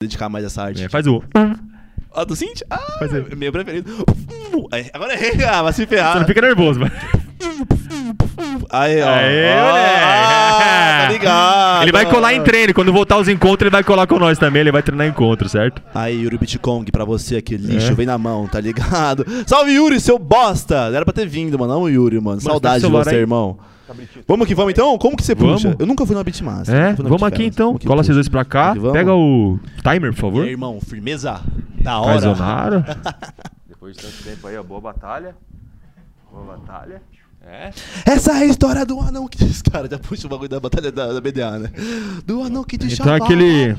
dedicar 0.00 0.28
mais 0.28 0.44
essa 0.44 0.62
arte. 0.62 0.84
É, 0.84 0.88
faz 0.88 1.06
o. 1.08 1.20
Ó, 2.12 2.24
do 2.24 2.36
Cinti? 2.36 2.64
Ah, 2.70 2.78
Faz 3.00 3.12
aí. 3.12 3.24
meu 3.36 3.50
preferido. 3.50 3.90
Aí, 4.70 4.88
Agora 4.94 5.12
é, 5.14 5.44
ah, 5.50 5.62
vai 5.62 5.72
se 5.72 5.86
ferrar. 5.86 6.12
Você 6.12 6.18
não 6.20 6.26
fica 6.26 6.40
nervoso, 6.40 6.78
mas. 6.78 6.92
Aí, 8.70 9.02
ó. 9.02 9.08
Aê, 9.08 9.52
ah, 9.54 11.04
tá 11.06 11.12
ligado. 11.12 11.82
Ele 11.82 11.90
vai 11.92 12.06
colar 12.08 12.32
em 12.32 12.42
treino. 12.44 12.72
Quando 12.72 12.92
voltar 12.92 13.16
aos 13.16 13.26
encontros, 13.26 13.62
ele 13.62 13.70
vai 13.70 13.82
colar 13.82 14.06
com 14.06 14.20
nós 14.20 14.38
também. 14.38 14.60
Ele 14.60 14.70
vai 14.70 14.84
treinar 14.84 15.06
encontro, 15.08 15.48
certo? 15.48 15.82
Aí, 15.92 16.22
Yuri 16.22 16.38
Bitcong, 16.38 16.88
pra 16.92 17.04
você 17.04 17.36
aqui, 17.36 17.56
lixo, 17.56 17.90
É. 17.90 17.94
vem 17.94 18.06
na 18.06 18.16
mão, 18.16 18.46
tá 18.46 18.60
ligado? 18.60 19.26
Salve, 19.48 19.72
Yuri, 19.72 20.00
seu 20.00 20.16
bosta! 20.18 20.90
Era 20.94 21.04
pra 21.04 21.12
ter 21.12 21.26
vindo, 21.26 21.58
mano. 21.58 21.74
Não, 21.74 21.82
o 21.82 21.88
Yuri, 21.88 22.20
mano. 22.20 22.40
Saudade 22.40 22.76
de 22.76 22.80
celular 22.82 23.02
você, 23.02 23.10
aí. 23.10 23.16
irmão. 23.16 23.58
Vamos 24.26 24.46
que 24.46 24.54
vamos, 24.54 24.72
então? 24.72 24.96
Como 24.98 25.16
que 25.16 25.22
você 25.24 25.34
puxa? 25.34 25.68
Vamos. 25.68 25.80
Eu 25.80 25.86
nunca 25.86 26.04
fui 26.06 26.14
na 26.14 26.22
Beatmaster. 26.24 26.74
É, 26.74 26.88
na 26.90 27.08
vamos 27.08 27.22
aqui 27.22 27.44
então. 27.44 27.76
Que 27.76 27.86
Cola 27.86 27.98
puxa? 28.02 28.06
vocês 28.06 28.16
dois 28.16 28.28
pra 28.28 28.44
cá. 28.44 28.68
Vamos 28.68 28.82
vamos. 28.82 28.92
Pega 28.98 29.14
o 29.14 29.58
timer, 29.82 30.12
por 30.12 30.18
E 30.18 30.20
favor. 30.20 30.44
aí, 30.44 30.50
irmão, 30.50 30.80
firmeza? 30.80 31.40
Da 31.82 31.98
hora. 32.00 32.12
Caizonaro. 32.12 32.84
Depois 33.68 33.96
de 33.96 34.02
tanto 34.02 34.22
tempo 34.24 34.46
aí, 34.46 34.56
ó, 34.56 34.62
boa 34.62 34.80
batalha. 34.80 35.34
Boa 36.32 36.56
batalha. 36.56 37.00
É. 37.46 37.70
Essa 38.04 38.32
é 38.32 38.42
a 38.42 38.44
história 38.44 38.84
do 38.84 39.00
anão 39.00 39.26
que... 39.26 39.42
Os 39.44 39.62
caras 39.62 39.88
já 39.90 39.98
puxam 39.98 40.26
o 40.26 40.30
bagulho 40.30 40.48
da 40.50 40.60
batalha 40.60 40.92
da, 40.92 41.12
da 41.14 41.20
BDA, 41.20 41.58
né? 41.58 41.70
Do 42.26 42.42
anão 42.42 42.62
que 42.64 42.76
te 42.76 42.92
Então 42.92 43.06
chamava. 43.06 43.24
aquele. 43.24 43.70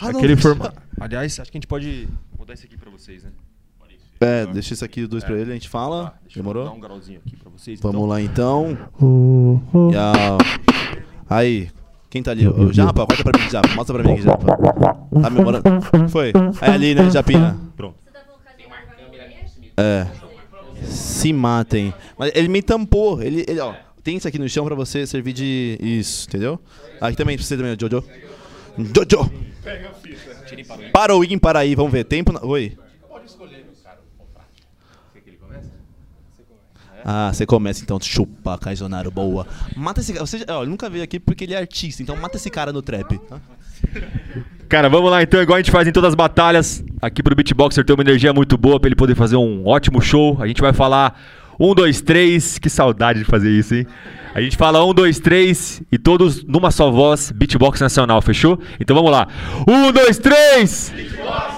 Anão 0.00 0.18
Aquele 0.18 0.36
formato. 0.36 0.80
Aliás, 0.98 1.38
acho 1.38 1.50
que 1.50 1.58
a 1.58 1.60
gente 1.60 1.66
pode 1.66 2.08
mudar 2.38 2.54
isso 2.54 2.64
aqui 2.64 2.76
pra 2.78 2.90
vocês, 2.90 3.22
né? 3.24 3.30
É, 4.20 4.46
deixa 4.46 4.74
isso 4.74 4.84
aqui 4.84 5.06
dois 5.06 5.22
pra 5.22 5.36
ele, 5.36 5.50
a 5.50 5.54
gente 5.54 5.68
fala. 5.68 6.06
Tá, 6.06 6.14
deixa 6.24 6.38
eu 6.40 6.42
dar 6.42 6.50
Demorou? 6.52 6.74
um 6.76 6.80
grauzinho 6.80 7.20
aqui 7.24 7.36
pra 7.36 7.50
vocês. 7.50 7.80
Vamos 7.80 8.08
lá 8.08 8.20
então. 8.20 8.76
E 9.92 9.96
a- 9.96 10.38
Aí, 11.30 11.68
quem 12.10 12.22
tá 12.22 12.30
ali? 12.32 12.46
O 12.48 12.72
Japa, 12.72 13.06
corta 13.06 13.22
pra 13.22 13.38
mim, 13.40 13.48
Japa. 13.50 13.68
Mostra 13.74 13.94
pra 13.94 14.04
mim 14.04 14.14
aqui, 14.14 14.22
Japa. 14.22 14.46
Tá 15.22 15.30
memorando? 15.30 15.62
Foi. 16.08 16.32
É 16.62 16.70
ali, 16.70 16.94
né, 16.94 17.08
Japinha? 17.10 17.56
Pronto. 17.76 17.96
É. 19.76 20.06
Se 20.84 21.32
matem. 21.32 21.92
Mas 22.18 22.32
ele 22.34 22.48
me 22.48 22.62
tampou. 22.62 23.22
Ele, 23.22 23.44
ele, 23.46 23.60
ó. 23.60 23.74
Tem 24.02 24.16
isso 24.16 24.26
aqui 24.26 24.38
no 24.38 24.48
chão 24.48 24.64
pra 24.64 24.74
você 24.74 25.06
servir 25.06 25.32
de. 25.32 25.78
Isso, 25.80 26.26
entendeu? 26.28 26.58
Aqui 27.00 27.16
também 27.16 27.36
pra 27.36 27.44
você 27.46 27.56
também, 27.56 27.76
Jojo. 27.78 28.02
Jojo! 28.78 29.30
Para 30.92 31.14
o 31.14 31.22
ímpar 31.24 31.56
aí, 31.56 31.74
vamos 31.74 31.92
ver. 31.92 32.04
Tempo. 32.04 32.32
Na... 32.32 32.44
Oi. 32.44 32.76
Ah, 37.04 37.30
você 37.32 37.46
começa 37.46 37.82
então. 37.82 37.98
Chupa, 38.00 38.58
Caizonaro, 38.58 39.10
boa. 39.10 39.46
Mata 39.76 40.00
esse 40.00 40.12
cara. 40.12 40.26
Você, 40.26 40.44
ó, 40.48 40.64
nunca 40.64 40.88
veio 40.88 41.04
aqui 41.04 41.18
porque 41.18 41.44
ele 41.44 41.54
é 41.54 41.58
artista, 41.58 42.02
então 42.02 42.16
mata 42.16 42.36
esse 42.36 42.50
cara 42.50 42.72
no 42.72 42.82
trap. 42.82 43.20
Cara, 44.68 44.88
vamos 44.88 45.10
lá 45.10 45.22
então, 45.22 45.40
igual 45.40 45.56
a 45.56 45.60
gente 45.60 45.70
faz 45.70 45.88
em 45.88 45.92
todas 45.92 46.08
as 46.08 46.14
batalhas. 46.14 46.84
Aqui 47.00 47.22
pro 47.22 47.34
Beatboxer 47.34 47.84
ter 47.84 47.92
uma 47.92 48.02
energia 48.02 48.32
muito 48.32 48.58
boa 48.58 48.78
pra 48.78 48.88
ele 48.88 48.96
poder 48.96 49.14
fazer 49.14 49.36
um 49.36 49.66
ótimo 49.66 50.00
show. 50.00 50.36
A 50.40 50.46
gente 50.46 50.60
vai 50.60 50.72
falar 50.72 51.18
um, 51.58 51.74
dois, 51.74 52.00
três. 52.00 52.58
Que 52.58 52.68
saudade 52.68 53.20
de 53.20 53.24
fazer 53.24 53.50
isso, 53.50 53.74
hein? 53.74 53.86
A 54.34 54.40
gente 54.40 54.56
fala 54.56 54.84
um, 54.84 54.92
dois, 54.92 55.18
três 55.18 55.82
e 55.90 55.98
todos 55.98 56.44
numa 56.44 56.70
só 56.70 56.90
voz, 56.90 57.32
Beatbox 57.32 57.80
Nacional, 57.80 58.20
fechou? 58.22 58.60
Então 58.78 58.94
vamos 58.94 59.10
lá. 59.10 59.26
Um, 59.66 59.90
dois, 59.90 60.18
três! 60.18 60.92
Jazz, 60.94 61.57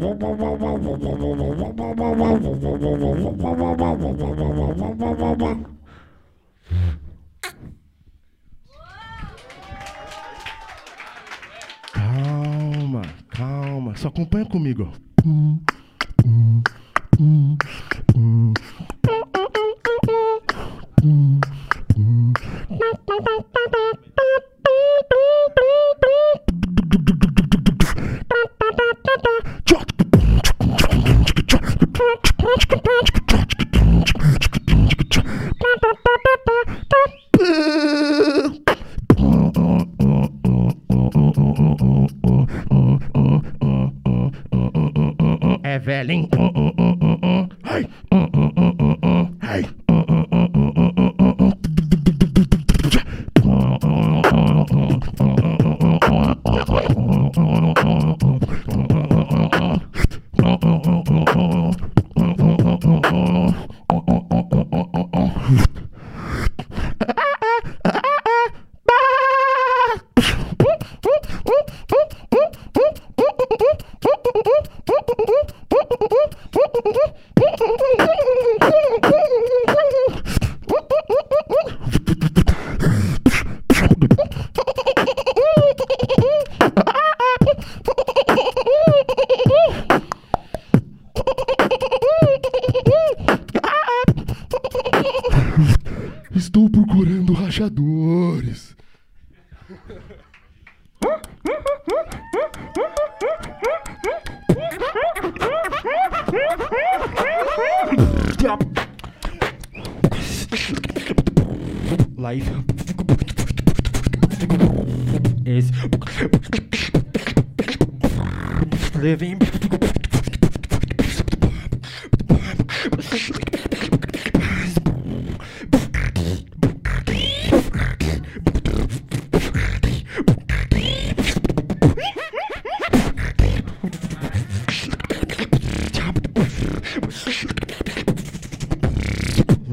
Bye. 0.00 0.16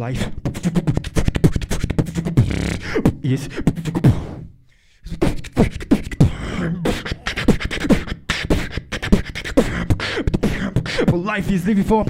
Life. 0.08 0.32
Is 3.24 3.50
Life 11.12 11.52
is 11.52 11.68
living 11.68 11.84
for. 11.84 12.06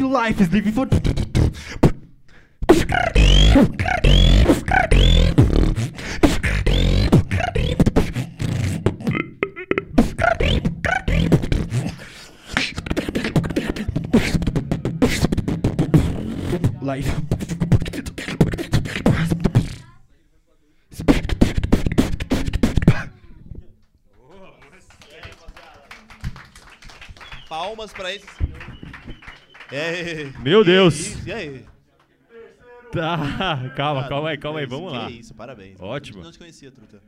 Life 0.00 0.40
is 0.40 0.50
living 0.50 0.72
for. 0.72 1.13
Palmas 27.84 27.92
pra 27.92 28.14
esse 28.14 28.26
senhor. 28.26 28.54
É. 29.72 30.30
Meu 30.40 30.60
Que 30.60 30.66
Deus. 30.70 30.94
isso, 30.94 31.28
E 31.28 31.32
aí? 31.32 31.64
Tá, 32.92 33.18
calma, 33.76 34.02
Ah, 34.02 34.08
calma 34.08 34.28
aí, 34.30 34.38
calma 34.38 34.60
aí, 34.60 34.66
vamos 34.66 34.92
lá. 34.92 35.06
Que 35.06 35.14
isso, 35.18 35.34
parabéns. 35.34 35.80
Ótimo. 35.80 36.22
Não 36.22 36.30
te 36.30 36.38
conhecia, 36.38 36.70
truta. 36.70 37.02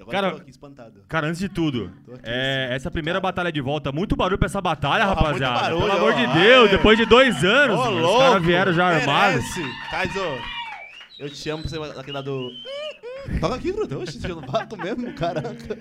Agora 0.00 0.10
Cara- 0.10 0.30
tô 0.32 0.36
aqui 0.38 0.50
espantado. 0.50 1.04
Cara, 1.08 1.26
antes 1.26 1.38
de 1.40 1.48
tudo, 1.48 1.92
aqui, 2.14 2.20
é, 2.24 2.64
assim, 2.66 2.74
essa 2.76 2.90
primeira 2.90 3.20
cara. 3.20 3.32
batalha 3.32 3.52
de 3.52 3.60
volta, 3.60 3.92
muito 3.92 4.16
barulho 4.16 4.38
pra 4.38 4.46
essa 4.46 4.60
batalha, 4.60 5.04
Porra, 5.06 5.14
rapaziada. 5.20 5.60
barulho, 5.60 5.80
Pelo 5.82 5.92
amor 5.92 6.14
de 6.14 6.24
ó. 6.24 6.32
Deus, 6.32 6.64
Ah, 6.70 6.72
é. 6.72 6.76
depois 6.76 6.98
de 6.98 7.04
dois 7.06 7.44
anos, 7.44 7.78
Ô, 7.78 7.84
mano, 7.90 8.08
os 8.12 8.18
caras 8.18 8.42
vieram 8.44 8.72
já 8.72 8.86
armados. 8.86 9.44
Kaizo, 9.90 10.18
eu 11.18 11.28
te 11.30 11.50
amo 11.50 11.62
pra 11.62 11.70
você 11.70 11.94
daquele 11.94 12.12
lado. 12.16 12.50
Toca 13.40 13.54
aqui, 13.56 13.72
Bruno. 13.72 14.00
Oxe, 14.00 14.18
você 14.20 14.28
não 14.28 14.40
bato 14.40 14.76
mesmo, 14.76 15.12
caraca. 15.12 15.78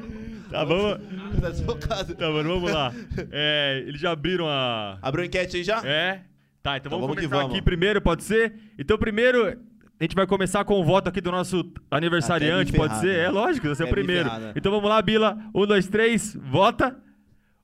Tá, 0.52 0.64
vamos. 0.64 1.00
Tá 1.42 1.50
desfocado. 1.50 2.14
Tá, 2.16 2.30
mano, 2.30 2.50
vamos 2.50 2.72
lá. 2.72 2.94
É, 3.32 3.84
eles 3.88 4.00
já 4.02 4.12
abriram 4.12 4.48
a. 4.48 4.98
Abriu 5.02 5.24
a 5.24 5.26
enquete 5.28 5.58
aí 5.58 5.64
já? 5.64 5.82
É? 5.86 6.22
Tá, 6.62 6.78
então, 6.78 6.90
Então 6.90 6.92
vamos 6.92 7.08
vamos 7.08 7.16
começar 7.16 7.36
vamos. 7.38 7.52
aqui 7.56 7.62
primeiro, 7.64 8.02
pode 8.02 8.24
ser? 8.24 8.54
Então, 8.78 8.98
primeiro, 8.98 9.48
a 9.48 10.04
gente 10.04 10.16
vai 10.16 10.28
começar 10.28 10.64
com 10.64 10.80
o 10.80 10.84
voto 10.84 11.08
aqui 11.10 11.20
do 11.22 11.32
nosso 11.32 11.72
aniversariante, 11.90 12.72
pode 12.74 13.00
ser? 13.00 13.18
né? 13.18 13.24
É 13.26 13.30
lógico, 13.30 13.68
você 13.68 13.82
é 13.82 13.86
o 13.86 13.88
me 13.90 13.94
primeiro. 13.94 14.30
né? 14.30 14.54
Então 14.56 14.72
vamos 14.72 14.90
lá, 14.90 15.02
Bila. 15.02 15.38
Um, 15.56 15.66
dois, 15.66 15.88
três, 15.88 16.38
vota. 16.40 16.96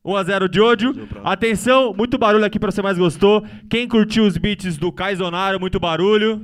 1x0 0.06 0.50
Jojo. 0.56 0.94
pronto. 1.08 1.27
Atenção, 1.27 1.94
muito 1.94 2.17
barulho 2.17 2.46
aqui 2.46 2.58
pra 2.58 2.72
você 2.72 2.82
mais 2.82 2.98
gostou. 2.98 3.44
Quem 3.70 3.88
curtiu 3.88 4.25
os 4.25 4.38
beats 4.38 4.77
do 4.77 4.89
Kaizonaro, 4.91 5.60
muito 5.60 5.79
barulho. 5.82 6.41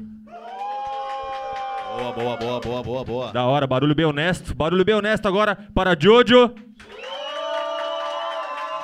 Boa, 1.95 2.11
boa, 2.11 2.37
boa, 2.37 2.59
boa, 2.59 2.83
boa, 2.83 3.03
boa. 3.03 3.31
Da 3.31 3.43
hora, 3.45 3.67
barulho 3.67 3.93
bem 3.93 4.05
honesto. 4.05 4.55
Barulho 4.55 4.83
bem 4.83 4.95
honesto 4.95 5.27
agora 5.27 5.57
para 5.73 5.95
Jojo. 5.99 6.51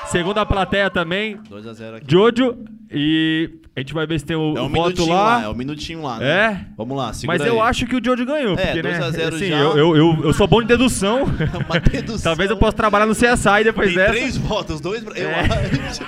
Segunda 0.07 0.45
plateia 0.45 0.89
também, 0.89 1.37
2x0 1.49 1.95
aqui. 1.97 2.05
Jojo. 2.07 2.57
E 2.91 3.51
a 3.75 3.79
gente 3.79 3.93
vai 3.93 4.07
ver 4.07 4.19
se 4.19 4.25
tem 4.25 4.35
o 4.35 4.57
É 4.57 4.61
um 4.61 4.69
voto 4.69 5.05
lá. 5.07 5.37
lá. 5.37 5.43
é 5.43 5.49
um 5.49 5.53
minutinho 5.53 6.01
lá, 6.01 6.17
né? 6.17 6.27
É? 6.27 6.65
Vamos 6.75 6.97
lá, 6.97 7.13
segura 7.13 7.37
Mas 7.37 7.47
eu 7.47 7.61
aí. 7.61 7.69
acho 7.69 7.85
que 7.85 7.95
o 7.95 8.01
Jojo 8.03 8.25
ganhou, 8.25 8.53
É, 8.57 8.65
porque, 8.65 8.81
2 8.81 8.97
né? 8.99 9.05
a 9.05 9.11
0 9.11 9.35
assim, 9.35 9.47
já. 9.49 9.57
eu, 9.59 9.77
eu, 9.77 9.95
eu, 9.95 10.19
eu 10.25 10.33
sou 10.33 10.47
bom 10.47 10.61
de 10.61 10.67
dedução. 10.67 11.23
Uma 11.69 11.79
dedução. 11.79 12.23
Talvez 12.31 12.49
eu 12.49 12.57
possa 12.57 12.73
trabalhar 12.75 13.05
no 13.05 13.13
CSI 13.13 13.63
depois 13.63 13.89
Tem 13.89 13.97
dessa. 13.97 14.11
três 14.13 14.37
votos, 14.37 14.81
dois. 14.81 15.03
Eu 15.15 15.29
É. 15.29 15.41
acho. 15.89 16.01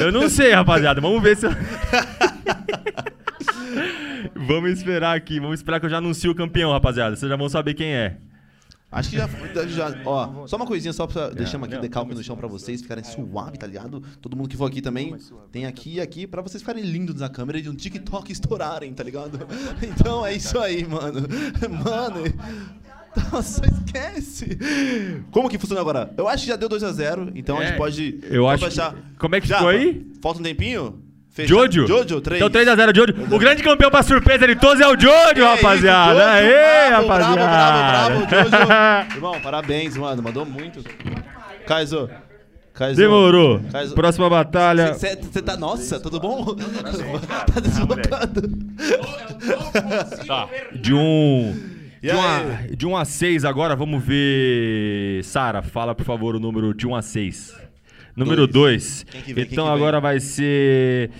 Eu 0.00 0.12
não 0.12 0.28
sei, 0.28 0.52
rapaziada. 0.52 1.00
Vamos 1.00 1.20
ver 1.22 1.36
se 1.36 1.46
eu... 1.46 1.50
Vamos 4.46 4.70
esperar 4.72 5.16
aqui. 5.16 5.40
Vamos 5.40 5.60
esperar 5.60 5.80
que 5.80 5.86
eu 5.86 5.90
já 5.90 5.98
anuncie 5.98 6.28
o 6.28 6.34
campeão, 6.34 6.70
rapaziada. 6.72 7.16
Vocês 7.16 7.28
já 7.28 7.36
vão 7.36 7.48
saber 7.48 7.74
quem 7.74 7.88
é. 7.94 8.16
Acho 8.90 9.08
que 9.08 9.16
já, 9.16 9.26
já. 9.66 10.02
Ó, 10.04 10.46
só 10.46 10.56
uma 10.56 10.66
coisinha, 10.66 10.92
só 10.92 11.06
pra. 11.06 11.30
Deixamos 11.30 11.64
aqui 11.64 11.74
não, 11.74 11.80
o 11.80 11.82
decalque 11.82 12.14
no 12.14 12.22
chão 12.22 12.36
pra 12.36 12.46
vocês 12.46 12.82
ficarem 12.82 13.02
suave, 13.02 13.56
tá 13.56 13.66
ligado? 13.66 14.02
Todo 14.20 14.36
mundo 14.36 14.50
que 14.50 14.56
for 14.56 14.66
aqui 14.66 14.82
também 14.82 15.16
tem 15.50 15.64
aqui 15.64 15.94
e 15.94 16.00
aqui 16.00 16.26
pra 16.26 16.42
vocês 16.42 16.60
ficarem 16.62 16.84
lindos 16.84 17.20
na 17.20 17.30
câmera 17.30 17.58
e 17.58 17.62
de 17.62 17.70
um 17.70 17.74
TikTok 17.74 18.30
estourarem, 18.30 18.92
tá 18.92 19.02
ligado? 19.02 19.40
Então 19.82 20.26
é 20.26 20.34
isso 20.34 20.58
aí, 20.58 20.84
mano. 20.86 21.20
Mano. 21.84 22.22
Nossa, 23.30 23.62
esquece! 23.66 24.58
Como 25.30 25.48
que 25.48 25.58
funciona 25.58 25.80
agora? 25.80 26.12
Eu 26.16 26.28
acho 26.28 26.44
que 26.44 26.48
já 26.50 26.56
deu 26.56 26.68
2x0, 26.68 27.32
então 27.34 27.58
a 27.58 27.62
É, 27.62 27.66
gente 27.68 27.76
pode. 27.78 28.18
eu 28.24 28.42
pode 28.44 28.64
acho 28.66 28.90
que- 28.92 29.02
como 29.18 29.34
é 29.36 29.40
que 29.40 29.46
Já, 29.48 29.56
ficou 29.56 29.70
aí? 29.70 30.06
Falta 30.22 30.40
um 30.40 30.42
tempinho? 30.42 31.02
Fecha. 31.32 31.48
Jojo. 31.48 31.86
Jojo, 31.86 32.20
3. 32.20 32.42
Então 32.42 32.50
3x0 32.62 32.94
Jojo. 32.94 33.34
O 33.34 33.38
grande 33.38 33.62
campeão 33.62 33.90
pra 33.90 34.02
surpresa 34.02 34.46
de 34.46 34.54
todos 34.56 34.80
é 34.82 34.86
o 34.86 35.00
Jojo, 35.00 35.42
rapaziada. 35.44 36.32
Aê, 36.32 36.88
rapaziada. 36.90 37.34
Bravo, 37.34 38.26
bravo, 38.26 38.26
bravo, 38.26 38.50
Jojo. 38.50 39.16
Irmão, 39.16 39.40
parabéns, 39.40 39.96
mano. 39.96 40.22
Mandou 40.22 40.44
muito. 40.44 40.84
Kaizo. 41.66 42.10
Kaizo. 42.74 43.00
Demorou. 43.00 43.60
Kaizo. 43.70 43.94
Próxima 43.94 44.28
batalha. 44.28 44.92
Você 44.94 45.16
tá. 45.42 45.56
Nossa, 45.56 45.98
tudo 45.98 46.20
bom? 46.20 46.54
tá 46.54 47.60
desfocado. 47.60 48.42
Tá. 50.26 50.48
De 50.74 50.92
um. 50.92 51.54
E 52.02 52.08
De 52.08 52.16
1 52.16 52.20
aí? 52.20 52.26
a, 52.72 52.76
de 52.76 52.86
um 52.86 52.96
a 52.96 53.04
6 53.04 53.44
agora, 53.44 53.76
vamos 53.76 54.02
ver. 54.04 55.22
Sara, 55.22 55.62
fala 55.62 55.94
por 55.94 56.04
favor 56.04 56.34
o 56.34 56.40
número 56.40 56.74
de 56.74 56.84
1 56.86 56.96
a 56.96 57.00
6. 57.02 57.61
Número 58.14 58.46
Dois. 58.46 59.04
2. 59.04 59.04
Quem 59.10 59.22
que 59.22 59.34
vem? 59.34 59.44
Quem 59.46 59.52
Então 59.52 59.64
vem? 59.66 59.74
agora 59.74 60.00
vai 60.00 60.20
ser. 60.20 61.10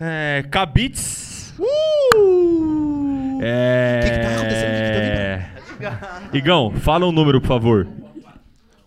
É, 0.00 0.44
Kabits. 0.50 1.54
Uh! 1.58 3.38
É. 3.42 4.00
Que 4.02 4.10
que 4.10 4.18
tá 4.18 4.34
acontecendo? 4.34 5.58
Que 5.68 5.76
que 5.76 6.30
tá 6.30 6.36
Igão, 6.36 6.72
fala 6.76 7.06
um 7.06 7.12
número, 7.12 7.40
por 7.40 7.48
favor. 7.48 7.86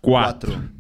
4. 0.02 0.52
Quatro. 0.52 0.72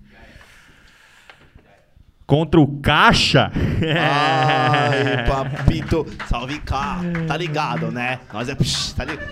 Contra 2.25 2.61
o 2.61 2.79
Caixa. 2.79 3.51
Ai, 4.00 5.25
papito. 5.27 6.05
Salve 6.29 6.59
cá. 6.59 7.01
Tá 7.27 7.35
ligado, 7.35 7.91
né? 7.91 8.19
Nós 8.31 8.47
é. 8.47 8.55
Psh, 8.55 8.93
tá 8.93 9.03
ligado? 9.03 9.27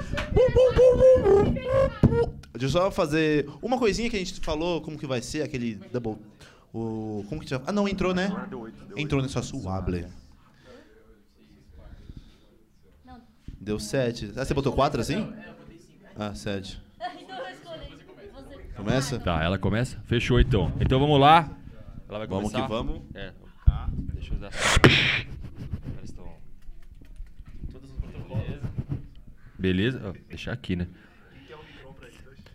Deixa 2.53 2.65
eu 2.65 2.69
só 2.69 2.91
fazer 2.91 3.47
uma 3.61 3.77
coisinha 3.77 4.09
que 4.09 4.17
a 4.17 4.19
gente 4.19 4.39
falou, 4.41 4.81
como 4.81 4.97
que 4.97 5.07
vai 5.07 5.21
ser 5.21 5.43
aquele 5.43 5.75
double. 5.93 6.17
O, 6.73 7.25
como 7.27 7.41
que 7.41 7.49
já. 7.49 7.61
Ah, 7.65 7.71
não, 7.71 7.88
entrou, 7.88 8.13
né? 8.13 8.29
Entrou 8.95 9.21
nessa 9.21 9.41
suable. 9.41 10.05
Deu 13.59 13.79
7. 13.79 14.33
Ah, 14.38 14.45
você 14.45 14.53
botou 14.53 14.73
4 14.73 15.01
assim? 15.01 15.33
Ah, 16.15 16.33
7. 16.33 16.81
Então 17.19 17.38
eu 17.38 17.49
escolhi. 17.53 17.97
Você. 18.33 18.73
Começa? 18.75 19.19
Tá, 19.19 19.43
ela 19.43 19.57
começa? 19.57 19.99
Fechou 20.05 20.39
então. 20.39 20.71
Então 20.79 20.99
vamos 20.99 21.19
lá. 21.19 21.49
Ela 22.07 22.19
vai 22.19 22.27
Vamos 22.27 22.51
começar? 22.51 22.67
que 22.67 22.73
vamos. 22.73 23.01
É. 23.13 23.33
Tá. 23.65 23.89
Deixa 23.91 24.33
eu 24.33 24.39
dar. 24.39 24.51
Elas 25.97 26.09
estão. 26.09 26.27
Beleza? 29.57 30.01
Ó, 30.05 30.13
deixar 30.27 30.53
aqui, 30.53 30.75
né? 30.75 30.88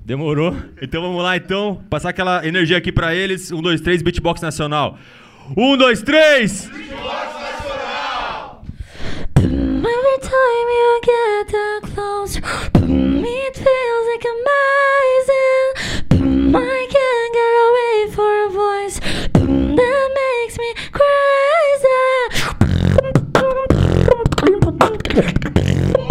Demorou. 0.05 0.55
Então 0.83 1.01
vamos 1.01 1.23
lá, 1.23 1.35
então. 1.37 1.83
Passar 1.89 2.11
aquela 2.11 2.47
energia 2.47 2.77
aqui 2.77 2.93
pra 2.93 3.15
eles. 3.15 3.51
Um, 3.51 3.63
dois, 3.63 3.81
três, 3.81 4.03
beatbox 4.03 4.43
nacional. 4.43 4.99
Um, 5.57 5.79
dois, 5.79 6.03
três! 6.03 6.69
Every 9.37 10.19
time 10.21 10.69
you 10.71 11.01
get 11.05 11.51
close, 11.95 12.37
it 12.37 12.43
feels 13.57 14.07
like 14.11 14.27
amazing. 14.37 15.73
I 16.55 16.87
can't 16.91 17.33
get 17.35 17.55
away 17.67 17.97
for 18.15 18.33
a 18.45 18.49
voice 18.51 19.01
that 19.33 20.09
makes 20.15 20.57
me 20.59 20.75
crazy. 20.93 21.15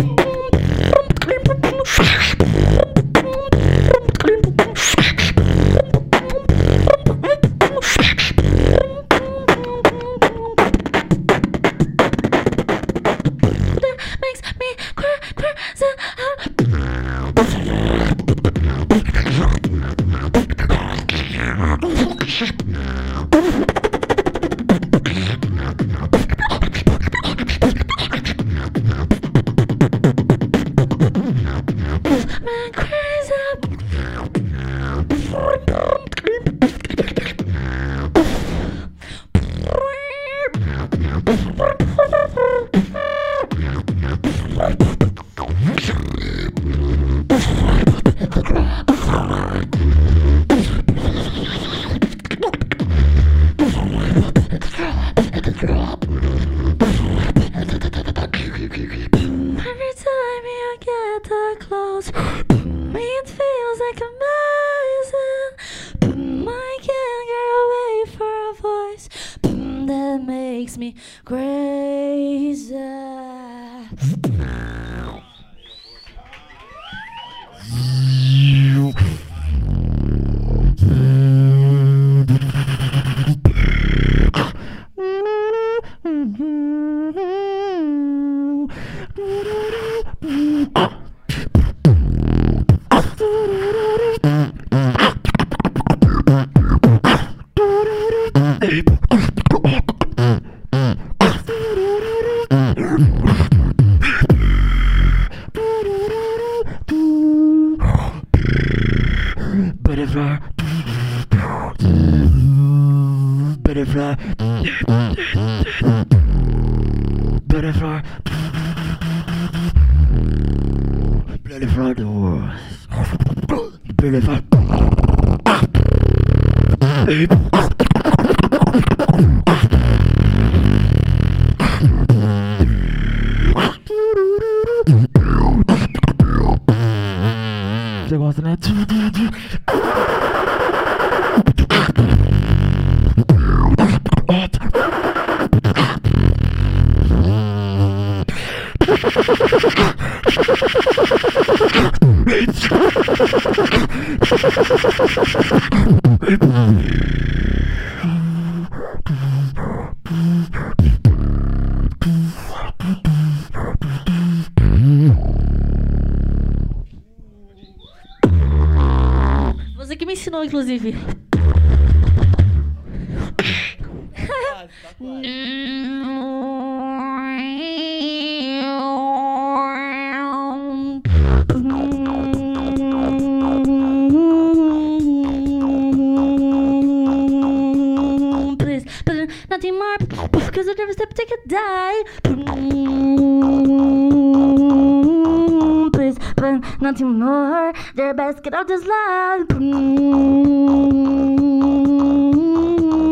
Get 198.63 198.79
this 198.79 198.85
line. 198.85 199.45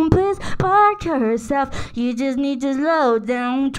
Please 0.10 0.39
park 0.58 1.03
yourself. 1.03 1.91
You 1.93 2.13
just 2.13 2.38
need 2.38 2.62
to 2.62 2.74
slow 2.74 3.20
down. 3.20 3.74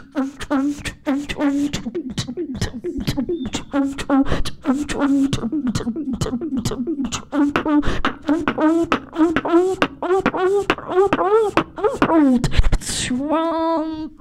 Lágrima 13.12 14.11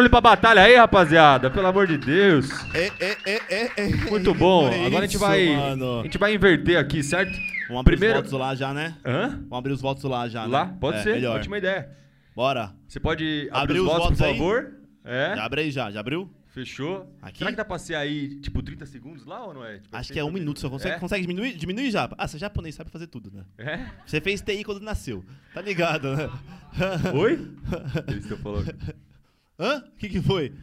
barulho 0.04 0.10
pra 0.10 0.22
batalha 0.22 0.62
aí, 0.64 0.76
rapaziada. 0.76 1.50
Pelo 1.50 1.68
amor 1.68 1.88
de 1.88 1.98
Deus. 1.98 2.50
É, 2.74 2.92
é, 3.00 3.18
é, 3.26 3.42
é, 3.50 3.72
é. 3.78 3.88
Muito 4.10 4.34
bom. 4.34 4.68
É 4.74 4.86
Agora 4.86 5.04
a 5.04 5.08
gente 5.08 5.16
isso, 5.16 5.20
vai. 5.26 5.56
mano. 5.56 6.00
A 6.02 6.04
gente 6.04 6.18
vai 6.18 6.34
inverter 6.34 6.78
aqui, 6.78 7.02
certo? 7.04 7.32
Vamos 7.68 7.82
abrir 7.82 7.98
Primeiro- 7.98 8.20
os 8.20 8.24
votos 8.26 8.40
lá 8.40 8.56
já, 8.56 8.74
né? 8.74 8.96
Hã? 9.06 9.30
Vamos 9.30 9.58
abrir 9.58 9.72
os 9.74 9.82
votos 9.82 10.04
lá 10.04 10.28
já, 10.28 10.46
Lá? 10.46 10.66
né? 10.66 10.78
Pode 10.80 10.98
É, 10.98 11.04
ser. 11.04 11.14
Melhor. 11.16 11.38
Ótima 11.38 11.58
ideia. 11.58 11.90
Bora. 12.36 12.74
Você 12.88 13.00
pode 13.00 13.48
abrir 13.52 13.64
Abriu 13.78 13.84
os 13.84 13.90
os 13.90 13.94
votos, 13.98 14.08
por 14.10 14.18
votos 14.18 14.22
aí? 14.26 14.38
favor? 14.38 14.72
É. 15.06 15.34
Já 15.36 15.46
abre 15.46 15.62
aí 15.62 15.72
já. 15.72 15.92
Já 15.92 16.00
abriu? 16.00 16.30
Fechou. 16.48 17.12
Aqui? 17.22 17.40
Será 17.40 17.50
que 17.52 17.58
dá 17.58 17.66
pra 17.66 17.80
ser 17.80 17.96
aí, 17.96 18.36
tipo, 18.40 18.62
30 18.62 18.86
segundos 18.86 19.26
lá 19.26 19.44
ou 19.46 19.54
não 19.56 19.66
é? 19.66 19.80
Tipo, 19.80 19.96
Acho 19.96 20.14
que 20.14 20.20
é 20.20 20.24
um 20.24 20.32
minuto. 20.32 20.60
Você 20.60 20.70
consegue, 20.70 20.96
É? 20.96 21.00
consegue 21.00 21.22
diminuir? 21.26 21.54
Diminui 21.58 21.90
já. 21.90 22.10
Ah, 22.18 22.28
você 22.28 22.36
é 22.38 22.40
japonês, 22.40 22.76
sabe 22.76 22.92
fazer 22.92 23.08
tudo, 23.08 23.32
né? 23.32 23.44
É? 23.58 23.80
Você 24.06 24.22
fez 24.22 24.42
TI 24.42 24.64
quando 24.64 24.82
nasceu. 24.82 25.24
Tá 25.54 25.62
ligado, 25.62 26.16
né? 26.16 26.30
Oi? 27.14 27.48
Eles 28.08 28.24
estão 28.24 28.38
falando. 28.38 28.76
Hã? 29.60 29.78
O 29.94 29.98
que, 29.98 30.10
que 30.10 30.22
foi? 30.22 30.54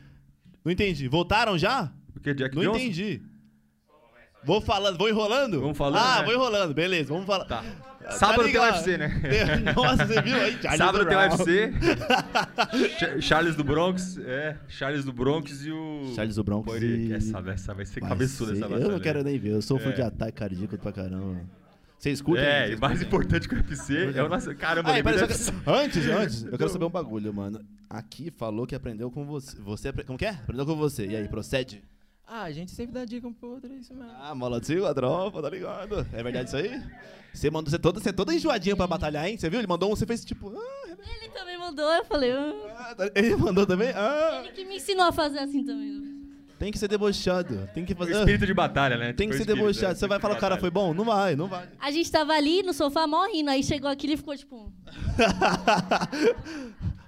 Não 0.64 0.70
entendi. 0.72 1.09
Voltaram 1.09 1.57
já? 1.57 1.92
O 2.16 2.20
que, 2.20 2.35
Jack 2.35 2.55
Não 2.55 2.62
Johnson? 2.62 2.79
entendi. 2.79 3.22
Vou 4.42 4.61
falando, 4.61 4.96
vou 4.96 5.09
enrolando? 5.09 5.61
Vamos 5.61 5.76
falando, 5.76 6.03
Ah, 6.03 6.18
né? 6.20 6.24
vou 6.24 6.35
enrolando, 6.35 6.72
beleza, 6.72 7.12
vamos 7.12 7.26
falar. 7.26 7.44
Tá. 7.44 7.62
Tá 8.03 8.11
Sábado 8.12 8.38
tem 8.44 8.46
ligado? 8.53 8.74
UFC, 8.76 8.96
né? 8.96 9.20
Nossa, 9.76 10.07
você 10.07 10.22
viu 10.22 10.35
aí? 10.40 10.53
Charles 10.62 10.79
Sábado 10.79 11.07
tem. 11.07 11.16
UFC. 11.18 11.72
Ch- 13.20 13.22
Charles 13.22 13.55
do 13.57 13.62
Bronx. 13.62 14.16
É, 14.18 14.57
Charles 14.68 15.05
do 15.05 15.12
Bronx 15.12 15.64
e 15.64 15.70
o. 15.70 16.12
Charles 16.16 16.35
do 16.37 16.42
Bronx 16.42 16.64
Pode- 16.64 16.87
e- 16.87 17.12
Essa, 17.12 17.38
essa 17.50 17.74
vai 17.74 17.85
ser 17.85 18.00
Vai 18.00 18.09
cabeçuda 18.09 18.53
ser- 18.53 18.57
essa 18.59 18.68
batalha. 18.68 18.85
Eu 18.87 18.90
não 18.92 18.98
quero 19.00 19.22
nem 19.22 19.38
ver, 19.38 19.50
eu 19.50 19.61
sou 19.62 19.79
fã 19.79 19.90
É. 19.90 19.92
de 19.92 20.03
ataque 20.03 20.33
cardíaco 20.33 20.79
pra 20.79 20.90
caramba. 20.92 21.42
Vocês 22.01 22.23
curtem? 22.23 22.47
É, 22.47 22.67
Vocês 22.69 22.79
e 22.79 22.81
mais 22.81 23.03
importante 23.03 23.47
que 23.47 23.55
o 23.55 23.59
UFC 23.59 24.13
é 24.17 24.23
o 24.23 24.29
nosso. 24.29 24.55
Caramba, 24.57 24.91
Ah, 24.91 24.99
e 25.01 25.03
só 25.19 25.27
que- 25.27 25.71
antes, 25.71 26.07
antes, 26.09 26.43
eu 26.45 26.57
quero 26.57 26.71
saber 26.73 26.87
um 26.87 26.91
bagulho, 26.91 27.33
mano. 27.35 27.61
Aqui 27.91 28.31
falou 28.31 28.67
que 28.67 28.75
aprendeu 28.75 29.11
com 29.11 29.27
você. 29.27 29.59
Você 29.61 29.89
apre- 29.89 30.05
como 30.05 30.19
que 30.19 30.25
é? 30.25 30.31
Aprendeu 30.31 30.65
com 30.65 30.75
você. 30.77 31.07
E 31.07 31.15
aí, 31.15 31.29
procede? 31.29 31.83
Ah, 32.27 32.45
a 32.45 32.53
gente 32.53 32.71
sempre 32.71 32.95
dá 32.95 33.05
dica 33.05 33.27
um 33.29 33.33
pro 33.35 33.51
outro, 33.51 33.71
é 33.71 33.77
isso 33.77 33.93
mesmo. 33.93 34.13
Ah, 34.19 34.35
molotzinho, 34.35 34.87
a 34.87 34.95
tropa, 34.95 35.43
tá 35.43 35.51
ligado? 35.51 36.07
É 36.13 36.23
verdade 36.23 36.47
isso 36.49 36.57
aí? 36.57 36.81
Você 37.35 37.51
mandou 37.51 37.71
você 37.71 37.79
toda, 37.79 38.01
você 38.01 38.13
toda 38.13 38.33
enjoadinha 38.35 38.75
pra 38.77 38.87
batalhar, 38.87 39.27
hein? 39.29 39.37
Você 39.37 39.51
viu? 39.51 39.61
Ele 39.61 39.67
mandou 39.67 39.93
um, 39.93 39.97
você 39.97 40.07
fez 40.07 40.25
tipo. 40.25 40.49
Ah, 40.57 40.89
Ele 41.21 41.29
também 41.35 41.59
mandou, 41.59 41.85
eu 41.93 42.05
falei. 42.05 42.33
"Ah." 42.33 42.55
ah, 42.91 42.95
tá- 42.95 43.11
ele 43.15 43.37
mandou 43.37 43.67
também? 43.67 43.91
Ah, 43.91 44.41
Ele 44.45 44.53
que 44.53 44.65
me 44.65 44.77
ensinou 44.77 45.05
a 45.07 45.13
fazer 45.13 45.41
assim 45.41 45.65
também. 45.65 46.19
Tem 46.61 46.70
que 46.70 46.79
ser 46.79 46.88
debochado. 46.88 47.68
Tem 47.75 47.85
que 47.87 47.94
O 47.94 47.96
fazer. 47.96 48.18
espírito 48.18 48.44
de 48.46 48.53
batalha, 48.53 48.96
né? 48.99 49.12
Tem 49.14 49.27
que 49.29 49.35
ser 49.35 49.40
o 49.40 49.42
espírito, 49.44 49.64
debochado. 49.64 49.92
é, 49.92 49.94
Você 49.96 50.07
vai 50.07 50.20
falar, 50.20 50.35
de 50.35 50.40
cara, 50.40 50.59
foi 50.59 50.70
bom? 50.70 50.92
Não 50.92 51.05
vai, 51.07 51.35
não 51.35 51.49
vai. 51.49 51.66
A 51.81 51.90
gente 51.90 52.12
tava 52.12 52.35
ali 52.35 52.62
no 52.62 52.75
sofá 52.75 53.07
morrendo, 53.07 53.49
aí 53.51 53.62
chegou 53.64 53.88
aqui 53.90 54.12
e 54.12 54.16
ficou 54.16 54.37
tipo. 54.37 54.70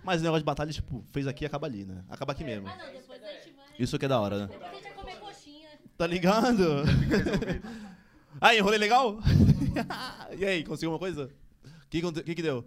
Mas 0.03 0.21
o 0.21 0.25
negócio 0.25 0.41
de 0.41 0.45
batalha, 0.47 0.73
tipo, 0.73 1.05
fez 1.13 1.27
aqui 1.27 1.45
e 1.45 1.47
acaba 1.47 1.67
ali, 1.67 1.85
né? 1.85 2.03
Acaba 2.09 2.33
aqui 2.33 2.43
mesmo. 2.43 2.67
não, 2.67 2.93
depois 2.93 3.23
a 3.23 3.27
gente 3.27 3.55
vai. 3.55 3.65
Isso 3.79 3.99
que 3.99 4.05
é 4.05 4.09
da 4.09 4.21
hora, 4.21 4.39
né? 4.39 4.49
Depois 4.51 4.71
a 4.71 4.75
gente 4.75 4.83
vai 4.85 4.93
comer 4.95 5.17
coxinha. 5.17 5.69
Tá 5.97 6.07
ligado? 6.07 6.83
aí, 8.41 8.59
enrolei 8.59 8.79
legal? 8.79 9.19
e 10.37 10.45
aí, 10.45 10.65
conseguiu 10.65 10.91
uma 10.91 10.99
coisa? 10.99 11.25
O 11.27 11.31
que, 11.91 12.35
que, 12.35 12.43
deu? 12.43 12.65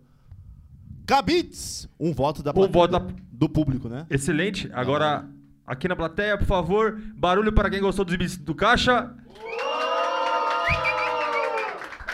Cabits! 1.08 1.90
Um 2.00 2.14
voto 2.14 2.42
da 2.44 2.52
Um 2.52 2.68
voto 2.68 2.92
da- 2.92 3.00
do, 3.00 3.16
do 3.32 3.50
público, 3.50 3.90
né? 3.90 4.06
Excelente. 4.10 4.70
Agora, 4.72 5.28
aqui 5.66 5.88
na 5.88 5.96
plateia, 5.96 6.38
por 6.38 6.46
favor, 6.48 7.00
barulho 7.16 7.52
para 7.54 7.70
quem 7.70 7.82
gostou 7.82 8.06
do, 8.06 8.18
bis- 8.18 8.38
do 8.38 8.54
caixa. 8.56 9.12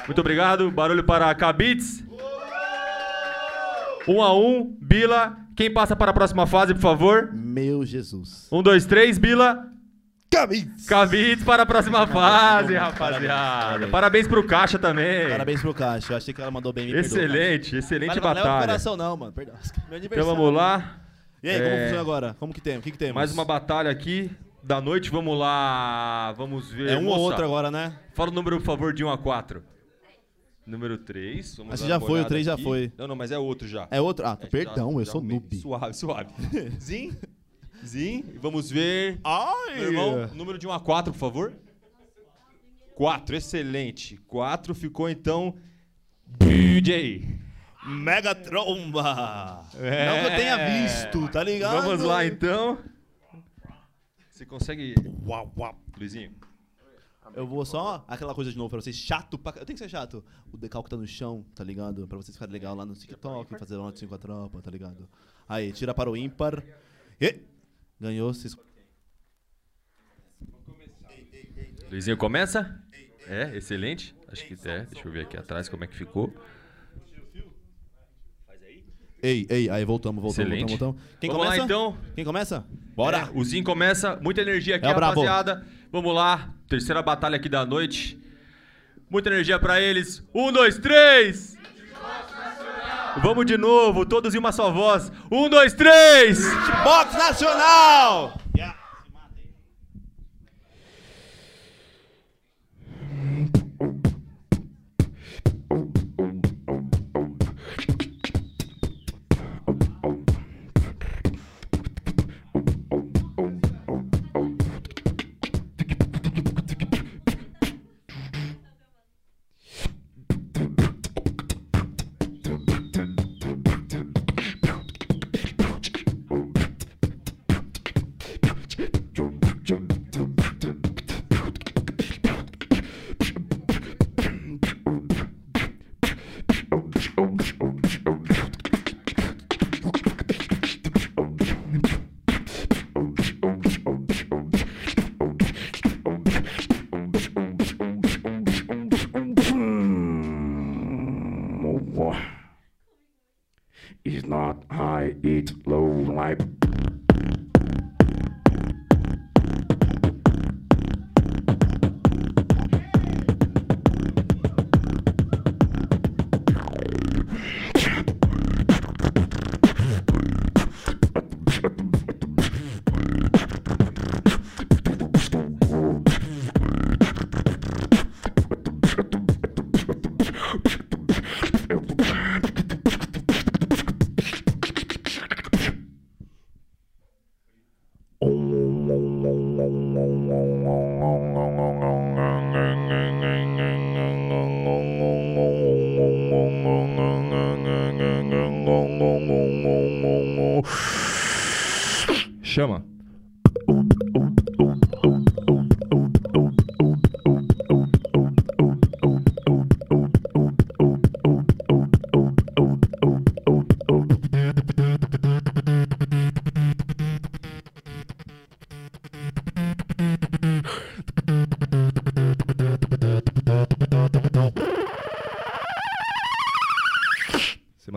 Muito 0.08 0.20
obrigado. 0.20 0.70
Barulho 0.72 1.04
para 1.04 1.34
Cabits. 1.36 2.04
Um 4.08 4.22
a 4.22 4.34
um, 4.36 4.76
Bila. 4.82 5.38
Quem 5.56 5.72
passa 5.72 5.96
para 5.96 6.12
a 6.12 6.14
próxima 6.14 6.48
fase, 6.48 6.74
por 6.74 6.82
favor? 6.82 7.30
Meu 7.34 7.86
Jesus. 7.86 8.48
Um, 8.52 8.64
dois, 8.64 8.86
três, 8.86 9.18
Bila. 9.18 9.68
Cabits! 10.34 10.86
Cabits 10.88 11.44
para 11.44 11.64
a 11.64 11.66
próxima 11.66 12.08
fase, 12.08 12.74
rapaziada. 12.74 13.88
Parabéns 13.88 14.28
pro 14.30 14.42
Caixa 14.48 14.80
também. 14.80 15.30
Parabéns 15.30 15.62
pro 15.62 15.74
Caixa. 15.74 16.14
Eu 16.14 16.18
achei 16.18 16.34
que 16.34 16.42
ela 16.42 16.50
mandou 16.50 16.72
bem. 16.72 16.86
Me 16.86 16.94
perdoa, 16.94 17.06
Excelente, 17.20 17.76
excelente 17.76 18.08
Caixa. 18.08 18.22
Mas 18.22 18.26
não 18.26 18.34
leva 18.34 18.48
batalha. 18.48 18.68
coração 18.68 18.96
não, 18.98 19.18
mano. 19.18 19.34
Perdão. 19.34 19.56
Meu 19.90 20.00
Então 20.00 20.26
vamos 20.26 20.54
lá. 20.54 21.01
E 21.44 21.50
aí, 21.50 21.58
como 21.60 21.70
É, 21.72 21.80
funciona 21.84 22.02
agora? 22.02 22.36
Como 22.40 22.54
que 22.54 22.62
tem? 22.62 22.78
O 22.78 22.82
que 22.82 22.92
que 22.92 22.98
temos? 22.98 23.16
Mais 23.16 23.32
uma 23.34 23.44
batalha 23.46 23.90
aqui 23.90 24.30
da 24.64 24.80
noite. 24.80 25.10
Vamos 25.10 25.38
lá. 25.38 26.34
Vamos 26.38 26.72
ver. 26.72 26.90
É 26.92 26.96
um 26.98 27.08
ou 27.08 27.16
Moça, 27.16 27.20
outro 27.22 27.46
agora, 27.46 27.72
né? 27.72 27.98
Fala 28.14 28.30
o 28.30 28.34
número, 28.34 28.58
por 28.58 28.66
favor, 28.66 28.94
de 28.94 29.04
1 29.04 29.10
a 29.10 29.18
4. 29.18 29.64
Número 30.66 30.98
3. 31.00 31.56
Vamos 31.58 31.72
Mas 31.72 31.80
já 31.90 32.00
foi, 32.00 32.10
o 32.10 32.14
olhada 32.14 32.30
três 32.30 32.46
já 32.46 32.54
aqui. 32.54 32.64
foi. 32.64 32.92
Não, 32.96 33.08
não, 33.08 33.16
mas 33.16 33.32
é 33.32 33.38
outro 33.40 33.68
já. 33.68 33.88
É 33.90 34.00
outro? 34.00 34.26
Ah, 34.26 34.38
É, 34.40 34.46
perdão, 34.46 34.92
já- 34.92 35.00
eu 35.00 35.06
já 35.06 35.12
sou 35.12 35.22
noob. 35.22 35.56
Suave, 35.58 35.94
suave. 35.96 36.30
Zin. 36.80 37.12
Zin. 37.84 38.24
Vamos 38.40 38.70
ver. 38.70 39.20
Ai! 39.24 39.76
Meu 39.80 39.84
irmão, 39.92 40.28
número 40.36 40.60
de 40.60 40.68
1 40.68 40.72
a 40.72 40.80
4, 40.80 41.12
por 41.12 41.18
favor. 41.20 41.54
4, 42.96 43.36
excelente. 43.36 44.18
4 44.28 44.76
ficou 44.76 45.10
então. 45.10 45.56
DJ. 46.38 47.41
Mega 47.86 48.36
tromba! 48.36 49.66
É. 49.76 50.06
Não 50.06 50.20
que 50.20 50.26
eu 50.34 50.36
tenha 50.38 50.84
visto, 50.84 51.28
tá 51.30 51.44
ligado? 51.44 51.82
Vamos 51.82 52.04
lá 52.04 52.26
então. 52.26 52.78
Você 54.30 54.46
consegue. 54.46 54.96
Uau, 55.26 55.52
uau. 55.58 55.80
Luizinho. 55.98 56.36
Eu 57.34 57.48
vou 57.48 57.66
só 57.66 58.04
aquela 58.08 58.36
coisa 58.36 58.52
de 58.52 58.58
novo 58.58 58.70
pra 58.70 58.82
vocês, 58.82 58.96
chato 58.96 59.38
pra... 59.38 59.58
Eu 59.58 59.66
tenho 59.66 59.78
que 59.78 59.84
ser 59.84 59.90
chato. 59.90 60.24
O 60.52 60.58
decalque 60.58 60.90
tá 60.90 60.98
no 60.98 61.08
chão, 61.08 61.46
tá 61.56 61.64
ligado? 61.64 62.06
Pra 62.08 62.18
vocês 62.18 62.36
ficarem 62.36 62.52
legal 62.52 62.76
lá 62.76 62.86
no 62.86 62.94
TikTok, 62.94 63.58
fazer 63.58 63.78
um 63.78 63.90
com 63.92 64.16
a 64.16 64.18
tropa, 64.18 64.62
tá 64.62 64.70
ligado? 64.70 65.08
Aí, 65.48 65.72
tira 65.72 65.94
para 65.94 66.10
o 66.10 66.18
ímpar. 66.18 66.62
E... 67.20 67.40
Ganhou, 68.00 68.34
vocês... 68.34 68.58
Luizinho 71.90 72.18
começa? 72.18 72.84
É, 73.28 73.56
excelente. 73.56 74.16
Acho 74.28 74.46
que 74.46 74.54
é. 74.68 74.86
Deixa 74.86 75.08
eu 75.08 75.12
ver 75.12 75.22
aqui 75.22 75.38
atrás 75.38 75.70
como 75.70 75.84
é 75.84 75.88
que 75.88 75.96
ficou. 75.96 76.34
Ei, 79.24 79.46
ei, 79.50 79.70
aí 79.70 79.86
voltamos, 79.86 80.22
voltamos, 80.22 80.50
Excelente. 80.52 80.70
voltamos, 80.70 80.96
voltamos. 80.96 81.18
Quem 81.20 81.30
Vamos 81.30 81.46
lá 81.46 81.52
começa? 81.52 81.66
então. 81.66 81.98
Quem 82.16 82.26
começa? 82.26 82.66
Bora! 82.96 83.18
É, 83.18 83.30
o 83.34 83.44
Zinho 83.44 83.64
começa. 83.64 84.18
Muita 84.22 84.42
energia 84.42 84.78
aqui, 84.78 84.86
É 84.86 84.92
rapaziada. 84.92 85.66
Vamos 85.92 86.14
lá. 86.16 86.50
Terceira 86.68 87.02
batalha 87.02 87.36
aqui 87.36 87.48
da 87.50 87.66
noite. 87.66 88.20
Muita 89.10 89.30
energia 89.30 89.60
pra 89.60 89.80
eles. 89.80 90.24
Um, 90.34 90.52
dois, 90.52 90.78
três! 90.80 91.58
Vamos 93.22 93.46
de 93.46 93.58
novo, 93.58 94.06
todos 94.06 94.34
em 94.34 94.38
uma 94.38 94.52
só 94.54 94.72
voz. 94.72 95.12
Um, 95.30 95.50
dois, 95.50 95.74
três! 95.74 96.40
Box 96.84 97.14
Nacional! 97.18 98.41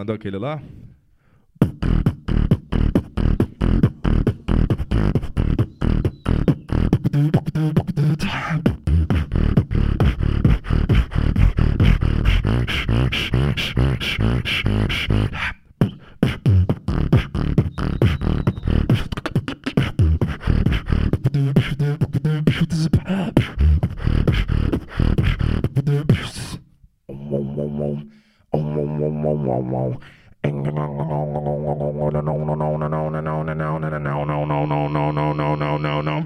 mandar 0.04 0.14
aquele. 0.14 0.38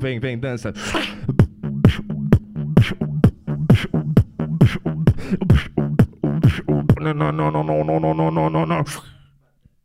Vem, 0.00 0.18
vem, 0.20 0.38
dança. 0.38 0.72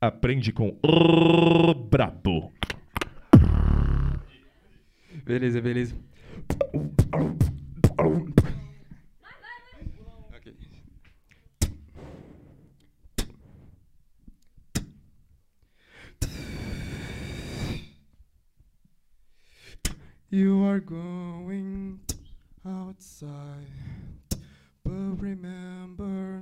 Aprende 0.02 0.52
com 0.52 0.78
brabo. 1.90 2.52
Beleza, 5.26 5.62
beleza. 5.62 5.96
You 20.34 20.66
are 20.66 20.80
going 20.80 22.00
outside, 22.68 23.68
but 24.84 25.22
remember. 25.22 26.42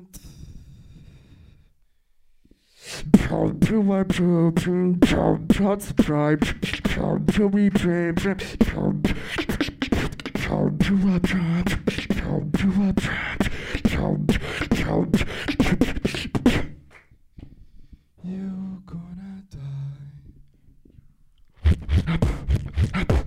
You're 18.24 18.82
gonna 18.86 19.44
die. 22.96 23.26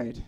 died. 0.00 0.24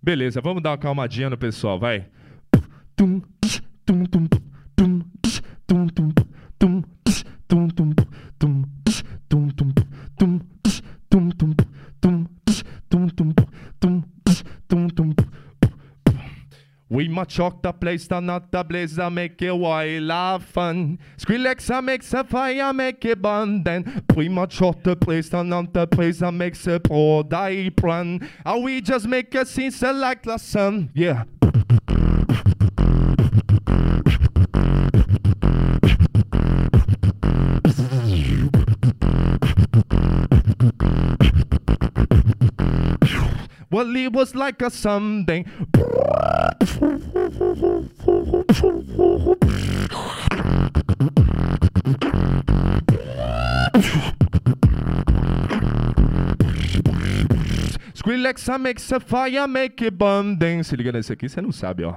Beleza, 0.00 0.40
vamos 0.40 0.62
dar 0.62 0.70
uma 0.70 0.78
calmadinha 0.78 1.28
no 1.28 1.36
pessoal, 1.36 1.78
vai. 1.78 2.06
Tum, 2.50 2.62
tum, 2.96 3.20
tum, 3.84 4.04
tum, 4.06 4.06
tum, 4.06 4.28
tum. 4.76 4.98
We 17.18 17.22
must 17.22 17.32
shock 17.32 17.62
the 17.62 17.72
place, 17.72 18.06
turn 18.06 18.30
out 18.30 18.52
the 18.52 18.62
blaze, 18.62 18.96
I 18.96 19.08
make 19.08 19.42
it 19.42 19.50
wild 19.50 20.08
have 20.08 20.44
fun. 20.44 21.00
Skrillex, 21.16 21.68
I 21.68 21.80
makes 21.80 22.14
a 22.14 22.22
fire, 22.22 22.72
make 22.72 23.04
it 23.04 23.20
burn. 23.20 23.64
Then 23.64 24.04
we 24.14 24.28
must 24.28 24.52
shock 24.52 24.84
the 24.84 24.94
place, 24.94 25.28
turn 25.28 25.52
out 25.52 25.74
the 25.74 25.88
place, 25.88 26.22
I 26.22 26.30
makes 26.30 26.64
a 26.68 26.78
poor 26.78 27.24
die 27.24 27.72
run. 27.82 28.30
And 28.46 28.62
we 28.62 28.80
just 28.80 29.08
make 29.08 29.34
a 29.34 29.44
scene 29.44 29.72
so 29.72 29.90
like 29.90 30.22
the 30.22 30.38
sun, 30.38 30.90
yeah. 30.94 31.24
Well, 43.70 43.94
it 43.96 44.12
was 44.12 44.34
like 44.34 44.62
a 44.62 44.70
Sunday. 44.70 45.44
Skrillex, 57.94 58.48
I 58.48 58.56
makes 58.58 58.90
a 58.92 59.00
fire, 59.00 59.46
make 59.46 59.84
it 59.84 59.96
se 60.62 60.76
liga 60.76 60.92
nesse 60.92 61.12
aqui, 61.12 61.28
você 61.28 61.40
não 61.40 61.52
sabe, 61.52 61.84
ó. 61.84 61.94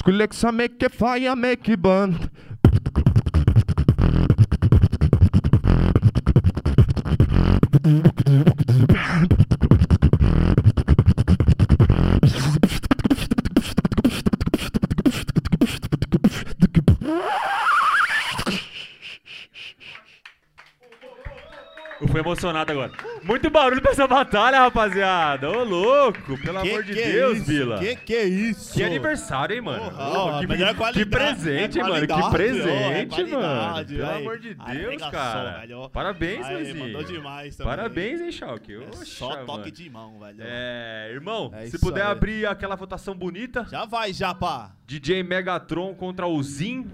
Skrillex, 0.00 0.42
I 0.44 0.50
make 0.50 0.82
a 0.82 0.88
fire, 0.88 1.36
make. 1.36 2.30
Eu 22.00 22.08
fui 22.08 22.20
emocionado 22.20 22.72
agora. 22.72 23.09
Muito 23.22 23.50
barulho 23.50 23.82
pra 23.82 23.90
essa 23.92 24.06
batalha, 24.06 24.60
rapaziada. 24.60 25.50
Ô, 25.50 25.62
louco, 25.62 26.38
pelo 26.38 26.58
amor 26.58 26.82
de 26.82 26.98
é 26.98 27.12
Deus, 27.12 27.38
isso? 27.38 27.46
Bila. 27.46 27.78
Que 27.78 27.96
que 27.96 28.14
é 28.14 28.24
isso? 28.24 28.72
Que 28.72 28.82
aniversário, 28.82 29.54
hein, 29.54 29.60
mano? 29.60 29.84
Porra, 29.90 30.08
ó, 30.08 30.38
que, 30.38 30.44
é 30.52 30.56
que 30.56 30.74
qualidade, 30.74 31.06
presente, 31.06 31.78
é 31.78 31.82
mano. 31.82 32.06
Que 32.06 32.12
é 32.12 32.30
presente, 32.30 33.24
mano. 33.24 33.36
qualidade, 33.36 33.94
Pelo 33.96 34.08
aí. 34.08 34.22
amor 34.22 34.38
de 34.38 34.54
Deus, 34.54 35.02
cara. 35.10 35.58
velho. 35.60 35.90
Parabéns, 35.90 36.48
Luizinho. 36.48 36.84
mandou 36.86 37.04
demais 37.04 37.56
também. 37.56 37.76
Parabéns, 37.76 38.20
hein, 38.20 38.32
Schalke. 38.32 38.74
É 38.74 38.78
Oxa, 38.78 39.04
só 39.04 39.36
toque 39.44 39.58
mano. 39.58 39.70
de 39.70 39.90
mão, 39.90 40.18
velho. 40.20 40.38
É, 40.40 41.10
irmão, 41.12 41.50
É 41.54 41.66
se 41.66 41.78
puder 41.78 42.06
abrir 42.06 42.46
aquela 42.46 42.74
votação 42.76 43.14
bonita, 43.14 43.66
Já 43.70 43.84
vai, 43.84 44.12
já, 44.12 44.34
pá. 44.34 44.72
DJ 44.86 45.22
Megatron 45.22 45.94
contra 45.94 46.26
o 46.26 46.42
Zin, 46.42 46.86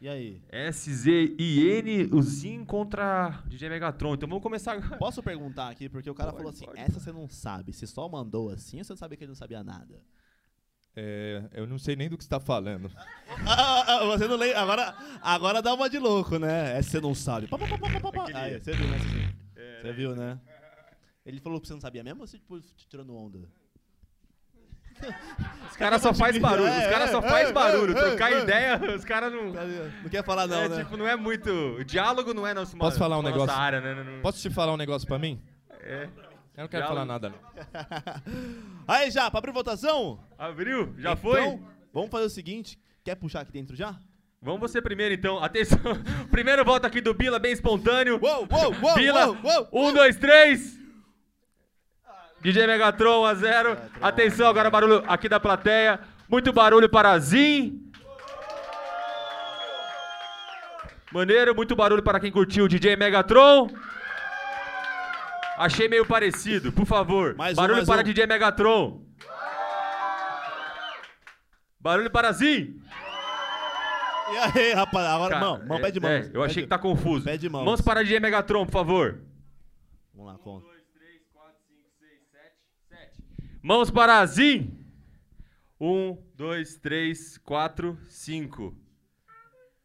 E 0.00 0.08
aí? 0.08 0.40
S-Z-I-N, 0.48 2.14
o 2.14 2.22
Zin 2.22 2.64
contra 2.64 3.42
DJ 3.46 3.68
Megatron. 3.68 4.14
Então 4.14 4.28
vamos 4.28 4.42
começar 4.42 4.74
agora. 4.74 4.96
Posso 4.96 5.22
perguntar 5.22 5.70
aqui, 5.70 5.88
porque 5.88 6.08
o 6.08 6.14
cara 6.14 6.32
falou 6.32 6.50
assim, 6.50 6.66
pode. 6.66 6.78
essa 6.78 7.00
você 7.00 7.10
não 7.10 7.28
sabe, 7.28 7.72
você 7.72 7.86
só 7.86 8.08
mandou 8.08 8.50
assim 8.50 8.78
ou 8.78 8.84
você 8.84 8.92
não 8.92 8.96
sabia 8.96 9.16
que 9.16 9.24
ele 9.24 9.30
não 9.30 9.36
sabia 9.36 9.64
nada? 9.64 10.00
É, 10.94 11.48
eu 11.52 11.66
não 11.66 11.78
sei 11.78 11.96
nem 11.96 12.08
do 12.08 12.16
que 12.16 12.24
você 12.24 12.30
tá 12.30 12.40
falando. 12.40 12.90
Ah, 13.46 13.54
ah, 13.54 13.94
ah, 13.94 14.04
você 14.06 14.26
não 14.26 14.36
lembra, 14.36 14.60
agora, 14.60 14.96
agora 15.22 15.62
dá 15.62 15.74
uma 15.74 15.88
de 15.88 15.98
louco, 15.98 16.38
né? 16.38 16.76
Essa 16.76 16.90
você 16.90 17.00
não 17.00 17.14
sabe. 17.14 17.46
Pá, 17.46 17.58
pá, 17.58 17.66
pá, 17.68 17.78
pá, 17.78 18.00
pá, 18.00 18.12
pá. 18.12 18.26
Aí, 18.34 18.58
você 18.58 18.72
viu, 18.72 18.88
né? 18.88 18.98
Cicinho? 18.98 19.34
Você 19.80 19.92
viu, 19.92 20.16
né? 20.16 20.40
Ele 21.24 21.40
falou 21.40 21.60
que 21.60 21.68
você 21.68 21.74
não 21.74 21.80
sabia 21.80 22.02
mesmo 22.02 22.20
ou 22.20 22.26
você, 22.26 22.38
tipo, 22.38 22.60
te 22.60 22.86
tirando 22.88 23.14
onda? 23.14 23.48
Os 25.70 25.76
caras 25.76 26.02
só 26.02 26.12
faz 26.12 26.36
barulho, 26.38 26.70
os 26.70 26.76
É, 26.82 26.90
caras 26.90 27.10
só 27.10 27.18
é, 27.20 27.28
faz 27.28 27.48
é, 27.50 27.52
barulho. 27.52 27.96
é, 27.96 28.00
Trocar 28.02 28.32
é. 28.32 28.40
ideia, 28.42 28.80
os 28.96 29.04
caras 29.04 29.32
não. 29.32 29.52
Não 29.52 30.08
quer 30.10 30.24
falar 30.24 30.46
não, 30.46 30.56
é, 30.62 30.68
né? 30.68 30.78
tipo, 30.84 30.96
não 30.96 31.06
é 31.06 31.14
muito. 31.16 31.50
O 31.50 31.84
diálogo 31.84 32.34
não 32.34 32.46
é 32.46 32.52
nosso 32.54 32.76
Posso 32.76 32.98
falar 32.98 33.18
um 33.18 33.22
negócio? 33.22 33.54
área, 33.56 33.80
né? 33.80 33.94
Não- 33.94 34.04
não- 34.04 34.20
Posso 34.22 34.40
te 34.40 34.50
falar 34.50 34.72
um 34.72 34.76
negócio 34.76 35.06
pra 35.06 35.18
mim? 35.18 35.40
É. 35.80 36.08
Eu 36.56 36.62
não 36.62 36.68
quero 36.68 36.82
Já- 36.82 36.88
falar 36.88 37.04
nada, 37.04 37.28
não. 37.30 37.38
Aí, 38.88 39.10
já, 39.10 39.30
pra 39.30 39.38
abrir 39.38 39.52
votação? 39.52 40.18
Abriu? 40.36 40.94
Já 40.98 41.14
foi? 41.14 41.40
Então, 41.42 41.60
vamos 41.92 42.10
fazer 42.10 42.24
o 42.26 42.30
seguinte, 42.30 42.78
quer 43.04 43.14
puxar 43.14 43.40
aqui 43.42 43.52
dentro 43.52 43.76
já? 43.76 43.94
Vamos 44.40 44.60
você 44.60 44.80
primeiro 44.80 45.14
então. 45.14 45.42
Atenção. 45.42 45.78
Primeiro 46.30 46.64
voto 46.64 46.86
aqui 46.86 47.00
do 47.00 47.12
Bila, 47.12 47.38
bem 47.40 47.52
espontâneo. 47.52 48.20
Uou, 48.22 48.46
uou, 48.50 48.74
uou, 48.82 48.94
Bila, 48.94 49.26
uou, 49.28 49.68
uou. 49.72 49.88
um, 49.88 49.92
dois, 49.92 50.16
três. 50.16 50.78
DJ 52.40 52.66
Megatron, 52.66 53.22
1 53.22 53.24
a 53.26 53.34
0. 53.34 53.76
Atenção, 54.00 54.48
agora 54.48 54.70
barulho 54.70 55.02
aqui 55.08 55.28
da 55.28 55.40
plateia. 55.40 56.00
Muito 56.28 56.52
barulho 56.52 56.88
para 56.88 57.18
Zin. 57.18 57.82
Maneiro, 61.12 61.54
muito 61.54 61.74
barulho 61.74 62.02
para 62.02 62.20
quem 62.20 62.30
curtiu 62.30 62.66
o 62.66 62.68
DJ 62.68 62.94
Megatron. 62.96 63.68
Achei 65.56 65.88
meio 65.88 66.06
parecido, 66.06 66.70
por 66.70 66.86
favor. 66.86 67.34
Mais 67.34 67.54
um, 67.56 67.60
barulho 67.60 67.76
mais 67.78 67.88
para 67.88 68.00
um. 68.00 68.04
DJ 68.04 68.26
Megatron. 68.26 69.02
Barulho 71.80 72.10
para 72.10 72.30
Zin. 72.32 72.80
E 74.30 74.36
aí, 74.58 74.72
rapaz, 74.74 75.06
agora, 75.06 75.34
Cara, 75.34 75.44
mão, 75.46 75.66
mão, 75.66 75.78
é- 75.78 75.80
pede 75.80 75.98
mão. 76.00 76.10
é, 76.10 76.30
eu 76.34 76.42
achei 76.44 76.62
que 76.62 76.68
tá 76.68 76.78
confuso. 76.78 77.24
Pede 77.24 77.48
mãos. 77.48 77.64
Mãos 77.64 77.80
para 77.80 78.02
DJ 78.02 78.20
Megatron, 78.20 78.66
por 78.66 78.72
favor. 78.72 79.22
Vamos 80.14 80.30
lá, 80.32 80.38
conta. 80.38 80.77
Mãos 83.68 83.90
para 83.90 84.24
Zin. 84.24 84.70
Um, 85.78 86.16
dois, 86.34 86.78
três, 86.78 87.36
quatro, 87.36 87.98
cinco. 88.08 88.74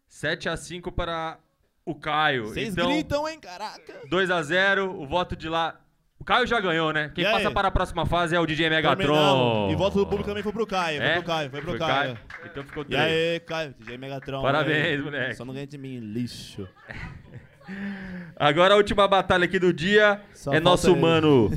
Sete 0.07 0.47
a 0.47 0.55
cinco 0.55 0.89
para 0.89 1.37
o 1.85 1.93
Caio. 1.93 2.45
Vocês 2.45 2.69
então, 2.69 2.89
gritam, 2.89 3.27
hein, 3.27 3.37
caraca. 3.41 3.93
2 4.09 4.31
a 4.31 4.41
0 4.41 4.89
o 5.01 5.05
voto 5.05 5.35
de 5.35 5.49
lá. 5.49 5.81
O 6.17 6.23
Caio 6.23 6.47
já 6.47 6.61
ganhou, 6.61 6.93
né? 6.93 7.11
Quem 7.13 7.25
E 7.25 7.29
passa 7.29 7.51
para 7.51 7.67
a 7.67 7.71
próxima 7.71 8.05
fase 8.05 8.33
é 8.33 8.39
o 8.39 8.45
DJ. 8.45 8.69
Megatron. 8.69 9.69
E 9.69 9.75
voto 9.75 9.97
do 9.97 10.05
público 10.07 10.29
também 10.29 10.43
foi 10.43 10.53
pro 10.53 10.65
Caio, 10.65 10.99
foi 11.01 11.05
É? 11.05 11.13
pro 11.15 11.23
Caio, 11.23 11.49
foi 11.49 11.61
pro 11.61 11.77
Caio. 11.77 12.17
Então 12.45 12.63
ficou 12.63 12.83
E 12.83 12.85
3. 12.85 13.01
aí, 13.01 13.39
Caio, 13.41 13.75
DJ 13.77 13.97
Megatron. 13.97 14.41
Parabéns, 14.41 14.85
aí. 14.85 15.01
moleque. 15.01 15.35
Só 15.35 15.43
não 15.43 15.53
ganha 15.53 15.67
de 15.67 15.77
mim, 15.77 15.99
lixo. 15.99 16.65
Agora 18.37 18.75
a 18.75 18.77
última 18.77 19.05
batalha 19.09 19.43
aqui 19.43 19.59
do 19.59 19.73
dia 19.73 20.21
Só 20.33 20.53
é 20.53 20.61
nosso 20.61 20.91
ele. 20.91 21.01
mano 21.01 21.49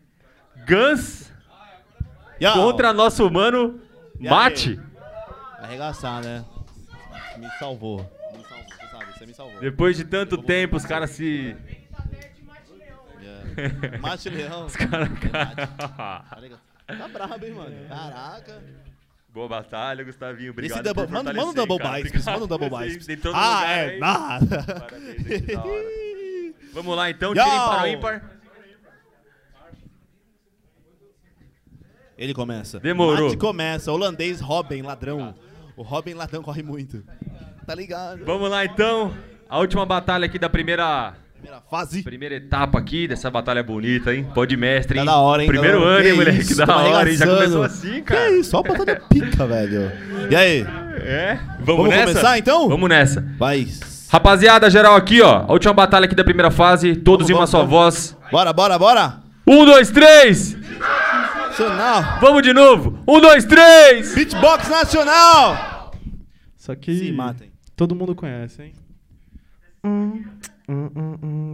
Guns 0.66 1.27
Yo. 2.40 2.52
contra 2.52 2.92
nosso 2.92 3.28
mano 3.30 3.80
aí? 4.20 4.28
Mate. 4.28 4.80
Arregaçar, 5.60 6.22
né? 6.22 6.44
Me 7.36 7.48
salvou. 7.58 7.98
Me 8.36 8.44
salvou, 8.44 8.64
você 8.66 8.86
sabe, 8.90 9.18
você 9.18 9.26
me 9.26 9.34
salvou. 9.34 9.60
Depois 9.60 9.96
de 9.96 10.04
tanto 10.04 10.38
tempo, 10.38 10.76
os 10.76 10.84
caras 10.84 11.10
se. 11.10 11.56
Yeah. 13.20 13.98
Mate 14.00 14.30
Leão. 14.30 14.66
Os 14.66 14.76
caras. 14.76 15.08
Tá 16.86 17.08
brabo, 17.08 17.44
hein, 17.44 17.52
mano? 17.52 17.88
Caraca. 17.88 18.62
Boa 19.28 19.48
batalha, 19.48 20.02
Gustavinho. 20.04 20.52
Obrigado. 20.52 20.78
Esse 20.78 20.84
double, 20.84 21.06
por 21.06 21.12
manda, 21.12 21.32
manda 21.32 21.50
um 21.50 21.54
double 21.54 21.78
biceps, 21.78 22.24
manda 22.24 22.44
um 22.44 22.48
double 22.48 22.70
biceps. 22.70 23.06
Ah, 23.34 23.70
é, 23.70 23.98
nada. 23.98 24.64
Parabéns. 24.64 25.58
Vamos 26.72 26.96
lá 26.96 27.10
então, 27.10 27.34
tirem 27.34 27.48
para 27.48 27.82
o 27.82 27.86
ímpar. 27.86 28.37
Ele 32.18 32.34
começa. 32.34 32.80
Demorou. 32.80 33.26
Mate 33.26 33.36
começa. 33.36 33.92
Holandês 33.92 34.40
Robin, 34.40 34.82
ladrão. 34.82 35.34
O 35.76 35.82
Robin 35.82 36.14
ladrão 36.14 36.42
corre 36.42 36.62
muito. 36.62 37.02
Tá 37.66 37.74
ligado? 37.74 38.24
Vamos 38.24 38.50
lá 38.50 38.64
então. 38.64 39.14
A 39.48 39.58
última 39.58 39.86
batalha 39.86 40.26
aqui 40.26 40.38
da 40.38 40.48
primeira 40.50 41.14
Primeira 41.34 41.62
fase. 41.70 42.02
Primeira 42.02 42.34
etapa 42.34 42.78
aqui 42.80 43.06
dessa 43.06 43.30
batalha 43.30 43.62
bonita, 43.62 44.12
hein? 44.12 44.26
Pode 44.34 44.56
mestre, 44.56 44.98
hein? 44.98 45.04
Tá 45.04 45.12
da 45.12 45.18
hora, 45.18 45.42
hein? 45.42 45.48
Primeiro 45.48 45.80
Tá 45.80 45.86
ano, 45.86 45.98
hein, 46.00 46.10
Que 46.10 46.12
moleque? 46.16 46.38
isso, 46.40 46.56
da 46.56 46.66
tá 46.66 46.76
hora, 46.78 47.08
hein? 47.08 47.16
Já 47.16 47.26
começou 47.26 47.62
assim, 47.62 48.02
cara. 48.02 48.26
Que 48.28 48.36
isso, 48.38 48.50
só 48.50 48.58
a 48.58 48.62
batalha 48.64 49.00
pica, 49.08 49.46
velho. 49.46 49.92
E 50.28 50.34
aí? 50.34 50.66
É? 51.00 51.38
Vamos, 51.60 51.66
Vamos 51.66 51.88
nessa? 51.90 52.06
começar, 52.08 52.38
então? 52.38 52.68
Vamos 52.68 52.88
nessa. 52.88 53.24
Vai. 53.38 53.68
Rapaziada, 54.10 54.68
geral 54.68 54.96
aqui, 54.96 55.22
ó. 55.22 55.44
A 55.46 55.52
última 55.52 55.72
batalha 55.72 56.06
aqui 56.06 56.14
da 56.16 56.24
primeira 56.24 56.50
fase. 56.50 56.96
Todos 56.96 57.28
Vamos, 57.28 57.30
em 57.30 57.34
uma 57.34 57.38
vamos, 57.46 57.50
só 57.50 57.58
vamos. 57.58 57.70
voz. 57.70 58.16
Bora, 58.32 58.52
bora, 58.52 58.76
bora. 58.76 59.18
Um, 59.46 59.64
dois, 59.64 59.90
três! 59.92 60.56
Nacional. 61.58 62.20
Vamos 62.20 62.42
de 62.42 62.52
novo! 62.52 63.02
Um, 63.08 63.20
dois, 63.20 63.44
três! 63.44 64.14
Beatbox 64.14 64.68
nacional. 64.68 65.90
Isso 66.56 66.70
aqui 66.70 66.96
Se 66.96 67.12
matem. 67.12 67.50
todo 67.74 67.96
mundo 67.96 68.14
conhece, 68.14 68.62
hein? 68.62 68.72
Having 69.82 71.47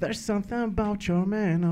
There's 0.00 0.18
something 0.18 0.62
about 0.62 1.06
your 1.06 1.26
man. 1.26 1.62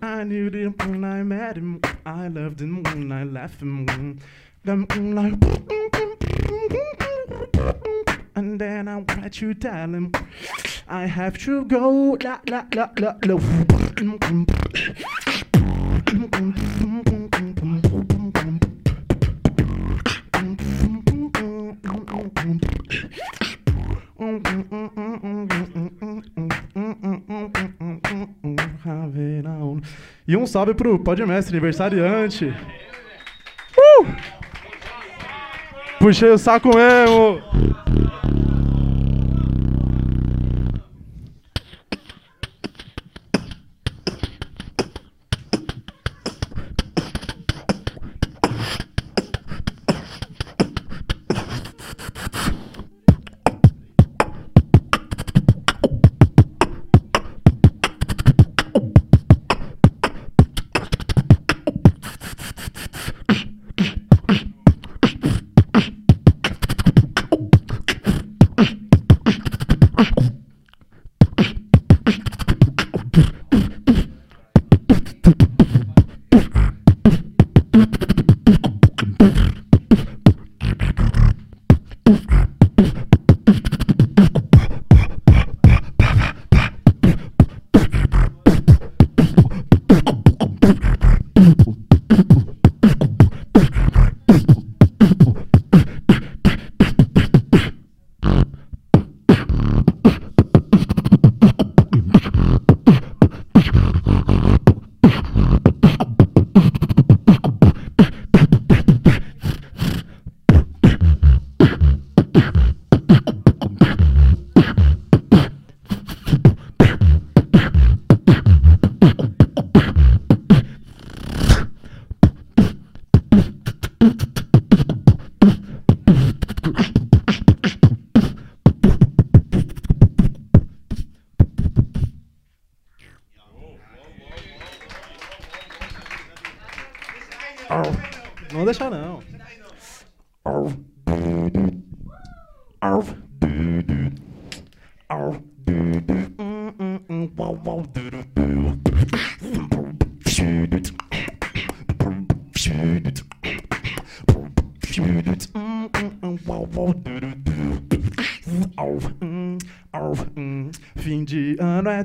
I 0.00 0.24
knew 0.24 0.50
him 0.50 0.74
when 0.78 1.04
I 1.04 1.22
met 1.22 1.56
him. 1.56 1.82
I 2.06 2.28
loved 2.28 2.62
him 2.62 2.82
when 2.84 3.12
I 3.12 3.24
left 3.24 3.60
him. 3.60 4.18
And 4.66 4.86
then 8.58 8.88
I 8.88 9.02
tried 9.02 9.32
to 9.34 9.54
tell 9.54 9.92
him 9.92 10.10
I 10.88 11.04
have 11.04 11.36
to 11.44 11.66
go. 11.66 12.16
La 12.22 12.40
la 12.48 12.66
la 12.74 12.90
la 12.98 13.14
la. 13.26 13.38
E 30.26 30.34
um 30.36 30.46
salve 30.46 30.74
pro 30.74 30.98
Podmestre, 30.98 31.50
aniversariante. 31.50 32.46
Uh! 33.76 34.33
Puxei 35.98 36.30
o 36.30 36.38
saco 36.38 36.70
mesmo. 36.74 37.40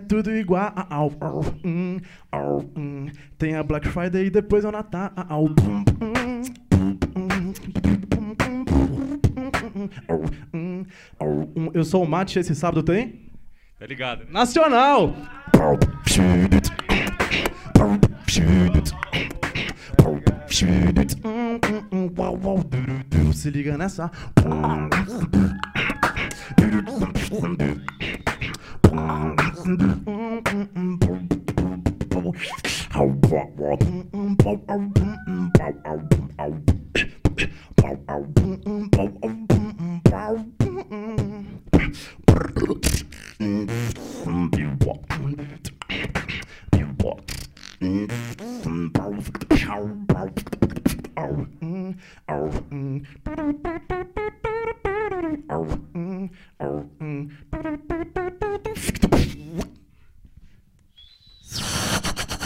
Tudo 0.10 0.36
igual. 0.36 0.74
Tem 3.38 3.56
a 3.56 3.64
Black 3.64 3.88
Friday 3.88 4.26
e 4.26 4.30
depois 4.30 4.66
é 4.66 4.68
o 4.68 4.72
Natal. 4.72 5.12
Eu 11.74 11.86
sou 11.86 12.04
o 12.04 12.08
Mate, 12.08 12.40
esse 12.40 12.56
sábado 12.56 12.82
tem? 12.84 13.30
Tá 13.78 13.86
ligado? 13.86 14.26
né? 14.26 14.32
Nacional! 14.32 15.16
Se 23.34 23.50
liga 23.50 23.78
nessa. 23.78 24.12
Oh. 28.92 29.40
Thank 55.22 55.44
you. 62.30 62.39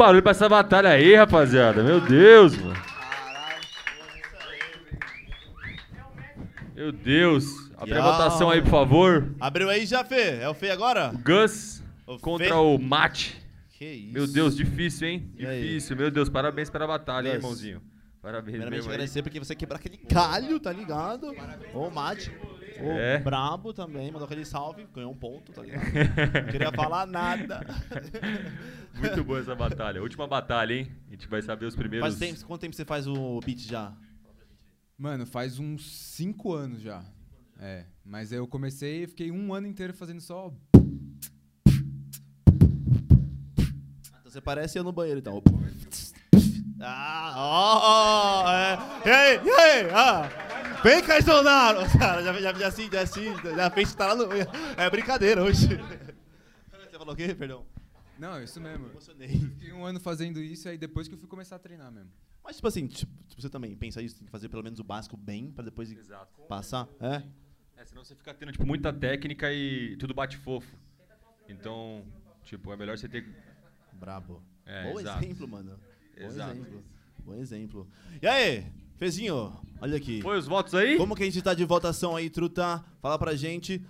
Barulho 0.00 0.22
pra 0.22 0.30
essa 0.30 0.48
batalha 0.48 0.88
aí, 0.88 1.14
rapaziada. 1.14 1.82
Meu 1.82 2.00
Deus, 2.00 2.56
mano. 2.56 2.74
Meu 6.74 6.90
Deus. 6.90 7.44
Abre 7.76 7.94
a 7.94 8.02
votação 8.02 8.50
aí, 8.50 8.62
por 8.62 8.70
favor. 8.70 9.34
Abriu 9.38 9.68
aí 9.68 9.84
já, 9.84 10.02
Fê? 10.02 10.38
É 10.40 10.48
o 10.48 10.54
Fê 10.54 10.70
agora? 10.70 11.12
Gus 11.24 11.82
O 12.06 12.18
contra 12.18 12.46
Fê? 12.48 12.52
o 12.52 12.78
Mate. 12.78 13.36
Que 13.78 13.84
isso. 13.86 14.12
Meu 14.14 14.26
Deus, 14.26 14.56
difícil, 14.56 15.08
hein? 15.08 15.30
E 15.38 15.46
aí? 15.46 15.62
Difícil, 15.62 15.96
meu 15.96 16.10
Deus. 16.10 16.28
Parabéns 16.30 16.70
pela 16.70 16.86
batalha, 16.86 17.28
hein, 17.28 17.34
irmãozinho. 17.34 17.82
Parabéns 18.22 18.52
Primeiramente, 18.52 18.80
aí. 18.82 18.88
agradecer 18.94 19.22
porque 19.22 19.38
você 19.38 19.54
quebrar 19.54 19.76
aquele 19.78 19.98
galho, 20.08 20.58
tá 20.60 20.72
ligado? 20.72 21.34
Ô, 21.74 21.88
Mate. 21.90 22.30
O 22.82 22.90
É. 22.90 23.18
Brabo 23.18 23.72
também, 23.72 24.10
mandou 24.10 24.24
aquele 24.26 24.44
salve, 24.44 24.86
ganhou 24.94 25.12
um 25.12 25.16
ponto, 25.16 25.52
tá 25.52 25.62
ligado? 25.62 25.82
Não 26.44 26.50
queria 26.52 26.72
falar 26.72 27.06
nada. 27.06 27.60
Muito 28.98 29.22
boa 29.24 29.40
essa 29.40 29.54
batalha. 29.54 30.00
Última 30.02 30.26
batalha, 30.26 30.74
hein? 30.74 30.90
A 31.08 31.10
gente 31.12 31.28
vai 31.28 31.42
saber 31.42 31.66
os 31.66 31.76
primeiros. 31.76 32.08
Faz 32.08 32.18
tempo, 32.18 32.46
quanto 32.46 32.60
tempo 32.62 32.74
você 32.76 32.84
faz 32.84 33.06
o 33.06 33.40
beat 33.44 33.58
já? 33.60 33.92
Mano, 34.98 35.24
faz 35.26 35.58
uns 35.58 35.90
5 36.16 36.52
anos 36.52 36.80
já. 36.80 37.02
É, 37.58 37.84
mas 38.04 38.32
eu 38.32 38.46
comecei 38.46 39.04
e 39.04 39.06
fiquei 39.06 39.30
um 39.30 39.52
ano 39.52 39.66
inteiro 39.66 39.92
fazendo 39.92 40.20
só. 40.20 40.52
Então 44.08 44.30
você 44.30 44.40
parece 44.40 44.78
eu 44.78 44.84
no 44.84 44.92
banheiro, 44.92 45.20
então. 45.20 45.42
Ah, 46.82 47.34
ó, 47.36 47.80
ó, 48.44 48.52
é. 48.52 48.78
E 49.06 49.10
aí, 49.10 49.40
e 49.44 49.50
aí? 49.50 49.90
Ah, 49.92 50.28
vem, 50.82 51.02
Caizonaro! 51.02 51.80
Cara, 51.98 52.22
já, 52.22 52.32
já, 52.40 52.52
já, 52.52 52.66
assim, 52.68 52.90
já, 52.90 53.00
assim, 53.02 53.24
já 53.42 53.70
fez 53.70 53.94
tá 53.94 54.12
lá 54.12 54.14
no... 54.14 54.24
É 54.76 54.90
brincadeira 54.90 55.42
hoje. 55.42 55.68
Você 56.90 56.98
falou 56.98 57.14
o 57.14 57.16
quê? 57.16 57.34
Perdão. 57.34 57.64
Não, 58.18 58.42
isso 58.42 58.60
mesmo. 58.60 58.88
Emocionei. 58.88 59.28
Fiquei 59.28 59.72
um 59.72 59.84
ano 59.84 59.98
fazendo 60.00 60.40
isso 60.40 60.68
aí 60.68 60.76
depois 60.76 61.08
que 61.08 61.14
eu 61.14 61.18
fui 61.18 61.28
começar 61.28 61.56
a 61.56 61.58
treinar 61.58 61.90
mesmo. 61.90 62.10
Mas, 62.44 62.56
tipo 62.56 62.68
assim, 62.68 62.86
tipo, 62.86 63.12
você 63.36 63.48
também 63.48 63.74
pensa 63.76 64.02
isso, 64.02 64.16
tem 64.16 64.24
que 64.24 64.30
fazer 64.30 64.48
pelo 64.48 64.62
menos 64.62 64.78
o 64.78 64.84
básico 64.84 65.16
bem 65.16 65.50
pra 65.50 65.64
depois 65.64 65.90
Exato. 65.92 66.42
passar? 66.42 66.88
É? 67.00 67.22
É, 67.76 67.84
senão 67.84 68.04
você 68.04 68.14
fica 68.14 68.34
tendo, 68.34 68.52
tipo, 68.52 68.66
muita 68.66 68.92
técnica 68.92 69.52
e 69.52 69.96
tudo 69.96 70.12
bate 70.12 70.36
fofo. 70.36 70.76
Então, 71.48 72.04
tipo, 72.44 72.72
é 72.72 72.76
melhor 72.76 72.98
você 72.98 73.08
ter. 73.08 73.26
Brabo. 73.92 74.42
É, 74.66 74.90
Bom 74.92 75.00
exato. 75.00 75.24
exemplo, 75.24 75.48
mano. 75.48 75.78
Bom 76.18 76.26
Exato. 76.26 76.52
exemplo. 76.52 76.84
Bom 77.24 77.34
exemplo. 77.34 77.88
E 78.20 78.26
aí, 78.26 78.66
Fezinho, 79.00 79.50
olha 79.80 79.96
aqui. 79.96 80.20
Foi 80.20 80.36
os 80.36 80.46
votos 80.46 80.74
aí? 80.74 80.98
Como 80.98 81.16
que 81.16 81.22
a 81.22 81.24
gente 81.24 81.40
tá 81.40 81.54
de 81.54 81.64
votação 81.64 82.14
aí, 82.14 82.28
Truta? 82.28 82.84
Fala 83.00 83.18
pra 83.18 83.34
gente. 83.34 83.80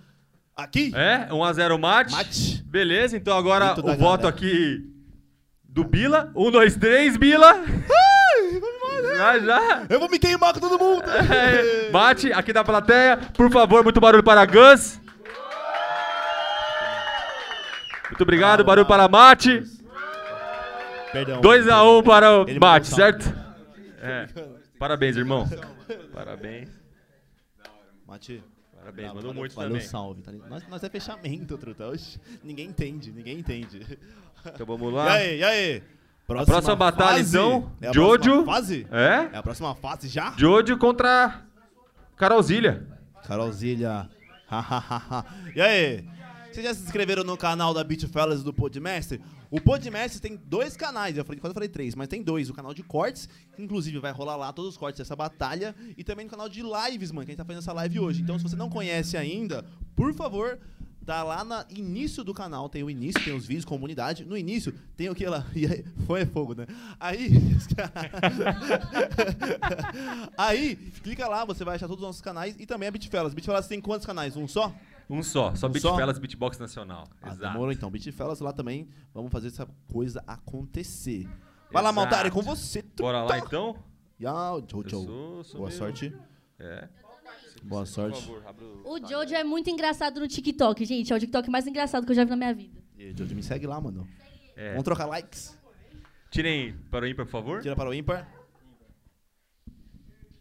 Aqui? 0.55 0.93
É, 0.95 1.27
1x0 1.29 1.77
mate. 1.77 2.13
Mate. 2.13 2.63
Beleza, 2.63 3.17
então 3.17 3.37
agora 3.37 3.73
o 3.73 3.97
voto 3.97 4.21
galera. 4.21 4.29
aqui 4.29 4.89
do 5.65 5.83
Bila. 5.83 6.31
1, 6.33 6.51
2, 6.51 6.75
3, 6.77 7.17
Bila. 7.17 7.61
Já, 9.17 9.39
já. 9.39 9.85
Eu 9.89 9.99
vou 9.99 10.09
me 10.09 10.17
queimar 10.17 10.53
com 10.53 10.61
todo 10.61 10.79
mundo! 10.79 11.03
É, 11.29 11.91
Mate, 11.91 12.31
aqui 12.31 12.53
da 12.53 12.63
plateia. 12.63 13.17
Por 13.17 13.51
favor, 13.51 13.83
muito 13.83 13.99
barulho 13.99 14.23
para 14.23 14.45
Gus. 14.45 14.97
Muito 18.09 18.21
obrigado, 18.23 18.63
barulho 18.63 18.87
para 18.87 19.09
Mate. 19.09 19.61
Perdão. 21.11 21.41
2x1 21.41 22.03
para 22.05 22.31
o 22.31 22.47
Ele 22.47 22.59
Mate, 22.59 22.87
certo? 22.87 23.35
É. 24.01 24.27
Parabéns, 24.81 25.15
irmão. 25.15 25.47
Parabéns. 26.11 26.69
Mate. 28.07 28.43
Parabéns, 28.75 29.07
mandou 29.09 29.21
valeu- 29.25 29.33
muito 29.35 29.53
valeu, 29.55 29.71
também. 29.73 29.87
salve. 29.87 30.23
Tá 30.23 30.31
ligado? 30.31 30.49
nós, 30.49 30.67
nós 30.67 30.83
é 30.83 30.89
fechamento, 30.89 31.55
Truta. 31.55 31.87
Oxi, 31.87 32.19
ninguém 32.43 32.67
entende, 32.69 33.11
ninguém 33.11 33.37
entende. 33.37 33.99
Então 34.43 34.65
vamos 34.65 34.91
E 34.91 34.95
lá. 34.95 35.13
aí, 35.13 35.37
e 35.37 35.43
aí? 35.43 35.83
A 36.27 36.43
próxima 36.45 36.75
batalha, 36.75 37.17
fase? 37.19 37.29
então, 37.37 37.71
É 37.79 37.89
a 37.89 37.93
Jojo. 37.93 38.23
próxima 38.43 38.45
fase? 38.45 38.87
É? 38.91 39.35
É 39.35 39.37
a 39.37 39.43
próxima 39.43 39.75
fase 39.75 40.07
já? 40.07 40.33
Jojo 40.35 40.75
contra 40.79 41.45
Carolzilha. 42.17 42.87
Carolzilha. 43.27 44.09
e 45.55 45.61
aí? 45.61 46.09
Vocês 46.51 46.65
já 46.65 46.73
se 46.73 46.83
inscreveram 46.83 47.23
no 47.23 47.37
canal 47.37 47.73
da 47.73 47.81
Beat 47.81 48.07
Fellas 48.07 48.43
do 48.43 48.53
Podmestre? 48.53 49.21
O 49.49 49.61
Podmestre 49.61 50.19
tem 50.19 50.35
dois 50.35 50.75
canais, 50.75 51.17
eu 51.17 51.23
falei, 51.23 51.39
quase 51.39 51.53
falei 51.53 51.69
três, 51.69 51.95
mas 51.95 52.09
tem 52.09 52.21
dois. 52.21 52.49
O 52.49 52.53
canal 52.53 52.73
de 52.73 52.83
cortes, 52.83 53.29
que 53.55 53.63
inclusive 53.63 53.99
vai 53.99 54.11
rolar 54.11 54.35
lá 54.35 54.51
todos 54.51 54.71
os 54.71 54.77
cortes 54.77 54.99
dessa 54.99 55.15
batalha, 55.15 55.73
e 55.97 56.03
também 56.03 56.25
no 56.25 56.29
canal 56.29 56.49
de 56.49 56.61
lives, 56.61 57.09
mano, 57.09 57.25
que 57.25 57.31
a 57.31 57.33
gente 57.33 57.37
tá 57.37 57.45
fazendo 57.45 57.61
essa 57.61 57.71
live 57.71 58.01
hoje. 58.01 58.21
Então, 58.21 58.37
se 58.37 58.43
você 58.43 58.57
não 58.57 58.69
conhece 58.69 59.15
ainda, 59.15 59.63
por 59.95 60.13
favor, 60.13 60.59
tá 61.05 61.23
lá 61.23 61.45
no 61.45 61.55
início 61.69 62.21
do 62.21 62.33
canal, 62.33 62.67
tem 62.67 62.83
o 62.83 62.89
início, 62.89 63.23
tem 63.23 63.33
os 63.33 63.45
vídeos, 63.45 63.63
comunidade. 63.63 64.25
No 64.25 64.37
início, 64.37 64.73
tem 64.97 65.09
o 65.09 65.15
que 65.15 65.25
lá? 65.25 65.47
E 65.55 65.65
aí, 65.65 65.85
foi 66.05 66.25
fogo, 66.25 66.53
né? 66.53 66.67
Aí. 66.99 67.31
aí, 70.37 70.75
clica 71.01 71.29
lá, 71.29 71.45
você 71.45 71.63
vai 71.63 71.75
achar 71.75 71.87
todos 71.87 72.03
os 72.03 72.07
nossos 72.07 72.21
canais 72.21 72.57
e 72.59 72.65
também 72.65 72.89
a 72.89 72.91
Bitfellas. 72.91 73.33
Bitfellas 73.33 73.67
tem 73.67 73.79
quantos 73.79 74.05
canais? 74.05 74.35
Um 74.35 74.49
só? 74.49 74.75
Um 75.11 75.21
só, 75.21 75.53
só 75.55 75.67
Um 75.67 75.71
Beat 75.71 75.81
só? 75.81 75.95
Fellas 75.95 76.17
Beatbox 76.17 76.57
Nacional. 76.57 77.03
Ah, 77.21 77.27
Exato. 77.31 77.41
demorou 77.53 77.71
então. 77.71 77.91
Bitfellas 77.91 78.39
lá 78.39 78.53
também. 78.53 78.87
Vamos 79.13 79.31
fazer 79.31 79.47
essa 79.47 79.67
coisa 79.91 80.23
acontecer. 80.25 81.25
Vai 81.71 81.83
lá, 81.83 81.89
Exato. 81.89 81.95
Maltari, 81.95 82.27
é 82.29 82.31
com 82.31 82.41
você. 82.41 82.81
Bora 82.97 83.23
lá 83.23 83.37
então? 83.39 83.75
Yau, 84.21 84.61
tchau, 84.61 84.79
Eu 84.81 84.83
tchau. 84.87 85.03
sou- 85.03 85.43
sou 85.43 85.57
Boa 85.59 85.67
meio- 85.69 85.79
sorte. 85.79 86.15
É. 86.59 86.87
Boa 87.63 87.85
sorte. 87.85 88.21
favor, 88.25 88.81
O 88.85 88.97
Jojo 89.07 89.35
é 89.35 89.43
muito 89.43 89.69
engraçado 89.69 90.19
no 90.19 90.27
TikTok, 90.27 90.83
gente. 90.85 91.11
É 91.11 91.15
o 91.15 91.19
TikTok 91.19 91.49
mais 91.49 91.67
engraçado 91.67 92.05
que 92.05 92.11
eu 92.11 92.15
já 92.15 92.23
vi 92.23 92.29
na 92.29 92.35
minha 92.37 92.53
vida. 92.53 92.81
E, 92.97 93.13
Jojo, 93.17 93.35
me 93.35 93.43
segue 93.43 93.67
lá, 93.67 93.79
mano. 93.81 94.07
É. 94.55 94.69
Vamos 94.71 94.83
trocar 94.83 95.05
likes. 95.07 95.57
Tirem 96.29 96.73
para 96.89 97.03
o 97.05 97.07
ímpar, 97.07 97.25
por 97.25 97.31
favor. 97.31 97.61
Tira 97.61 97.75
para 97.75 97.89
o 97.89 97.93
ímpar. 97.93 98.27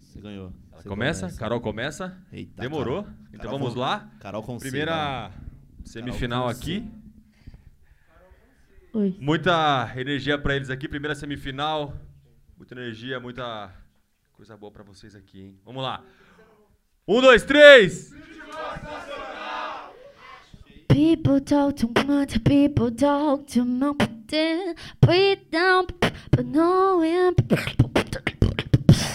Você 0.00 0.20
ganhou. 0.20 0.52
Você 0.80 0.88
Começa, 0.88 1.20
começa. 1.26 1.38
Carol 1.38 1.60
começa. 1.60 2.18
Eita, 2.32 2.62
Demorou. 2.62 3.02
Carol. 3.02 3.18
Então 3.28 3.40
Carol 3.40 3.58
vamos 3.58 3.74
com- 3.74 3.80
lá. 3.80 4.10
Carol 4.20 4.42
com 4.42 4.58
Primeira 4.58 5.30
semifinal 5.84 6.44
Carol 6.46 6.56
aqui. 6.58 6.90
Oi. 8.94 9.16
Muita 9.20 9.92
energia 9.96 10.38
pra 10.38 10.56
eles 10.56 10.70
aqui. 10.70 10.88
Primeira 10.88 11.14
semifinal. 11.14 11.94
Muita 12.56 12.74
energia, 12.74 13.20
muita 13.20 13.72
coisa 14.32 14.56
boa 14.56 14.72
pra 14.72 14.82
vocês 14.82 15.14
aqui, 15.14 15.40
hein? 15.40 15.60
Vamos 15.64 15.82
lá. 15.82 16.02
Um, 17.06 17.20
dois, 17.20 17.42
três! 17.44 18.12
People 20.88 21.40
talk 21.40 21.74
too 21.74 21.90
much, 22.06 22.38
people 22.40 22.90
talk 22.90 23.44
too 23.52 23.64
much. 23.64 23.96
Breathe 25.00 25.50
down, 25.50 25.86
but 26.30 26.44
no 26.46 26.98
one. 26.98 27.34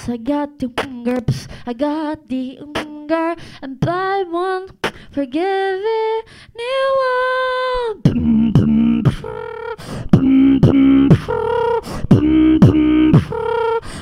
I 0.08 0.18
got 0.18 0.60
the 0.60 0.72
hunger, 0.78 1.26
I 1.66 1.74
got 1.74 2.28
the 2.28 2.60
hunger, 2.76 3.36
and 3.64 3.80
buy 3.80 4.24
one, 4.30 4.68
forgive 5.10 5.42
it. 5.44 6.26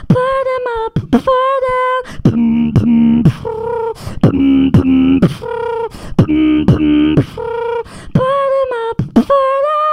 Put 0.09 0.43
them 0.49 0.67
up, 0.77 0.95
for 1.23 1.53
them. 1.63 1.99
Put 2.23 2.33
them 2.33 3.07
up, 8.75 8.99
for 9.15 9.53
Put 9.73 9.92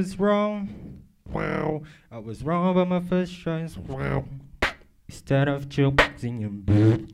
was 0.00 0.18
wrong. 0.18 1.02
Wow, 1.30 1.82
I 2.10 2.16
was 2.20 2.42
wrong 2.42 2.70
about 2.70 2.88
my 2.88 3.00
first 3.00 3.38
choice. 3.38 3.76
Wow, 3.76 4.24
instead 5.06 5.46
of 5.46 5.68
choosing 5.68 6.40
you, 6.40 7.06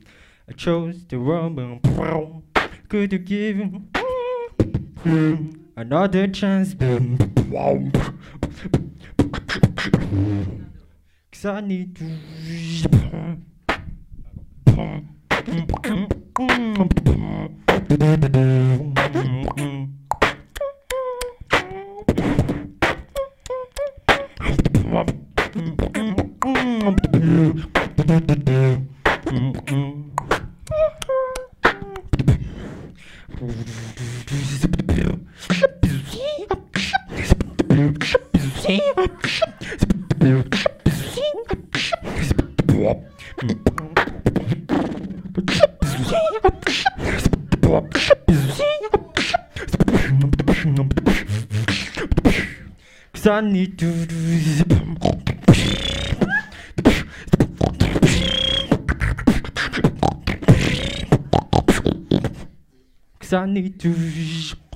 I 0.47 0.53
chose 0.53 1.03
the 1.03 1.17
wrong 1.17 1.53
one. 1.57 1.81
Wow, 1.97 2.43
could 2.87 3.11
you 3.11 3.19
give 3.19 3.57
mm, 5.03 5.59
another 5.75 6.27
chance? 6.29 6.75
Wow, 7.49 7.91
cause 11.29 11.43
I 11.43 11.59
need 11.59 11.93
to. 11.97 12.05
Cause 53.77 54.76
I 63.47 64.66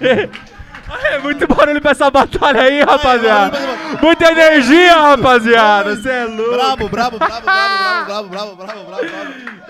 É 1.04 1.18
muito 1.18 1.46
barulho 1.46 1.80
pra 1.80 1.92
essa 1.92 2.10
batalha 2.10 2.62
aí, 2.62 2.82
rapaziada. 2.82 3.58
Muita 4.02 4.32
energia, 4.32 4.94
rapaziada. 4.94 5.94
Você 5.94 6.08
é 6.08 6.24
louco. 6.24 6.50
bravo, 6.50 6.88
bravo, 6.88 7.18
bravo, 7.18 8.28
bravo, 8.28 8.56
bravo, 8.56 8.56
bravo, 8.86 9.04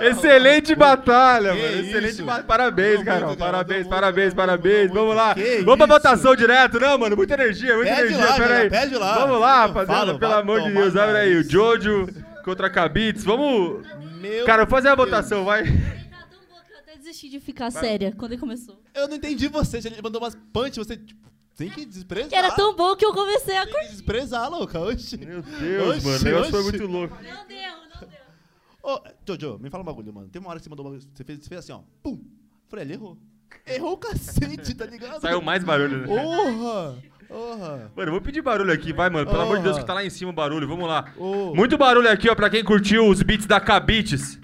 Excelente 0.01 0.75
batalha, 0.75 1.55
mano. 1.55 1.81
Excelente 1.81 2.23
batalha. 2.23 2.45
Parabéns, 2.45 3.03
cara. 3.03 3.37
Parabéns, 3.37 3.87
parabéns, 3.87 4.35
parabéns. 4.35 4.91
Vamos 4.91 5.15
lá. 5.15 5.35
Vamos 5.65 5.77
pra 5.77 5.87
votação 5.87 6.35
direto, 6.35 6.81
não, 6.81 6.97
mano? 6.97 7.17
Muita 7.17 7.35
energia, 7.35 7.77
muita 7.77 7.91
energia. 7.91 8.33
Pera 8.35 8.57
aí. 8.57 8.95
Lá. 8.95 9.15
Vamos 9.19 9.41
lá, 9.41 9.61
rapaziada. 9.67 10.19
Pelo 10.19 10.35
amor 10.35 10.63
de 10.63 10.71
Deus. 10.73 10.97
Abre 10.97 11.19
aí. 11.19 11.37
O 11.37 11.49
Jojo 11.49 12.09
contra 12.45 12.69
a 12.69 12.71
Cabitz. 12.71 13.25
Vamos. 13.25 13.87
Cara, 14.47 14.65
vou 14.65 14.71
fazer 14.71 14.89
a 14.89 14.95
votação, 14.95 15.45
vai 15.45 15.65
desisti 17.11 17.29
de 17.29 17.41
ficar 17.41 17.71
séria 17.71 18.13
quando 18.17 18.33
ele 18.33 18.41
começou. 18.41 18.81
Eu 18.95 19.09
não 19.09 19.17
entendi 19.17 19.49
você. 19.49 19.79
Ele 19.79 20.01
mandou 20.03 20.21
umas 20.21 20.35
punch, 20.53 20.79
você 20.79 20.97
tipo, 20.97 21.29
tem 21.57 21.69
que 21.69 21.85
desprezar. 21.85 22.29
Que 22.29 22.35
era 22.37 22.55
tão 22.55 22.75
bom 22.75 22.97
que 22.97 23.05
eu 23.05 23.13
comecei 23.13 23.57
a 23.57 23.65
Tem 23.65 23.73
curtir. 23.73 23.89
que 23.89 23.93
desprezar, 23.97 24.51
louca. 24.51 24.81
Oxi. 24.81 25.17
Meu 25.19 25.43
Deus, 25.43 25.97
Oxi, 25.97 26.07
mano. 26.07 26.21
O 26.21 26.25
negócio 26.25 26.51
foi 26.51 26.61
oxi. 26.61 26.71
muito 26.71 26.87
louco. 26.87 27.17
Não 27.17 27.47
deu, 27.47 27.73
não 27.93 28.09
deu. 28.09 28.21
Ô, 28.83 29.03
Jojo, 29.27 29.59
me 29.59 29.69
fala 29.69 29.83
um 29.83 29.87
bagulho, 29.87 30.13
mano. 30.13 30.29
Tem 30.29 30.41
uma 30.41 30.51
hora 30.51 30.59
que 30.59 30.65
você 30.65 30.71
mandou 30.71 30.87
um 30.87 30.91
bagulho. 30.91 31.09
Você 31.13 31.25
fez, 31.25 31.39
você 31.41 31.49
fez 31.49 31.59
assim, 31.59 31.73
ó. 31.73 31.81
Pum. 32.03 32.23
Falei, 32.69 32.85
ele 32.85 32.95
errou. 32.95 33.19
Errou 33.67 33.93
o 33.93 33.99
cacete, 33.99 34.75
tá 34.75 34.87
ligado? 34.87 35.21
Saiu 35.21 35.43
mais 35.43 35.65
barulho, 35.65 35.99
né? 35.99 36.07
Porra! 36.07 37.03
Porra! 37.29 37.93
Mano, 37.97 38.09
eu 38.09 38.13
vou 38.13 38.21
pedir 38.21 38.43
barulho 38.43 38.73
aqui, 38.73 38.93
vai, 38.93 39.11
mano. 39.11 39.29
Pelo 39.29 39.43
amor 39.43 39.59
de 39.59 39.65
Deus, 39.65 39.79
que 39.79 39.85
tá 39.85 39.93
lá 39.93 40.05
em 40.05 40.11
cima 40.11 40.31
o 40.31 40.35
barulho. 40.35 40.67
Vamos 40.69 40.87
lá. 40.89 41.13
Ô. 41.17 41.55
Muito 41.55 41.77
barulho 41.77 42.09
aqui, 42.09 42.29
ó, 42.31 42.35
pra 42.35 42.49
quem 42.49 42.65
curtiu 42.65 43.09
os 43.09 43.23
beats 43.23 43.47
da 43.47 43.61
Kabits. 43.61 44.39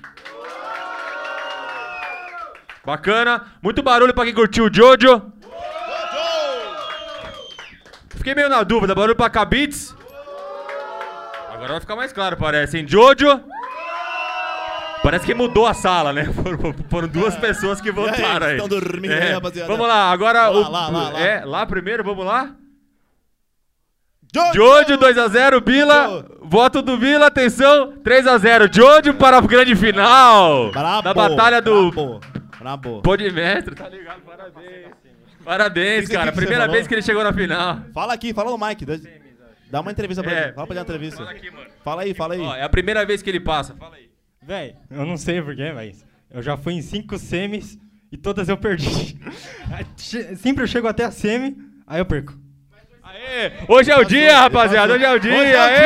Bacana. 2.87 3.45
Muito 3.61 3.83
barulho 3.83 4.15
pra 4.15 4.25
quem 4.25 4.33
curtiu 4.33 4.67
o 4.67 4.73
Jojo. 4.73 5.21
Fiquei 8.11 8.35
meio 8.35 8.49
na 8.49 8.63
dúvida. 8.63 8.95
Barulho 8.95 9.17
pra 9.17 9.29
Kabits. 9.29 9.95
Agora 11.53 11.73
vai 11.73 11.81
ficar 11.81 11.97
mais 11.97 12.13
claro, 12.13 12.37
parece, 12.37 12.79
hein? 12.79 12.85
Jojo. 12.87 13.41
Parece 15.03 15.25
que 15.27 15.35
mudou 15.35 15.67
a 15.67 15.75
sala, 15.75 16.13
né? 16.13 16.25
Foram, 16.43 16.75
foram 16.89 17.09
duas 17.09 17.37
pessoas 17.37 17.81
que 17.81 17.91
votaram 17.93 18.47
aí. 18.47 18.53
estão 18.57 18.69
dormindo 18.69 19.13
É. 19.13 19.35
rapaziada? 19.35 19.69
Vamos 19.71 19.87
lá, 19.87 20.11
agora 20.11 20.49
Lá, 20.49 20.51
o. 20.51 20.71
lá, 20.71 20.89
lá. 20.89 21.21
É, 21.21 21.45
lá 21.45 21.67
primeiro, 21.67 22.03
vamos 22.05 22.25
lá? 22.25 22.51
Jojo! 24.35 24.55
Jojo 24.55 24.99
2x0, 24.99 25.61
Bila. 25.61 26.27
Voto 26.43 26.83
do 26.83 26.97
Vila, 26.99 27.27
atenção. 27.27 27.95
3x0. 28.03 28.73
Jojo 28.75 29.15
para 29.15 29.39
a 29.39 29.41
grande 29.41 29.75
final. 29.77 30.71
Brabo! 30.73 31.03
Da 31.03 31.15
batalha 31.15 31.63
do 31.63 31.91
Brabo! 31.93 32.21
Brabo! 32.59 33.03
Podimestre, 33.03 33.75
tá 33.75 33.89
ligado? 33.89 34.21
Parabéns. 34.23 34.89
Parabéns, 35.45 36.09
cara. 36.09 36.33
Primeira 36.33 36.63
falou? 36.65 36.75
vez 36.75 36.87
que 36.87 36.95
ele 36.95 37.03
chegou 37.03 37.23
na 37.23 37.33
final. 37.33 37.81
Fala 37.93 38.15
aqui, 38.15 38.33
fala 38.35 38.51
no 38.51 38.59
mic. 38.67 38.85
Dá- 38.85 38.97
Dá 39.71 39.81
uma 39.81 39.91
entrevista 39.91 40.23
pra 40.23 40.33
É. 40.33 40.43
ele. 40.45 40.53
Fala 40.53 40.67
pra 40.67 40.75
ele 40.75 40.81
uma 40.81 40.85
entrevista. 40.85 41.17
Fala 41.19 41.31
aqui, 41.31 41.51
mano. 41.51 41.67
Fala 41.85 42.03
aí, 42.03 42.15
fala 42.15 42.35
aí. 42.35 42.41
Ó, 42.41 42.55
é 42.55 42.63
a 42.63 42.69
primeira 42.69 43.05
vez 43.05 43.21
que 43.23 43.29
ele 43.31 43.41
passa. 43.41 43.75
Fala 43.75 43.97
aí. 43.97 44.09
Véi, 44.43 44.75
eu 44.91 45.05
não 45.05 45.17
sei 45.17 45.43
porquê, 45.43 45.73
mas 45.73 46.05
eu 46.31 46.41
já 46.43 46.57
fui 46.57 46.75
em 46.75 46.83
cinco 46.83 47.19
semis 47.19 47.77
e 48.11 48.17
todas 48.17 48.49
eu 48.49 48.57
perdi. 48.57 49.19
Sempre 50.37 50.63
eu 50.63 50.69
chego 50.69 50.87
até 50.87 51.05
a 51.05 51.11
semi, 51.11 51.57
aí 51.87 51.99
eu 52.01 52.07
perco. 52.07 52.35
Aê! 53.03 53.53
Hoje 53.69 53.91
é 53.91 53.97
o 53.97 54.05
dia, 54.05 54.39
rapaziada. 54.41 54.93
Hoje 54.95 55.05
é 55.05 55.13
o 55.13 55.19
dia. 55.19 55.33
Hoje 55.33 55.51
é 55.53 55.57
o 55.57 55.61
Aê, 55.63 55.77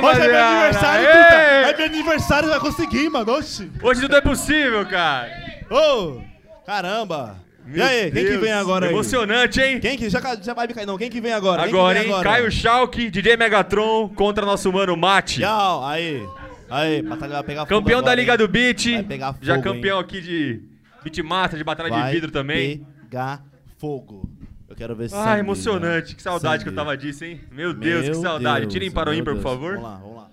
dia. 0.00 0.08
Hoje 0.08 0.20
é 0.20 0.28
meu 0.28 0.44
aniversário, 0.44 1.06
Aê! 1.06 1.12
Tuta. 1.12 1.34
É 1.34 1.76
meu 1.76 1.86
aniversário, 1.86 2.48
vai 2.48 2.60
conseguir, 2.60 3.08
mano. 3.10 3.32
Oxi. 3.32 3.70
Hoje 3.82 4.00
tudo 4.02 4.16
é 4.16 4.20
possível, 4.20 4.86
cara. 4.86 5.45
Ô, 5.70 6.20
caramba. 6.64 7.36
e 7.66 7.80
aí, 7.82 8.10
quem 8.10 8.24
que 8.24 8.30
Deus, 8.30 8.40
vem 8.40 8.52
agora 8.52 8.86
aí? 8.86 8.92
Emocionante, 8.92 9.60
hein? 9.60 9.80
Quem 9.80 9.96
que, 9.96 10.08
já, 10.08 10.20
já 10.40 10.54
vai 10.54 10.66
me 10.66 10.74
cair 10.74 10.86
não, 10.86 10.96
quem 10.96 11.10
que 11.10 11.20
vem 11.20 11.32
agora? 11.32 11.62
Agora, 11.64 11.98
vem 12.00 12.12
hein? 12.12 12.22
Caio 12.22 12.50
Schalke, 12.50 13.10
DJ 13.10 13.36
Megatron 13.36 14.08
contra 14.10 14.46
nosso 14.46 14.72
mano 14.72 14.96
Mate. 14.96 15.40
Tchau, 15.40 15.84
aí. 15.84 16.22
Aí, 16.68 17.00
batalha 17.02 17.34
vai 17.34 17.42
pegar 17.44 17.66
fogo 17.66 17.80
Campeão 17.80 18.00
da 18.02 18.10
agora, 18.10 18.20
Liga 18.20 18.32
hein? 18.32 18.38
do 18.38 18.48
Beat. 18.48 18.84
Vai 18.92 19.02
pegar 19.04 19.32
fogo, 19.32 19.44
Já 19.44 19.60
campeão 19.60 19.98
aqui 19.98 20.20
de 20.20 20.60
Beatmaster, 21.04 21.58
de 21.58 21.64
Batalha 21.64 21.90
de 21.90 21.96
Vai 21.96 22.12
Vidro 22.12 22.30
também. 22.30 22.84
pegar 23.08 23.42
fogo. 23.78 24.28
Eu 24.68 24.74
quero 24.74 24.96
ver 24.96 25.04
Ah, 25.04 25.08
sangue, 25.08 25.40
emocionante. 25.40 26.10
né? 26.10 26.14
Que 26.16 26.22
saudade 26.22 26.64
que 26.64 26.68
eu 26.68 26.72
Sangue. 26.74 26.84
tava 26.84 26.96
disso, 26.96 27.24
hein? 27.24 27.40
Meu 27.52 27.72
Deus, 27.72 28.04
Meu 28.04 28.14
que 28.14 28.20
saudade. 28.20 28.60
Deus, 28.62 28.72
Tirem 28.72 28.90
para 28.90 29.10
o 29.10 29.12
meu 29.12 29.20
ímpar, 29.20 29.34
por 29.34 29.40
Deus. 29.42 29.52
favor. 29.54 29.74
Vamos 29.74 29.88
lá, 29.90 29.96
vamos 29.96 30.16
lá. 30.16 30.28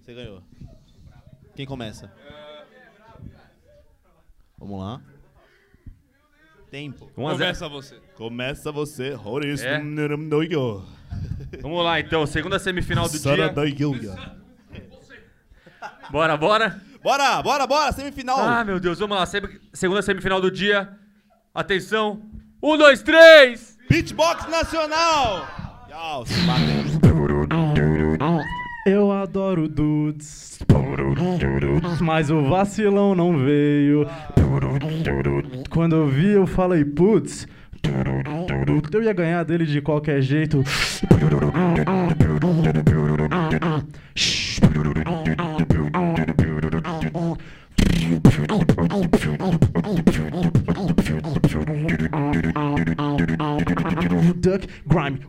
Você 0.00 0.14
ganhou. 0.14 0.42
Quem 1.58 1.66
começa? 1.66 2.08
Vamos 4.56 4.78
lá. 4.78 5.00
Tempo. 6.70 7.10
1 7.16 7.26
a 7.26 7.30
0. 7.34 7.38
Começa 7.38 7.68
você. 7.68 7.96
Começa 8.14 8.70
você, 8.70 9.18
Horis. 9.24 9.64
É. 9.64 9.80
Vamos 11.60 11.82
lá, 11.82 11.98
então. 11.98 12.24
Segunda 12.28 12.60
semifinal 12.60 13.08
do 13.08 13.18
dia. 13.18 13.52
Bora, 16.12 16.36
bora. 16.36 16.80
Bora, 17.02 17.42
bora, 17.42 17.66
bora, 17.66 17.90
semifinal. 17.90 18.38
Ah, 18.38 18.62
meu 18.62 18.78
Deus. 18.78 19.00
Vamos 19.00 19.18
lá. 19.18 19.26
Segunda 19.72 20.00
semifinal 20.00 20.40
do 20.40 20.52
dia. 20.52 20.96
Atenção. 21.52 22.22
Um, 22.62 22.78
dois, 22.78 23.02
três. 23.02 23.76
Beatbox 23.90 24.48
Nacional. 24.48 25.48
Tchau, 25.88 26.24
se 26.24 26.40
batem. 26.42 27.17
Eu 28.86 29.12
adoro 29.12 29.68
dudes, 29.68 30.58
mas 32.00 32.30
o 32.30 32.42
vacilão 32.42 33.14
não 33.14 33.36
veio. 33.36 34.06
Quando 35.68 35.96
eu 35.96 36.06
vi, 36.06 36.28
eu 36.28 36.46
falei, 36.46 36.84
putz, 36.84 37.46
eu 38.92 39.02
ia 39.02 39.12
ganhar 39.12 39.44
dele 39.44 39.66
de 39.66 39.80
qualquer 39.80 40.22
jeito. 40.22 40.64
Duck 54.40 54.66
grime. 54.86 55.20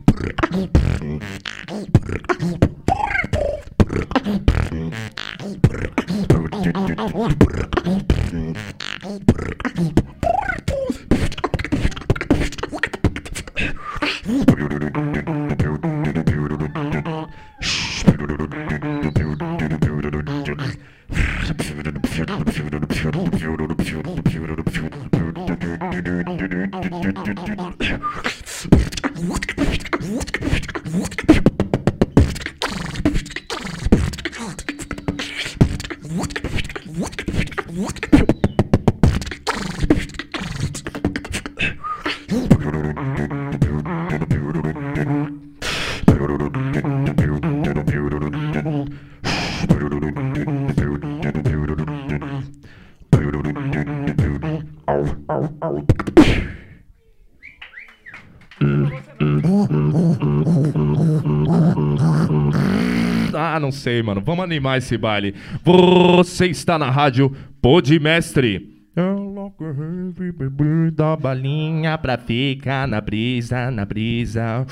Sei, 63.80 64.02
mano. 64.02 64.20
Vamos 64.20 64.44
animar 64.44 64.78
esse 64.78 64.96
baile. 64.96 65.34
Você 65.64 66.46
está 66.46 66.78
na 66.78 66.90
rádio 66.90 67.34
Podmestre. 67.60 68.68
Da 70.92 71.16
balinha 71.16 71.96
pra 71.96 72.18
ficar 72.18 72.86
na 72.86 73.00
brisa, 73.00 73.70
na 73.70 73.84
brisa. 73.84 74.66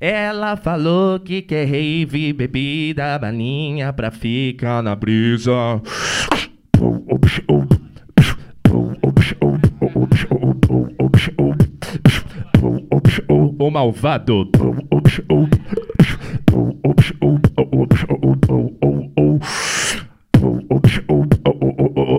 Ela 0.00 0.56
falou 0.56 1.18
que 1.20 1.42
quer 1.42 1.64
rave, 1.64 2.32
bebida, 2.32 3.18
balinha 3.18 3.92
pra 3.92 4.10
ficar 4.10 4.82
na 4.82 4.94
brisa. 4.94 5.80
O 13.58 13.70
malvado. 13.70 14.50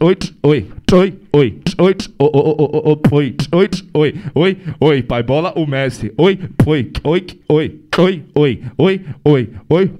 oi, 0.00 0.16
oi, 0.42 0.66
oi, 0.92 1.12
oi, 1.32 1.58
oi, 1.78 1.94
oi, 2.18 2.34
oi, 3.12 3.36
oi, 3.52 3.70
oi, 3.92 4.14
oi, 4.34 4.56
oi, 4.80 5.02
pai 5.02 5.22
bola 5.22 5.52
o 5.56 5.66
Messi. 5.66 6.10
Oi, 6.16 6.38
oi, 6.66 6.90
oi, 7.04 7.26
oi, 7.48 7.82
oi, 7.98 8.22
oi, 8.34 8.62
oi, 8.78 9.00
oi, 9.24 9.48
oi. 9.68 9.90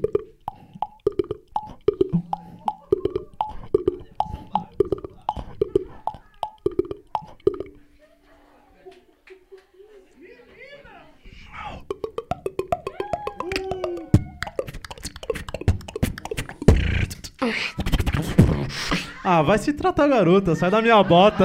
Ah, 19.32 19.42
vai 19.42 19.58
se 19.58 19.72
tratar, 19.72 20.08
garota. 20.08 20.56
Sai 20.56 20.70
da 20.70 20.82
minha 20.82 21.00
bota. 21.04 21.44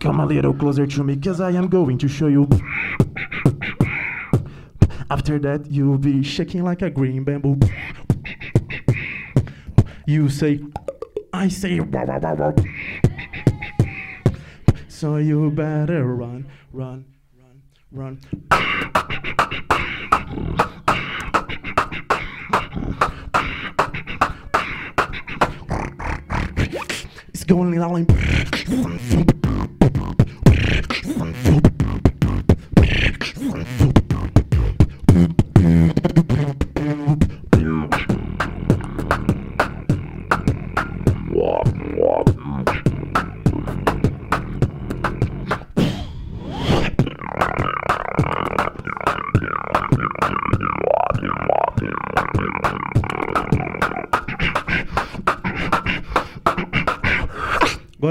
Come 0.00 0.22
a 0.22 0.24
little 0.24 0.54
closer 0.54 0.86
to 0.86 1.02
me, 1.02 1.16
cause 1.16 1.40
I 1.40 1.56
am 1.56 1.66
going 1.66 1.98
to 1.98 2.06
show 2.06 2.28
you. 2.28 2.46
After 5.10 5.40
that, 5.40 5.66
you'll 5.68 5.98
be 5.98 6.22
shaking 6.22 6.62
like 6.62 6.82
a 6.82 6.90
green 6.90 7.24
bamboo. 7.24 7.58
You 10.06 10.28
say, 10.28 10.60
I 11.32 11.48
say, 11.48 11.80
so 14.86 15.16
you 15.16 15.50
better 15.50 16.04
run, 16.04 16.46
run, 16.72 17.04
run, 17.90 18.20
run. 18.50 19.43
going 27.46 27.76
along. 27.78 29.43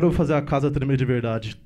Agora 0.04 0.12
eu 0.12 0.18
vou 0.18 0.18
fazer 0.18 0.34
a 0.34 0.42
casa 0.42 0.70
tremer 0.70 0.98
de 0.98 1.06
verdade. 1.06 1.58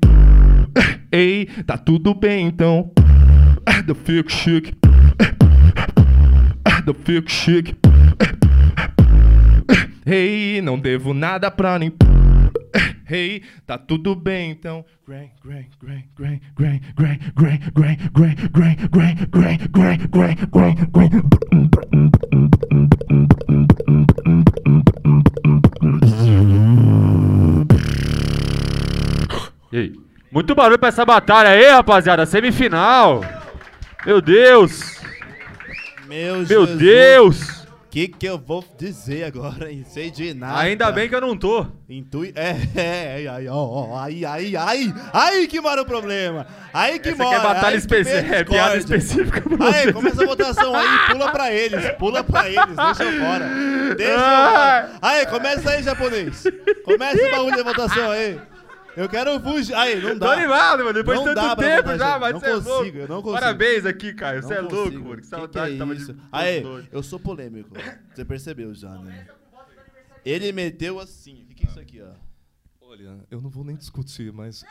Ei, 1.11 1.47
tá 1.65 1.77
tudo 1.77 2.13
bem 2.13 2.47
então. 2.47 2.91
Do 3.85 3.95
fico 3.95 4.31
chique. 4.31 4.73
Do 6.85 6.93
fico 6.93 7.29
chique. 7.29 7.75
Ei, 10.05 10.61
não 10.61 10.79
devo 10.79 11.13
nada 11.13 11.51
pra 11.51 11.77
ninguém. 11.77 11.97
Hey, 13.09 13.41
tá 13.65 13.77
tudo 13.77 14.15
bem 14.15 14.51
então. 14.51 14.85
E 29.71 29.77
aí? 29.77 29.93
Muito 30.31 30.53
barulho 30.53 30.77
pra 30.77 30.89
essa 30.89 31.03
batalha 31.03 31.49
aí, 31.49 31.67
rapaziada. 31.69 32.25
Semifinal. 32.27 33.23
Meu 34.05 34.21
Deus. 34.21 34.98
Meu, 36.09 36.39
Meu. 36.39 36.65
Deus. 36.65 37.67
que 37.91 38.07
que 38.07 38.25
eu 38.25 38.39
vou 38.39 38.65
dizer 38.79 39.25
agora? 39.25 39.71
Não 39.71 39.85
sei 39.85 40.09
de 40.09 40.33
nada. 40.33 40.59
Ainda 40.59 40.91
bem 40.91 41.07
que 41.07 41.13
eu 41.13 41.21
não 41.21 41.37
tô. 41.37 41.67
Intui... 41.87 42.33
É, 42.35 42.55
é, 42.75 43.23
é, 43.23 43.27
aí, 43.27 43.47
ó, 43.47 43.53
ó, 43.55 43.99
aí, 43.99 44.25
aí, 44.25 44.57
aí, 44.57 44.91
aí 45.13 45.47
que 45.47 45.61
mora 45.61 45.83
o 45.83 45.85
problema. 45.85 46.47
Aí 46.73 46.97
que 46.97 47.09
Essa 47.09 47.23
mora. 47.23 47.37
aqui 47.37 47.45
é 47.45 47.47
batalha 47.47 47.73
aí 47.75 47.77
específica, 47.77 48.35
é 48.35 48.43
piada 48.43 48.77
específica 48.77 49.41
pra 49.41 49.67
Aí, 49.67 49.73
vocês. 49.73 49.91
começa 49.93 50.23
a 50.23 50.25
votação 50.25 50.75
aí, 50.75 50.87
pula 51.11 51.31
pra 51.31 51.53
eles, 51.53 51.89
pula 51.99 52.23
pra 52.23 52.49
eles, 52.49 52.75
deixa 52.75 53.03
eu 53.03 53.19
fora. 53.19 53.49
Deixa 53.95 54.11
eu 54.13 54.19
fora. 54.19 54.89
Aí, 55.01 55.25
começa 55.27 55.69
aí, 55.69 55.83
japonês. 55.83 56.43
Começa 56.83 57.17
esse 57.21 57.31
bagulho 57.31 57.55
de 57.55 57.63
votação 57.63 58.09
aí. 58.11 58.39
Eu 58.97 59.07
quero 59.07 59.39
fugir. 59.39 59.73
Aí, 59.75 60.01
não 60.01 60.13
Tô 60.13 60.25
dá. 60.25 60.33
animado, 60.33 60.79
mano. 60.79 60.93
Depois 60.93 61.19
Não 61.19 61.25
de 61.29 61.35
dá 61.35 61.55
tanto 61.55 61.59
tempo 61.61 61.97
já, 61.97 62.19
mas 62.19 62.33
Não 62.33 62.39
você 62.39 62.45
é 62.47 62.53
consigo, 62.53 62.69
louco. 62.69 62.97
eu 62.97 63.07
não 63.07 63.21
consigo. 63.21 63.39
Parabéns 63.39 63.85
aqui, 63.85 64.13
Caio. 64.13 64.43
Você 64.43 64.53
é 64.53 64.61
Não 64.61 64.69
louco, 64.69 64.83
consigo. 64.85 65.03
mano. 65.03 65.15
Que 65.17 65.21
Que 65.21 65.27
saudade 65.27 65.69
que 65.69 65.75
é 65.75 65.77
tava 65.79 65.95
de. 65.95 66.15
Aí, 66.31 66.63
eu 66.91 67.03
sou 67.03 67.19
polêmico. 67.19 67.69
Você 68.13 68.25
percebeu 68.25 68.73
já, 68.73 68.97
né? 68.97 69.27
Ele 70.25 70.51
meteu 70.51 70.99
assim. 70.99 71.43
O 71.43 71.47
que, 71.47 71.55
que 71.55 71.65
é 71.65 71.69
isso 71.69 71.79
aqui, 71.79 72.01
ó? 72.01 72.11
Olha, 72.81 73.19
eu 73.29 73.39
não 73.39 73.49
vou 73.51 73.63
nem 73.63 73.75
discutir, 73.75 74.33
mas 74.33 74.65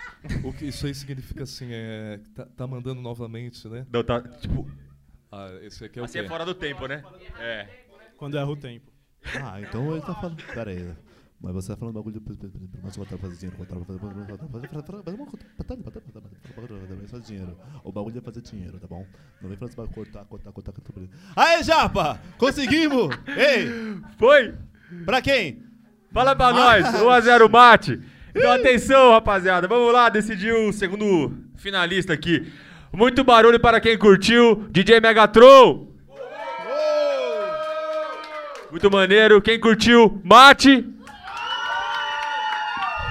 o 0.44 0.52
que 0.52 0.66
isso 0.66 0.86
aí 0.86 0.94
significa 0.94 1.44
assim 1.44 1.68
é. 1.70 2.20
que 2.22 2.30
Tá, 2.30 2.44
tá 2.44 2.66
mandando 2.66 3.00
novamente, 3.00 3.66
né? 3.68 3.86
Não, 3.92 4.02
tá, 4.02 4.20
tipo, 4.20 4.68
Ah, 5.30 5.48
esse 5.62 5.84
aqui 5.84 5.98
é 6.00 6.02
o 6.02 6.04
assim 6.04 6.18
quê? 6.18 6.24
é 6.24 6.28
fora 6.28 6.44
do 6.44 6.52
tempo, 6.54 6.86
né? 6.88 7.02
É. 7.38 7.68
Quando 8.16 8.36
erra 8.36 8.50
o 8.50 8.56
tempo. 8.56 8.90
Ah, 9.42 9.60
então 9.60 9.92
ele 9.92 10.00
tá 10.00 10.14
falando. 10.14 10.42
Pera 10.52 10.70
aí. 10.70 10.92
Mas 11.40 11.54
você 11.54 11.68
tá 11.68 11.76
falando 11.76 11.94
bagulho 11.94 12.18
de. 12.18 12.22
Mas 12.82 12.96
vou 12.96 13.06
fazer 13.06 13.36
dinheiro, 13.36 13.56
contar, 13.56 13.76
fazer 13.84 13.98
fazer 14.00 14.68
fazer 15.04 15.16
uma 15.16 15.26
batalha, 15.56 15.82
batalha, 15.82 16.02
fazer 17.08 17.24
dinheiro. 17.24 17.56
O 17.84 17.92
bagulho 17.92 18.18
é 18.18 18.20
fazer 18.20 18.42
dinheiro, 18.42 18.80
tá 18.80 18.88
bom? 18.88 19.06
Não 19.40 19.48
vem 19.48 19.56
falando 19.56 19.76
vai 19.76 19.86
cortar, 19.86 20.24
cortar, 20.24 20.50
cortar, 20.50 20.72
cortar. 20.72 21.02
Aê, 21.36 21.62
Japa! 21.62 22.20
Conseguimos! 22.36 23.14
Ei! 23.28 23.68
Foi! 24.18 24.54
Pra 25.04 25.22
quem? 25.22 25.62
Fala 26.12 26.34
pra 26.34 26.52
nós, 26.52 26.84
1x0 26.86 27.48
mate. 27.48 28.00
Então 28.34 28.50
atenção, 28.50 29.12
rapaziada. 29.12 29.68
Vamos 29.68 29.92
lá 29.92 30.08
decidir 30.08 30.52
o 30.52 30.72
segundo 30.72 31.32
finalista 31.56 32.12
aqui. 32.12 32.52
Muito 32.92 33.22
barulho 33.22 33.60
para 33.60 33.80
quem 33.80 33.96
curtiu. 33.96 34.66
DJ 34.70 35.00
Megatron. 35.00 35.86
Muito 38.70 38.90
maneiro. 38.90 39.40
Quem 39.40 39.60
curtiu, 39.60 40.20
mate. 40.24 40.97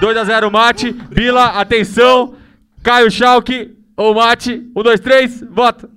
2x0 0.00 0.50
mate. 0.50 0.92
Bila, 0.92 1.60
atenção. 1.60 2.34
Caio 2.82 3.10
Schalke 3.10 3.76
ou 3.96 4.14
mate. 4.14 4.70
1, 4.74 4.82
2, 4.82 5.00
3, 5.00 5.40
vota. 5.50 5.88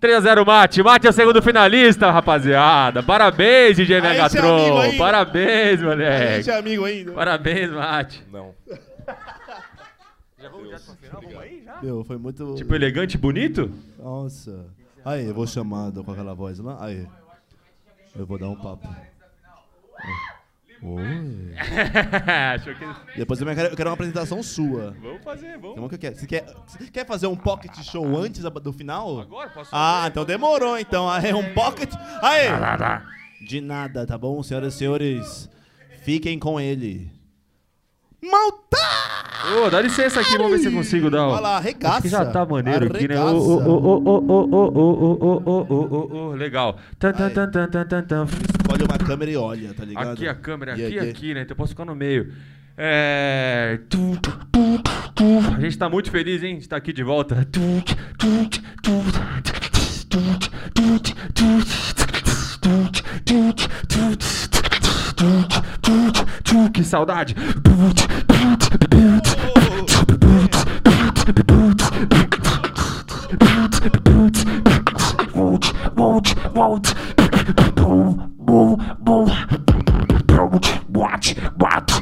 3x0 0.00 0.46
mate. 0.46 0.82
Mate 0.82 1.06
é 1.06 1.10
o 1.10 1.12
segundo 1.12 1.42
finalista, 1.42 2.10
rapaziada. 2.10 3.02
Parabéns, 3.02 3.76
DJ 3.76 3.98
A 3.98 4.00
gente 4.00 4.06
é 4.06 4.40
amigo 4.40 4.44
Megatron. 4.46 4.80
ainda. 4.80 4.96
Parabéns, 4.98 5.82
A 5.82 5.84
moleque. 5.84 6.36
gente 6.36 6.50
é 6.50 6.58
amigo 6.58 6.84
ainda. 6.84 7.12
Parabéns, 7.12 7.70
Mate. 7.70 8.24
Não. 8.32 8.54
Meu, 11.82 12.02
foi 12.04 12.16
muito. 12.16 12.54
Tipo, 12.54 12.74
elegante 12.74 13.14
e 13.14 13.18
bonito? 13.18 13.70
Nossa. 13.98 14.66
Aí, 15.04 15.26
eu 15.26 15.34
vou 15.34 15.46
chamando 15.46 16.02
com 16.02 16.12
aquela 16.12 16.34
voz 16.34 16.58
lá. 16.58 16.78
Aí. 16.80 17.06
Eu 18.16 18.26
vou 18.26 18.38
dar 18.38 18.48
um 18.48 18.56
papo. 18.56 18.88
Oi. 20.82 21.54
Achou 22.54 22.74
que... 22.74 23.18
Depois 23.18 23.40
eu 23.40 23.46
quero, 23.46 23.68
eu 23.68 23.76
quero 23.76 23.90
uma 23.90 23.94
apresentação 23.94 24.42
sua. 24.42 24.96
Vamos 25.02 25.22
fazer, 25.22 25.58
vamos. 25.58 25.74
Como 25.76 25.88
que 25.90 25.98
quer? 25.98 26.14
Você 26.14 26.26
quer, 26.26 26.46
você 26.66 26.90
quer 26.90 27.06
fazer 27.06 27.26
um 27.26 27.36
pocket 27.36 27.74
show 27.82 28.16
antes 28.18 28.42
do 28.42 28.72
final? 28.72 29.20
Agora, 29.20 29.50
posso 29.50 29.70
Ah, 29.72 29.98
fazer? 29.98 30.08
então 30.10 30.24
demorou 30.24 30.78
então. 30.78 31.08
Aí, 31.10 31.34
um 31.34 31.52
pocket. 31.52 31.92
Aí! 32.22 32.46
De 33.46 33.60
nada, 33.60 34.06
tá 34.06 34.16
bom, 34.16 34.42
senhoras 34.42 34.74
e 34.74 34.78
senhores? 34.78 35.50
Fiquem 36.02 36.38
com 36.38 36.58
ele. 36.58 37.10
Malta! 38.22 38.78
Ô, 39.64 39.70
dá 39.70 39.80
licença 39.80 40.20
aqui, 40.20 40.36
vamos 40.36 40.52
ver 40.52 40.58
se 40.58 40.66
eu 40.66 40.72
consigo 40.72 41.10
dar. 41.10 41.26
Olha 41.26 41.40
lá, 41.40 41.56
arregaça. 41.56 41.94
Acho 41.94 42.02
que 42.02 42.08
já 42.08 42.24
tá 42.26 42.44
maneiro 42.44 42.86
aqui, 42.86 43.08
né? 43.08 43.18
Ô, 43.18 43.28
ô, 43.28 43.56
ô, 43.56 43.68
ô, 43.68 43.88
ô, 43.88 44.18
ô, 44.18 44.46
ô, 44.46 44.56
ô, 44.56 44.70
ô, 44.76 45.30
ô, 45.30 45.46
ô, 45.46 45.66
ô, 45.68 46.16
ô, 46.16 46.30
ô, 46.30 46.32
Legal. 46.34 46.76
Tan, 46.98 47.12
tan, 47.12 47.30
tan, 47.30 47.50
tan, 47.50 47.68
tan, 47.68 47.84
tan, 47.86 48.02
tan. 48.04 48.26
Escolhe 48.70 48.84
uma 48.84 48.98
câmera 48.98 49.30
e 49.32 49.36
olha, 49.36 49.74
tá 49.74 49.84
ligado? 49.84 50.12
Aqui 50.12 50.28
a 50.28 50.34
câmera, 50.34 50.78
E 50.78 50.86
aqui 50.86 50.94
e 50.94 50.98
aqui? 51.00 51.10
aqui, 51.10 51.34
né? 51.34 51.42
Então 51.42 51.54
eu 51.54 51.56
posso 51.56 51.70
ficar 51.70 51.84
no 51.84 51.96
meio. 51.96 52.32
É. 52.78 53.80
A 55.56 55.60
gente 55.60 55.76
tá 55.76 55.88
muito 55.88 56.08
feliz, 56.08 56.40
hein? 56.44 56.56
De 56.56 56.62
estar 56.62 56.76
aqui 56.76 56.92
de 56.92 57.02
volta. 57.02 57.44
Tu, 57.50 57.60
tu, 57.82 57.96
tu, 58.16 58.50
tu, 58.80 59.02
tu, 60.22 60.30
move, 78.50 78.78
move. 79.06 79.30
Don't 80.26 80.90
watch, 80.90 81.36
watch. 81.56 81.92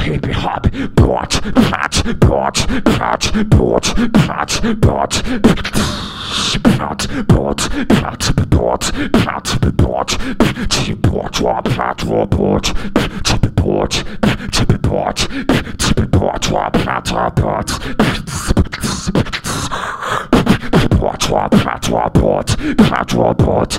Hippie 0.00 0.32
hop, 0.32 0.66
bot, 0.94 1.30
pat, 1.54 2.02
bot, 2.20 2.54
pat, 2.84 3.32
bot, 3.50 3.84
pat, 4.14 4.80
bot. 4.80 5.22
Pat, 6.62 7.06
bot, 7.28 7.58
pat, 7.88 8.22
bot, 8.50 8.92
pat, 9.12 9.76
bot. 9.76 10.08
Chip 10.70 11.02
bot, 11.02 11.40
raw, 11.40 11.60
pat, 11.62 12.02
raw, 12.04 12.26
bot. 12.26 12.64
Chip 13.24 13.54
bot, 13.54 13.92
chip 14.52 14.82
bot, 14.82 15.16
chip 15.78 16.10
bot, 16.10 16.50
raw, 16.50 16.70
pat, 16.70 17.10
raw, 17.10 17.30
bot. 17.30 18.49
Patrol, 21.10 21.48
Patrol 21.48 22.08
Board, 22.10 22.46
Patrol 22.78 23.34
Board, 23.34 23.72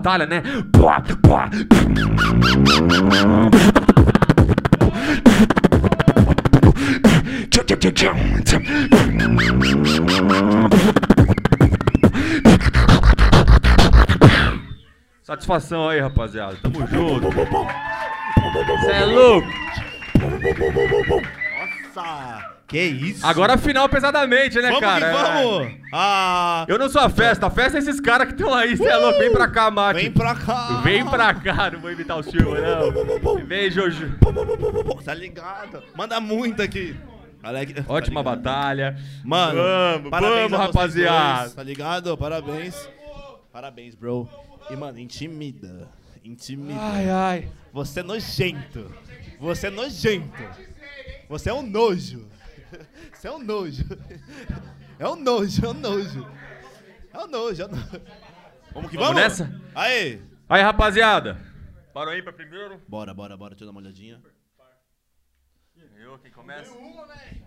batalha, 0.00 0.26
né? 0.26 0.42
Satisfação 15.22 15.88
aí, 15.88 16.00
rapaziada. 16.00 16.56
Tamo 16.62 16.86
junto. 16.86 17.30
Você 17.30 18.90
é 18.90 19.04
louco? 19.04 19.48
Nossa! 21.94 22.59
Que 22.70 22.80
isso? 22.80 23.26
Agora 23.26 23.58
final 23.58 23.88
pesadamente, 23.88 24.54
né, 24.60 24.68
vamos 24.68 24.78
cara? 24.80 25.10
que 25.10 25.12
vamos! 25.12 25.72
Ah! 25.92 26.64
Eu 26.68 26.78
não 26.78 26.88
sou 26.88 27.00
a 27.00 27.10
festa, 27.10 27.48
a 27.48 27.50
festa 27.50 27.78
é 27.78 27.80
esses 27.80 27.98
caras 27.98 28.28
que 28.28 28.34
estão 28.34 28.54
aí, 28.54 28.76
cê 28.76 28.86
é 28.86 28.96
louco. 28.96 29.18
Vem 29.18 29.32
pra 29.32 29.48
cá, 29.48 29.72
Mate. 29.72 30.02
Vem 30.02 30.12
pra 30.12 30.36
cá! 30.36 30.80
Vem 30.84 31.04
pra 31.04 31.34
cá, 31.34 31.72
não 31.72 31.80
vou 31.80 31.90
imitar 31.90 32.16
o 32.16 32.22
Silva, 32.22 32.60
não. 32.60 33.44
Vem, 33.44 33.68
Jojo. 33.72 34.16
Tá 35.04 35.12
ligado? 35.14 35.82
Manda 35.96 36.20
muito 36.20 36.62
aqui. 36.62 36.94
Tá 37.42 37.48
Ótima 37.88 38.20
ligado? 38.20 38.36
batalha. 38.36 38.96
Mano, 39.24 39.60
vamos, 39.60 40.10
parabéns 40.10 40.50
vamos, 40.52 40.66
rapaziada. 40.66 41.40
dois, 41.40 41.54
tá 41.54 41.62
ligado? 41.64 42.16
Parabéns. 42.16 42.88
Parabéns, 43.52 43.96
bro. 43.96 44.28
E, 44.70 44.76
mano, 44.76 44.96
intimida. 45.00 45.88
Intimida. 46.24 46.78
Ai, 46.80 47.10
ai. 47.10 47.48
Você 47.72 47.98
é 47.98 48.02
nojento. 48.04 48.94
Você 49.40 49.66
é 49.66 49.70
nojento. 49.70 50.30
Você 51.28 51.50
é 51.50 51.54
um 51.54 51.62
nojo. 51.62 52.28
Você 53.12 53.28
é 53.28 53.32
um 53.32 53.38
nojo. 53.38 53.84
É 54.98 55.08
um 55.08 55.16
nojo, 55.16 55.64
é 55.64 55.68
um 55.68 55.74
nojo. 55.74 56.30
É 57.12 57.18
um 57.18 57.26
nojo, 57.26 57.62
é 57.62 57.66
um 57.66 57.68
nojo. 57.70 58.02
Vamos 58.72 58.90
que 58.90 58.96
Vamos 58.96 59.14
vamos? 59.14 59.14
nessa? 59.14 59.60
Aê! 59.74 60.20
Aí, 60.48 60.62
rapaziada. 60.62 61.38
Parou 61.92 62.12
aí 62.12 62.22
pra 62.22 62.32
primeiro. 62.32 62.80
Bora, 62.86 63.12
bora, 63.12 63.36
bora. 63.36 63.50
Deixa 63.50 63.64
eu 63.64 63.66
dar 63.66 63.72
uma 63.72 63.80
olhadinha. 63.80 64.20
Eu, 65.98 66.18
quem 66.18 66.30
começa? 66.30 66.72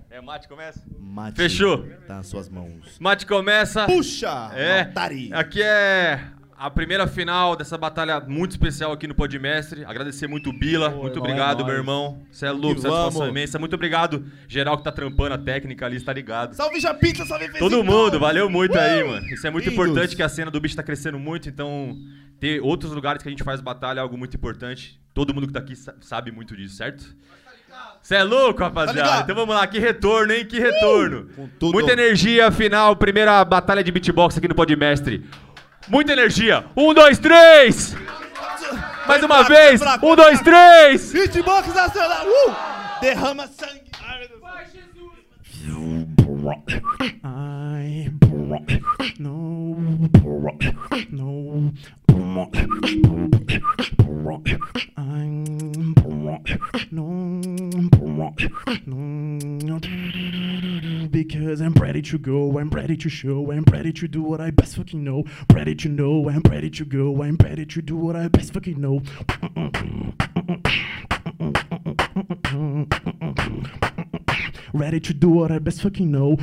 É, 0.10 0.20
o 0.20 0.24
Mate 0.24 0.48
começa? 0.48 0.84
Mate. 1.00 1.36
Fechou. 1.38 1.88
Tá 2.08 2.18
nas 2.18 2.28
suas 2.28 2.50
mãos. 2.50 3.00
Mate 3.00 3.26
começa. 3.26 3.86
Puxa! 3.86 4.52
É. 4.54 4.86
Notari. 4.86 5.34
Aqui 5.34 5.62
é 5.62 6.33
a 6.58 6.70
primeira 6.70 7.06
final 7.08 7.56
dessa 7.56 7.78
batalha 7.78 8.20
muito 8.22 8.52
especial 8.52 8.92
aqui 8.92 9.08
no 9.08 9.16
Podmestre. 9.16 9.84
Agradecer 9.86 10.28
muito 10.28 10.50
o 10.50 10.54
Bila. 10.54 10.90
muito 10.90 11.06
irmão, 11.18 11.24
obrigado, 11.24 11.62
é 11.62 11.66
meu 11.66 11.76
irmão. 11.76 12.22
Você 12.32 12.46
é 12.46 12.52
louco, 12.52 12.76
que 12.76 12.82
satisfação 12.82 13.28
imensa. 13.28 13.60
Muito 13.60 13.74
obrigado, 13.76 14.26
geral 14.48 14.78
que 14.78 14.84
tá 14.84 14.92
trampando 14.92 15.34
a 15.34 15.38
técnica 15.38 15.86
ali, 15.86 15.98
está 15.98 16.14
ligado. 16.14 16.54
Salve 16.56 16.80
Japita, 16.80 17.26
salve 17.26 17.46
Todo 17.60 17.60
Fezitão. 17.78 17.84
mundo, 17.84 18.20
valeu 18.20 18.50
muito 18.50 18.78
aí, 18.78 19.04
mano. 19.04 19.26
Isso 19.28 19.46
é 19.46 19.50
muito 19.50 19.70
Lindos. 19.70 19.86
importante 19.88 20.16
que 20.16 20.24
a 20.24 20.30
cena 20.30 20.50
do 20.52 20.60
bicho 20.60 20.76
tá 20.76 20.84
crescendo 20.84 21.20
muito, 21.20 21.50
então 21.50 21.98
ter 22.40 22.62
outros 22.62 22.92
lugares 22.92 23.22
que 23.22 23.28
a 23.30 23.32
gente 23.32 23.44
faz 23.44 23.60
batalha 23.62 24.00
é 24.00 24.02
algo 24.02 24.18
muito 24.18 24.36
importante. 24.36 25.00
Todo 25.14 25.34
mundo 25.34 25.48
que 25.48 25.54
tá 25.54 25.60
aqui 25.60 25.76
sa- 25.76 25.96
sabe 26.02 26.32
muito 26.32 26.56
disso, 26.56 26.76
certo? 26.76 27.04
Você 28.02 28.16
é 28.16 28.24
louco, 28.24 28.60
rapaziada? 28.60 29.02
ligado? 29.02 29.24
então 29.24 29.36
vamos 29.36 29.56
lá, 29.56 29.66
que 29.66 29.80
retorno, 29.80 30.34
hein? 30.34 30.46
Que 30.46 30.60
retorno. 30.60 31.28
Com 31.36 31.48
tudo. 31.60 31.72
Muita 31.74 31.94
energia, 31.94 32.52
final, 32.52 32.96
primeira 32.96 33.44
batalha 33.46 33.84
de 33.84 33.92
beatbox 33.92 34.38
aqui 34.38 34.48
no 34.48 34.54
Podmestre. 34.56 35.24
Muita 35.88 36.14
energia. 36.14 36.66
Um, 36.76 36.94
dois, 36.94 37.20
três! 37.20 37.96
Mais 39.06 39.22
uma 39.24 39.44
vez! 39.44 39.80
vai 39.80 39.90
fraco, 39.90 40.08
Um, 40.08 40.16
dois, 40.16 40.40
três! 40.42 41.14
Hitbox 41.14 41.74
nacional! 41.74 42.26
Uh! 42.26 42.56
Derrama 43.02 43.48
sangue! 43.48 43.82
Ai, 44.02 44.20
meu 44.20 44.28
Deus. 44.30 44.44
I 47.26 48.10
no 49.20 49.76
no 51.12 51.72
I'm 54.98 55.94
no 56.92 57.42
because 61.44 61.60
I'm 61.60 61.74
ready 61.74 62.02
to 62.04 62.18
go, 62.18 62.58
I'm 62.58 62.70
ready 62.70 62.96
to 62.96 63.10
show, 63.10 63.52
I'm 63.52 63.66
ready 63.70 63.92
to 63.92 64.08
do 64.08 64.24
what 64.24 64.40
I 64.40 64.50
best 64.50 64.78
fucking 64.78 65.04
know, 65.04 65.26
ready 65.52 65.76
to 65.76 65.90
know, 65.90 66.30
I'm 66.30 66.42
ready 66.50 66.70
to 66.70 66.86
go, 66.86 67.22
I'm 67.22 67.36
ready 67.36 67.66
to 67.66 67.82
do 67.82 67.98
what 67.98 68.16
I 68.16 68.30
best 68.30 68.54
fucking 68.54 68.80
know. 68.80 69.02
Ready 74.74 75.02
to 75.02 75.14
do 75.14 75.30
what 75.30 75.52
I 75.52 75.60
best 75.60 75.82
fucking 75.82 76.10
know. 76.10 76.38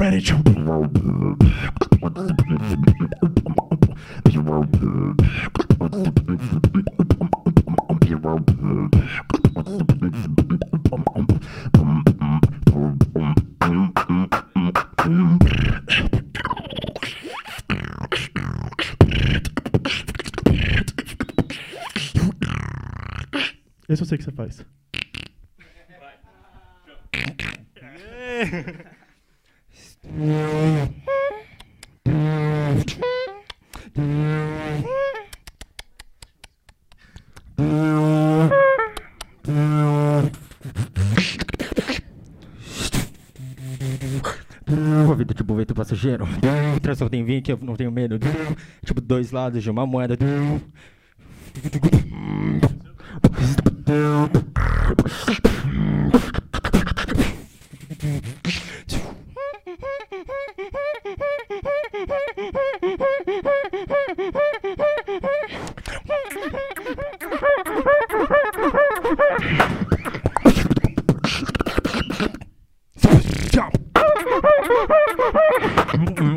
Ready 0.00 0.22
to. 0.22 0.40
Faz. 24.40 24.64
Vida 45.16 45.34
tipo 45.34 45.54
vento 45.54 45.74
passageiro. 45.74 46.24
Transporte 46.80 47.16
em 47.16 47.24
vinho 47.24 47.42
que 47.42 47.52
eu 47.52 47.58
não 47.60 47.76
tenho 47.76 47.92
medo. 47.92 48.18
Tipo 48.84 49.00
dois 49.02 49.32
lados 49.32 49.62
de 49.62 49.70
uma 49.70 49.86
moeda. 49.86 50.16
You 76.00 76.26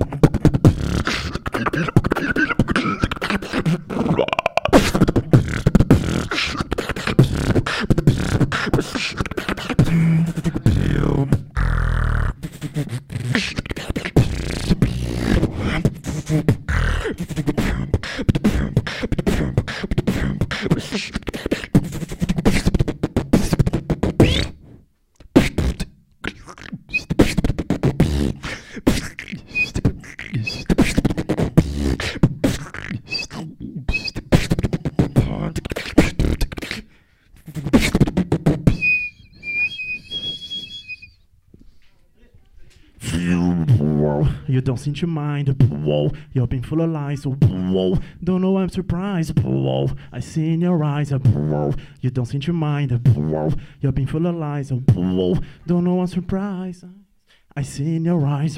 don't 44.64 44.78
seem 44.78 44.94
to 44.96 45.08
mind. 45.08 45.50
Whoa, 45.70 46.12
you're 46.32 46.48
being 46.48 46.64
full 46.64 46.82
of 46.82 46.90
lies. 46.90 47.26
Whoa, 47.26 47.98
don't 48.24 48.42
know 48.42 48.58
I'm 48.58 48.70
surprised. 48.70 49.40
Whoa, 49.40 49.90
I 50.12 50.20
see 50.20 50.54
in 50.54 50.62
your 50.62 50.84
eyes. 50.84 51.12
Whoa, 51.12 51.74
you 52.02 52.10
don't 52.10 52.26
seem 52.26 52.42
to 52.42 52.54
mind. 52.54 52.92
Whoa, 53.16 53.52
you're 53.82 53.92
being 53.92 54.08
full 54.08 54.26
of 54.26 54.36
lies. 54.36 54.72
Whoa, 54.72 55.36
don't 55.68 55.84
know 55.84 56.00
I'm 56.00 56.08
surprised. 56.08 56.86
I 57.56 57.62
see 57.62 57.98
in 57.98 58.06
your 58.06 58.26
eyes. 58.26 58.58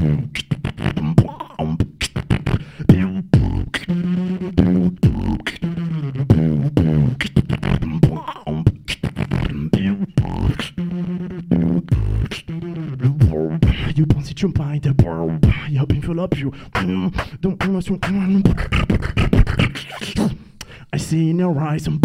you 14.01 14.07
pensais 14.07 14.33
tu 14.33 14.49
pas 14.49 14.79
de 14.79 14.93
y 15.69 15.77
a 15.77 15.85
been 15.85 16.01
full 16.01 16.19
up 16.19 16.35
you 16.37 16.51
don't 17.39 17.57
promise 17.57 17.87
you 17.87 17.99
I 20.93 20.97
see 20.97 21.29
in 21.29 21.39
your 21.39 21.57
eyes 21.57 21.87
and 21.87 21.99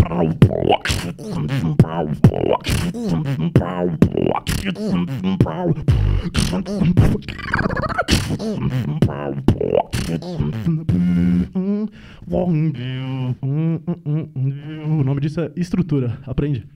o 15.01 15.05
nome 15.05 15.20
disso 15.20 15.40
é 15.40 15.51
estrutura. 15.57 16.18
Aprende. 16.26 16.66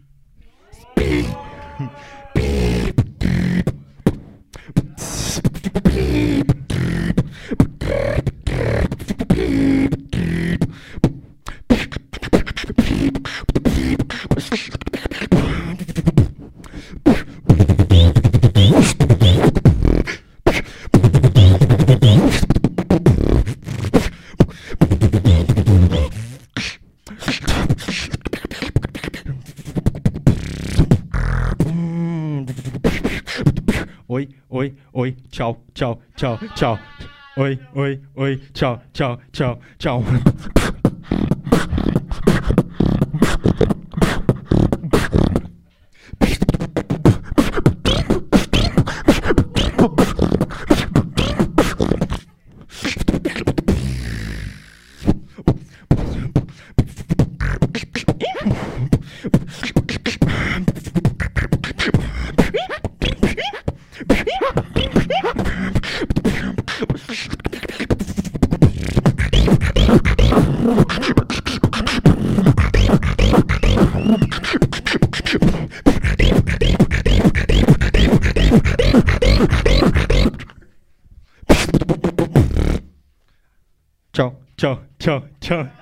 Oi, 34.13 34.29
oi, 34.51 34.75
oi, 34.93 35.15
tchau, 35.31 35.57
tchau, 35.73 36.03
tchau, 36.17 36.37
tchau. 36.57 36.79
Oi, 37.37 37.59
oi, 37.77 38.01
oi, 38.17 38.41
tchau, 38.53 38.81
tchau, 38.93 39.19
tchau, 39.33 39.61
tchau. 39.79 40.05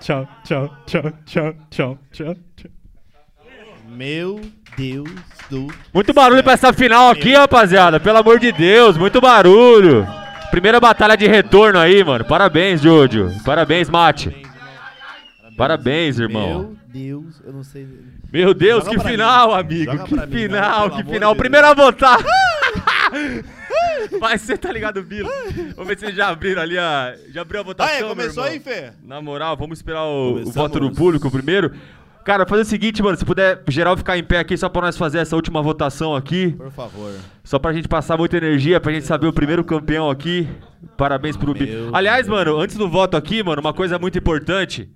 tchau, 0.09 0.27
tchau, 0.43 0.71
tchau, 0.87 1.13
tchau, 1.27 1.55
tchau, 1.71 1.99
tchau, 2.11 2.35
tchau. 2.57 2.71
Meu 3.87 4.41
Deus 4.77 5.11
do. 5.51 5.69
Muito 5.93 6.15
barulho 6.15 6.43
pra 6.43 6.55
essa 6.55 6.73
final 6.73 7.11
aqui, 7.11 7.35
rapaziada. 7.35 8.01
Pelo 8.01 8.17
amor 8.19 8.39
de 8.39 8.51
Deus, 8.51 8.97
muito 8.97 9.21
barulho. 9.21 10.07
Primeira 10.51 10.81
batalha 10.81 11.15
de 11.17 11.27
retorno 11.27 11.79
aí, 11.79 12.03
mano. 12.03 12.25
Parabéns, 12.25 12.81
Jojo. 12.81 13.31
Parabéns, 13.45 13.91
Mate. 13.91 14.35
Parabéns, 15.59 16.19
irmão. 16.19 16.49
Meu 16.49 16.77
Deus, 16.87 17.43
eu 17.45 17.53
não 17.53 17.63
sei. 17.63 17.87
Meu 18.33 18.55
Deus, 18.55 18.85
Joga 18.85 18.97
que 18.99 19.09
final, 19.09 19.49
mim. 19.49 19.55
amigo. 19.61 19.93
Joga 19.93 20.05
Que 20.05 20.15
mim, 20.15 20.43
final, 20.43 20.89
não, 20.89 20.97
que 20.97 21.05
final. 21.05 21.37
Primeira 21.37 21.69
a 21.71 21.75
votar. 21.75 22.19
Vai 24.21 24.39
ser, 24.39 24.59
tá 24.59 24.73
ligado, 24.73 25.03
Bilo? 25.03 25.29
Vamos 25.75 25.89
ver 25.89 25.99
se 25.99 26.05
eles 26.07 26.17
já 26.17 26.29
abriram 26.29 26.63
ali 26.63 26.79
a. 26.79 27.15
Já 27.31 27.43
abriu 27.43 27.61
a 27.61 27.65
votação. 27.65 27.95
Aí, 27.95 28.03
começou 28.03 28.45
irmão. 28.47 28.55
aí, 28.55 28.61
Fê? 28.61 28.93
Na 29.03 29.21
moral, 29.21 29.57
vamos 29.57 29.79
esperar 29.79 30.05
o, 30.05 30.43
o 30.43 30.51
voto 30.51 30.81
do 30.81 30.91
público 30.91 31.31
primeiro. 31.31 31.73
Cara, 32.25 32.45
fazer 32.45 32.61
o 32.61 32.65
seguinte, 32.67 33.03
mano, 33.03 33.17
se 33.17 33.25
puder 33.25 33.63
geral 33.69 33.97
ficar 33.97 34.19
em 34.19 34.23
pé 34.23 34.39
aqui 34.39 34.55
só 34.55 34.69
pra 34.69 34.83
nós 34.83 34.99
fazer 34.99 35.19
essa 35.19 35.35
última 35.35 35.63
votação 35.63 36.15
aqui. 36.15 36.53
Por 36.53 36.71
favor. 36.71 37.15
Só 37.43 37.59
pra 37.59 37.73
gente 37.73 37.89
passar 37.89 38.19
muita 38.19 38.37
energia, 38.37 38.79
pra 38.79 38.93
gente 38.93 39.07
saber 39.07 39.29
o 39.29 39.33
primeiro 39.33 39.65
campeão 39.65 40.11
aqui. 40.11 40.47
Parabéns 40.95 41.39
pro 41.39 41.55
Bi. 41.55 41.65
Meu 41.65 41.97
Aliás, 41.97 42.29
mano, 42.29 42.61
antes 42.61 42.77
do 42.77 42.87
voto 42.87 43.17
aqui, 43.17 43.43
mano, 43.43 43.63
uma 43.63 43.73
coisa 43.73 43.99
muito 43.99 44.19
importante. 44.19 44.91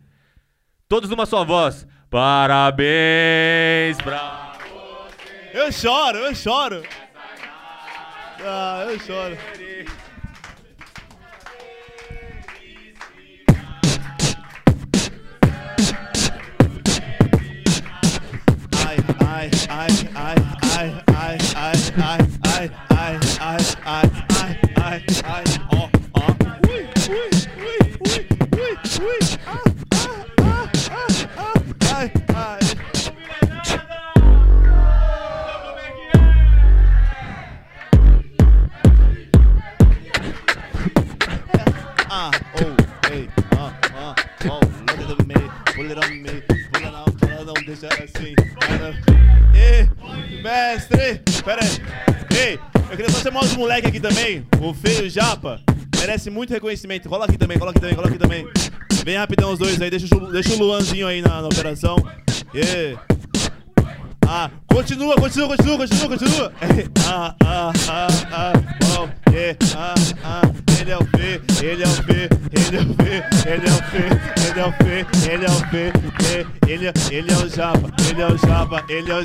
Todos 0.86 1.08
numa 1.08 1.24
só 1.24 1.42
voz. 1.42 1.86
Parabéns 2.10 3.96
pra. 4.02 4.52
Eu 5.54 5.72
choro, 5.72 6.18
eu 6.18 6.34
choro. 6.34 6.82
Ah, 8.44 8.86
eu 8.88 8.98
choro. 8.98 9.36
Japa. 55.12 55.60
Merece 55.98 56.30
muito 56.30 56.50
reconhecimento. 56.52 57.08
Cola 57.08 57.26
aqui 57.26 57.36
também, 57.36 57.58
cola 57.58 57.70
aqui 57.70 57.80
também, 57.80 57.94
cola 57.94 58.08
aqui 58.08 58.18
também. 58.18 58.46
Vem 59.04 59.16
rapidão 59.18 59.52
os 59.52 59.58
dois 59.58 59.80
aí, 59.80 59.90
deixa, 59.90 60.12
o- 60.16 60.32
deixa 60.32 60.54
o 60.54 60.58
Luanzinho 60.58 61.06
aí 61.06 61.20
na, 61.20 61.42
na 61.42 61.48
operação. 61.48 61.96
Ê. 62.54 62.96
Ah, 64.26 64.50
continua, 64.66 65.14
continua, 65.16 65.48
continua, 65.48 65.76
continua, 65.78 66.08
continua. 66.08 66.52
ah, 67.06 67.34
ah, 67.44 67.72
ah, 67.88 68.06
ah, 68.32 68.52
oh, 68.98 69.30
yeah, 69.30 69.58
ah, 69.76 69.94
ah, 70.24 70.42
ele 70.80 70.90
é 70.90 70.96
o 70.96 71.04
Fê, 71.04 71.40
ele 71.62 71.82
é 71.82 71.86
o 71.86 71.90
Fê, 71.90 72.28
ele 72.52 72.76
é 72.76 72.80
o 72.80 72.94
Fê, 72.94 73.22
ele 73.50 73.68
é 73.68 73.72
o 73.72 73.82
Fê, 73.90 74.08
ele 74.48 74.60
é 74.60 74.64
o 74.64 74.72
Fê, 74.72 75.06
ele 75.30 75.44
é 75.44 75.50
o 75.50 75.52
é, 76.32 76.46
ele 76.72 76.86
é, 76.86 76.92
ele 77.10 77.30
é 77.30 77.36
o 77.36 77.48
Japa, 77.48 77.90
ele 78.08 78.22
é 78.22 78.26
o 78.26 78.38
Japa, 78.38 78.84
ele 78.88 79.10
é 79.10 79.14
o, 79.14 79.20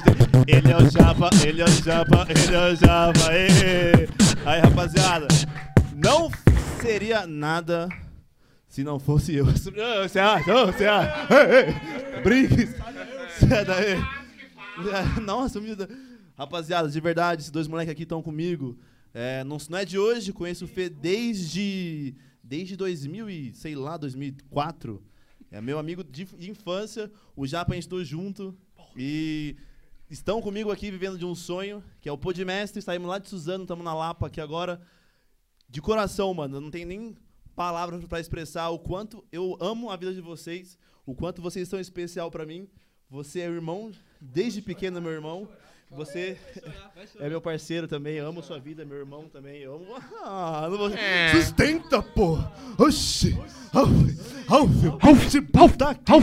ele 0.47 0.71
é 0.71 0.77
o 0.77 0.89
Japa, 0.89 1.29
ele 1.45 1.61
é 1.61 1.65
o 1.65 1.69
Japa, 1.69 2.27
ele 2.29 2.55
é 2.55 2.71
o 2.71 2.75
Japa. 2.75 3.29
Aí, 4.45 4.59
rapaziada, 4.61 5.27
não 5.97 6.29
seria 6.79 7.25
nada 7.25 7.89
se 8.67 8.83
não 8.83 8.99
fosse 8.99 9.33
eu. 9.33 9.45
Você 9.45 10.19
acha? 10.19 10.65
Você 10.67 10.85
acha? 10.85 11.27
Brinques. 12.23 12.69
Sai 13.39 13.65
daí. 13.65 13.95
Nossa. 15.25 15.59
Rapaziada, 16.37 16.87
de 16.87 16.99
verdade, 16.99 17.41
esses 17.41 17.51
dois 17.51 17.67
moleques 17.67 17.91
aqui 17.91 18.03
estão 18.03 18.21
comigo. 18.21 18.77
É, 19.11 19.43
não, 19.43 19.57
não 19.71 19.79
é 19.79 19.83
de 19.83 19.97
hoje, 19.97 20.31
conheço 20.31 20.65
o 20.65 20.67
Fê 20.67 20.87
desde, 20.87 22.13
desde 22.43 22.77
2000 22.77 23.29
e, 23.31 23.53
sei 23.55 23.75
lá, 23.75 23.97
2004. 23.97 25.01
É 25.49 25.59
meu 25.59 25.79
amigo 25.79 26.03
de, 26.03 26.27
infância. 26.47 27.11
O 27.35 27.47
Japa 27.47 27.71
a 27.71 27.73
gente 27.73 27.85
estudou 27.85 28.05
junto. 28.05 28.55
E 28.95 29.55
estão 30.11 30.43
comigo 30.43 30.71
aqui 30.71 30.91
vivendo 30.91 31.17
de 31.17 31.25
um 31.25 31.33
sonho, 31.33 31.83
que 31.99 32.07
é 32.07 32.11
o 32.11 32.17
Podmestre. 32.19 32.83
Saímos 32.83 33.07
lá 33.07 33.17
de 33.17 33.27
Suzano, 33.27 33.63
estamos 33.63 33.83
na 33.83 33.95
Lapa 33.95 34.27
aqui 34.27 34.39
agora. 34.39 34.79
De 35.69 35.81
coração, 35.81 36.33
mano, 36.33 36.61
não 36.61 36.71
tem 36.71 36.85
nem 36.85 37.15
palavras 37.55 38.03
pra 38.05 38.19
expressar 38.19 38.69
o 38.69 38.79
quanto 38.79 39.23
eu 39.31 39.57
amo 39.59 39.89
a 39.89 39.95
vida 39.95 40.13
de 40.13 40.21
vocês, 40.21 40.77
o 41.05 41.13
quanto 41.13 41.41
vocês 41.41 41.67
são 41.67 41.79
especial 41.79 42.31
pra 42.31 42.45
mim. 42.45 42.67
Você 43.09 43.41
é 43.41 43.45
irmão, 43.45 43.91
desde 44.21 44.61
pequeno 44.61 44.97
é 44.97 45.01
meu 45.01 45.11
irmão. 45.11 45.47
Você 45.91 46.37
é 47.19 47.29
meu 47.29 47.41
parceiro 47.41 47.87
também, 47.87 48.15
eu 48.15 48.27
amo 48.27 48.43
sua 48.43 48.59
vida, 48.59 48.85
meu 48.85 48.97
irmão 48.97 49.27
também. 49.29 49.61
Eu 49.61 49.75
amo. 49.75 49.85
Ah, 50.23 50.67
não 50.69 50.77
vou... 50.77 50.89
Sustenta, 51.31 52.01
pô! 52.01 52.37
Oxi! 52.77 53.35
Tá. 55.77 56.15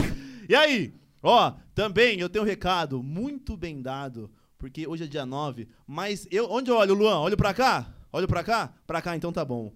E 0.47 0.55
aí? 0.55 0.93
Ó, 1.21 1.53
também 1.73 2.19
eu 2.19 2.29
tenho 2.29 2.43
um 2.43 2.47
recado 2.47 3.01
muito 3.01 3.57
bem 3.57 3.81
dado, 3.81 4.29
porque 4.59 4.87
hoje 4.87 5.05
é 5.05 5.07
dia 5.07 5.25
9, 5.25 5.67
mas 5.87 6.27
eu. 6.29 6.49
Onde 6.51 6.69
eu 6.69 6.75
olho, 6.77 6.93
Luan? 6.93 7.19
Olho 7.19 7.35
pra 7.35 7.53
cá? 7.53 7.94
Olha 8.15 8.29
pra 8.29 8.45
cá? 8.45 8.73
Pra 8.87 9.01
cá, 9.01 9.13
então 9.13 9.29
tá 9.29 9.43
bom. 9.43 9.73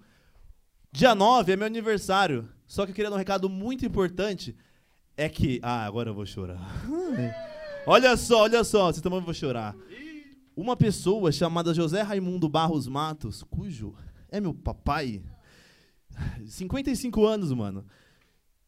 Dia 0.93 1.13
9 1.13 1.51
é 1.51 1.57
meu 1.57 1.67
aniversário. 1.67 2.47
Só 2.65 2.85
que 2.85 2.91
eu 2.91 2.95
queria 2.95 3.09
dar 3.09 3.17
um 3.17 3.19
recado 3.19 3.49
muito 3.49 3.85
importante. 3.85 4.55
É 5.17 5.27
que. 5.27 5.59
Ah, 5.61 5.85
agora 5.85 6.11
eu 6.11 6.13
vou 6.13 6.25
chorar. 6.25 6.57
olha 7.85 8.15
só, 8.15 8.43
olha 8.43 8.63
só. 8.63 8.85
Vocês 8.85 9.01
também 9.01 9.19
vão 9.19 9.33
chorar. 9.33 9.75
Uma 10.55 10.77
pessoa 10.77 11.33
chamada 11.33 11.73
José 11.73 12.01
Raimundo 12.01 12.47
Barros 12.47 12.87
Matos, 12.87 13.43
cujo 13.43 13.93
é 14.29 14.39
meu 14.39 14.53
papai, 14.53 15.21
55 16.47 17.25
anos, 17.25 17.51
mano, 17.51 17.85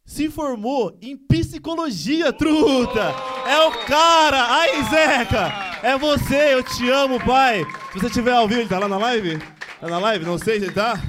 se 0.03 0.29
formou 0.29 0.97
em 1.01 1.15
psicologia, 1.15 2.33
truta! 2.33 3.13
É 3.47 3.67
o 3.67 3.85
cara! 3.85 4.43
Ai, 4.49 4.83
Zeca! 4.89 5.71
É 5.81 5.97
você, 5.97 6.55
eu 6.55 6.63
te 6.63 6.89
amo, 6.89 7.23
pai! 7.23 7.63
Se 7.93 7.99
você 7.99 8.07
estiver 8.07 8.33
ao 8.33 8.47
vivo, 8.47 8.61
ele 8.61 8.69
tá 8.69 8.79
lá 8.79 8.87
na 8.89 8.97
live? 8.97 9.39
Tá 9.81 9.87
na 9.89 9.97
live? 9.97 10.23
Não 10.23 10.37
sei 10.37 10.59
se 10.59 10.71
tá. 10.71 11.01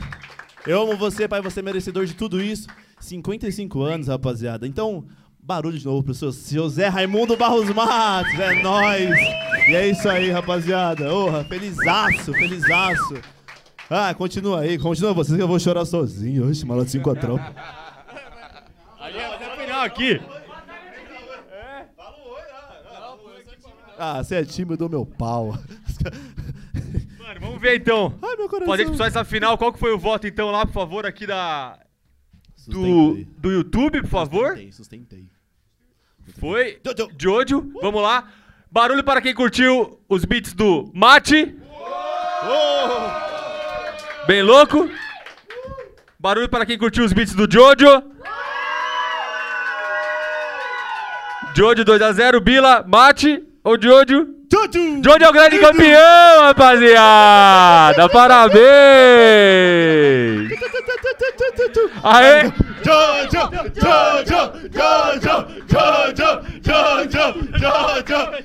Eu 0.67 0.81
amo 0.81 0.97
você, 0.97 1.29
pai, 1.29 1.43
você 1.43 1.61
é 1.61 1.63
merecedor 1.63 2.07
de 2.07 2.15
tudo 2.15 2.41
isso. 2.41 2.67
55 2.99 3.83
anos, 3.83 4.09
rapaziada. 4.09 4.67
Então, 4.67 5.05
barulho 5.43 5.79
de 5.79 5.85
novo 5.85 6.03
pro 6.03 6.15
seu 6.15 6.33
José 6.33 6.89
Raimundo 6.89 7.37
Barros 7.37 7.69
Matos, 7.69 8.33
é 8.33 8.63
nóis! 8.63 9.11
E 9.69 9.75
é 9.75 9.89
isso 9.89 10.09
aí, 10.09 10.31
rapaziada. 10.31 11.13
Orra, 11.13 11.45
felizaço, 11.45 12.33
felizaço. 12.33 13.21
Ah, 13.91 14.15
continua 14.15 14.61
aí, 14.61 14.79
continua 14.79 15.13
vocês 15.13 15.37
que 15.37 15.43
eu 15.43 15.49
vou 15.49 15.61
chorar 15.61 15.85
sozinho. 15.85 16.49
Oxe, 16.49 16.65
maluco, 16.65 16.89
cinco 16.89 17.11
atrão. 17.11 17.39
Ali 18.99 19.19
é 19.19 19.35
até 19.35 19.53
o 19.53 19.57
final 19.59 19.83
aqui. 19.83 20.19
Ah, 23.99 24.25
você 24.25 24.37
é 24.37 24.65
dou 24.77 24.89
meu 24.89 25.05
pau. 25.05 25.59
Vamos 27.43 27.61
ver 27.61 27.75
então. 27.75 28.17
Ai, 28.23 28.37
meu 28.37 28.49
coração. 28.49 28.69
Fazer 28.69 28.97
só 28.97 29.05
essa 29.05 29.25
final. 29.25 29.59
Qual 29.59 29.73
que 29.73 29.79
foi 29.81 29.93
o 29.93 29.99
voto 29.99 30.29
então 30.29 30.53
lá, 30.53 30.65
por 30.65 30.73
favor, 30.73 31.05
aqui 31.05 31.27
da 31.27 31.77
do, 32.69 33.25
do 33.37 33.51
YouTube, 33.51 34.01
por 34.03 34.09
favor? 34.09 34.51
Sustentei, 34.51 34.73
sustentei. 34.73 35.27
Foi 36.39 36.81
Jojo. 36.87 37.11
Jojo. 37.19 37.73
Vamos 37.83 38.01
lá. 38.01 38.29
Barulho 38.71 39.03
para 39.03 39.21
quem 39.21 39.35
curtiu 39.35 40.01
os 40.09 40.25
beats 40.25 40.53
do 40.55 40.89
Mate. 40.95 41.57
Bem 44.29 44.43
louco. 44.43 44.89
Barulho 46.21 46.49
para 46.49 46.65
quem 46.65 46.79
curtiu 46.79 47.05
os 47.05 47.13
beats 47.13 47.35
do 47.35 47.53
Jojo. 47.53 48.05
Jojo 51.57 51.85
2x0, 51.85 52.41
Bila, 52.41 52.85
Mate 52.87 53.45
ou 53.65 53.77
Jojo? 53.83 54.42
Jojo! 54.53 55.03
Jojo 55.03 55.25
é 55.25 55.29
o 55.31 55.33
grande 55.33 55.59
campeão, 55.59 56.43
rapaziada! 56.43 58.07
Parabéns! 58.11 58.61
Aê! 62.05 62.53
Jojo! 62.85 63.49
Jojo! 63.81 64.53
Jojo! 64.71 65.47
Jojo! 65.67 66.43
Jojo! 66.63 67.27
Jojo! 67.57 68.43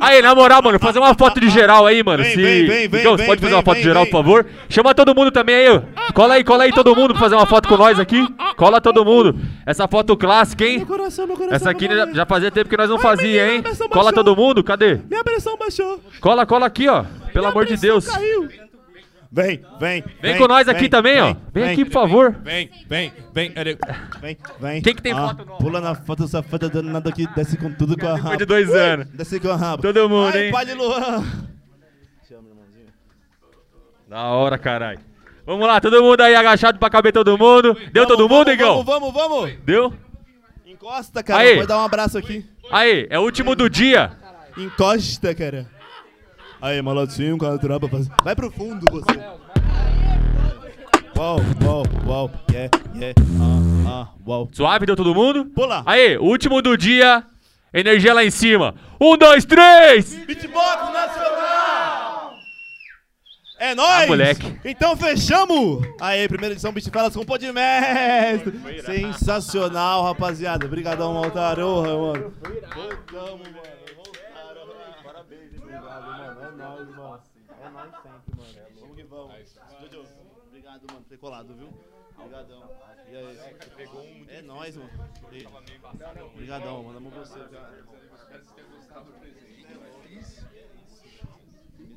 Aí, 0.00 0.22
na 0.22 0.34
moral, 0.34 0.62
mano, 0.62 0.78
fazer 0.78 0.98
uma 0.98 1.14
foto 1.14 1.40
de 1.40 1.48
geral 1.50 1.84
aí, 1.86 2.02
mano. 2.02 2.22
Vem, 2.22 2.32
Se... 2.32 2.42
vem, 2.42 2.66
vem, 2.66 2.66
vem, 2.66 2.88
Miguel, 2.88 3.16
vem, 3.16 3.26
pode 3.26 3.40
fazer 3.40 3.54
uma 3.54 3.62
foto 3.62 3.76
de 3.78 3.82
geral, 3.82 4.06
por 4.06 4.12
favor? 4.12 4.46
Chama 4.68 4.94
todo 4.94 5.14
mundo 5.14 5.30
também 5.30 5.54
aí. 5.54 5.68
ó. 5.68 6.12
Cola 6.12 6.34
aí, 6.34 6.44
cola 6.44 6.64
aí 6.64 6.72
todo 6.72 6.94
mundo 6.94 7.14
pra 7.14 7.20
fazer 7.20 7.34
uma 7.34 7.46
foto 7.46 7.68
com 7.68 7.76
nós 7.76 7.98
aqui. 7.98 8.24
Cola 8.56 8.80
todo 8.80 9.04
mundo. 9.04 9.36
Essa 9.66 9.88
foto 9.88 10.16
clássica, 10.16 10.64
hein? 10.64 10.78
Meu 10.78 10.86
coração, 10.86 11.26
meu 11.26 11.36
coração. 11.36 11.56
Essa 11.56 11.70
aqui 11.70 11.86
já, 11.86 12.06
já 12.12 12.26
fazia 12.26 12.50
tempo 12.50 12.68
que 12.68 12.76
nós 12.76 12.88
não 12.88 12.98
fazia, 12.98 13.52
hein? 13.52 13.62
Cola 13.90 14.12
todo 14.12 14.36
mundo, 14.36 14.62
cadê? 14.62 15.00
Minha 15.10 15.24
pressão 15.24 15.56
baixou. 15.56 16.00
Cola, 16.20 16.46
cola 16.46 16.66
aqui, 16.66 16.88
ó. 16.88 17.04
Pelo 17.32 17.46
amor 17.46 17.66
de 17.66 17.76
Deus. 17.76 18.06
Caiu. 18.06 18.48
Vem, 19.30 19.60
vem. 19.78 20.02
Vem 20.22 20.38
com 20.38 20.48
nós 20.48 20.66
aqui 20.68 20.88
também, 20.88 21.20
ó. 21.20 21.34
Vem 21.52 21.70
aqui, 21.70 21.84
por 21.84 21.92
favor. 21.92 22.32
Vem, 22.42 22.70
vem, 22.88 23.12
vem. 23.34 23.52
Vem, 24.20 24.36
vem. 24.58 24.82
Quem 24.82 24.94
que 24.94 25.02
tem 25.02 25.12
Ah, 25.12 25.28
foto 25.28 25.44
nova? 25.44 25.58
Pula 25.58 25.80
na 25.82 25.94
foto 25.94 26.26
safada 26.26 26.68
danada 26.70 27.12
que 27.12 27.26
desce 27.34 27.58
com 27.58 27.70
tudo 27.72 27.96
com 27.96 28.06
a 28.06 28.16
raba. 28.16 28.36
Depois 28.36 28.38
de 28.38 28.46
dois 28.46 28.74
anos. 28.74 29.06
Desce 29.08 29.38
com 29.38 29.50
a 29.50 29.56
raba. 29.56 29.82
Todo 29.82 30.08
mundo, 30.08 30.34
Ai, 30.34 30.46
hein? 30.46 30.52
pai 30.52 30.64
de 30.64 30.72
Luan. 30.74 31.24
Da 34.08 34.22
hora, 34.28 34.56
caralho. 34.56 35.00
Vamos 35.44 35.66
lá, 35.66 35.80
todo 35.80 36.02
mundo 36.02 36.20
aí 36.22 36.34
agachado 36.34 36.78
pra 36.78 36.88
caber 36.90 37.12
todo 37.12 37.36
mundo. 37.36 37.76
Deu 37.92 38.06
todo 38.06 38.26
Vamos, 38.28 38.38
mundo, 38.38 38.46
vamos, 38.46 38.52
Igão? 38.54 38.84
Vamos, 38.84 39.12
vamos, 39.12 39.30
vamos. 39.40 39.52
Deu? 39.64 39.92
Encosta, 40.66 41.22
cara. 41.22 41.40
Aí. 41.42 41.56
Pode 41.56 41.68
dar 41.68 41.78
um 41.78 41.84
abraço 41.84 42.16
aqui. 42.16 42.44
Aí, 42.70 43.06
é 43.10 43.18
o 43.18 43.22
último 43.22 43.54
do 43.54 43.68
dia. 43.68 44.12
Encosta, 44.56 45.34
cara. 45.34 45.66
Aí, 46.60 46.82
malotinho 46.82 47.38
com 47.38 47.46
a 47.46 47.56
tropa. 47.58 47.88
faz- 47.88 48.08
Vai 48.24 48.34
pro 48.34 48.50
fundo, 48.50 48.84
você. 48.90 49.18
Uau, 51.16 51.38
uau, 51.64 51.82
uau. 52.06 52.30
Yeah, 52.50 52.70
yeah. 52.94 53.14
Ah, 53.40 53.88
ah, 53.88 54.08
uau. 54.26 54.48
Suave, 54.52 54.86
deu 54.86 54.96
todo 54.96 55.14
mundo? 55.14 55.46
Pula. 55.46 55.82
Aí, 55.86 56.16
último 56.18 56.60
do 56.62 56.76
dia. 56.76 57.24
Energia 57.72 58.14
lá 58.14 58.24
em 58.24 58.30
cima. 58.30 58.74
Um, 59.00 59.16
dois, 59.16 59.44
três! 59.44 60.14
Beatbox 60.26 60.92
Nacional! 60.92 62.32
É 63.60 63.74
nóis! 63.74 64.04
Ah, 64.04 64.06
moleque. 64.06 64.58
Então 64.64 64.96
fechamos! 64.96 65.86
Aí, 66.00 66.26
primeira 66.28 66.54
edição 66.54 66.72
Beat 66.72 66.88
Falas 66.90 67.14
com 67.14 67.24
Podmestre! 67.26 68.58
Sensacional, 68.86 70.02
rapaziada. 70.04 70.64
Obrigadão, 70.64 71.12
Maltaroha, 71.14 71.88
mano. 71.88 72.32
Voltamos, 72.42 73.48
mano. 73.48 73.68
Voltaram. 73.96 74.68
Parabéns, 75.04 75.60
obrigado, 75.60 76.06
mano. 76.06 76.40
É 76.42 76.50
nóis, 76.68 76.88
mano. 76.88 77.22
É 77.60 77.70
nóis 77.70 77.90
sempre, 78.02 78.36
mano. 78.36 78.80
Vamos 78.80 78.96
que 78.96 79.02
vamos. 79.04 79.54
Jojo, 79.80 80.06
obrigado, 80.46 80.82
mano, 80.90 81.00
por 81.00 81.08
ter 81.08 81.18
colado, 81.18 81.54
viu? 81.54 81.68
Obrigadão. 82.18 82.70
E 83.08 83.16
aí? 83.16 83.38
É 84.28 84.42
nóis, 84.42 84.76
mano. 84.76 84.90
E- 85.32 85.46
Obrigadão, 86.24 86.82
mano. 86.82 86.98
Amo 86.98 87.10
você, 87.10 87.38
cara. 87.40 87.84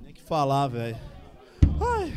Nem 0.02 0.14
que 0.14 0.22
falar, 0.22 0.68
velho. 0.68 0.98
Ai. 1.82 2.14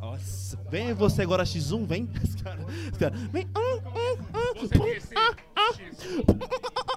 Nossa. 0.00 0.56
Vem 0.70 0.94
você 0.94 1.22
agora, 1.22 1.44
X1, 1.44 1.86
vem. 1.86 2.04
Os 2.22 2.34
os 2.34 3.30
Vem. 3.30 3.48
Ah, 3.54 3.60
ah. 3.94 4.54
Ixi, 4.56 4.64
esquece, 4.64 5.14
hein? 5.14 6.87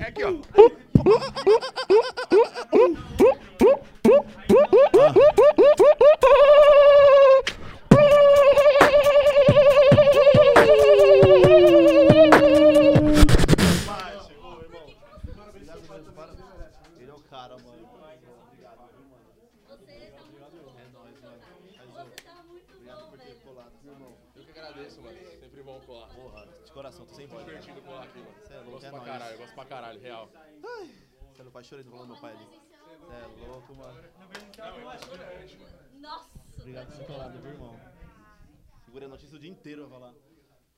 Aqui, 0.00 0.24
ó. 0.24 0.28
Caralho, 29.68 30.00
pra 30.00 30.08
real. 30.08 30.30
Ai, 30.34 30.90
você 31.32 31.42
não 31.42 31.50
faz 31.50 31.66
chorar, 31.66 31.84
tô 31.84 31.90
falando 31.90 32.08
meu 32.08 32.16
pai 32.16 32.32
ali. 32.32 32.48
Você 33.00 33.14
é 33.14 33.46
louco, 33.46 33.74
mano. 33.74 34.02
Nossa! 36.00 36.30
Obrigado 36.58 36.86
por 36.86 36.96
ter 36.96 37.06
colado, 37.06 37.38
viu, 37.40 37.52
irmão? 37.52 37.80
Segurei 38.84 39.06
a 39.06 39.10
notícia 39.10 39.36
o 39.36 39.38
dia 39.38 39.50
inteiro, 39.50 39.86
vai 39.88 40.00
falar. 40.00 40.14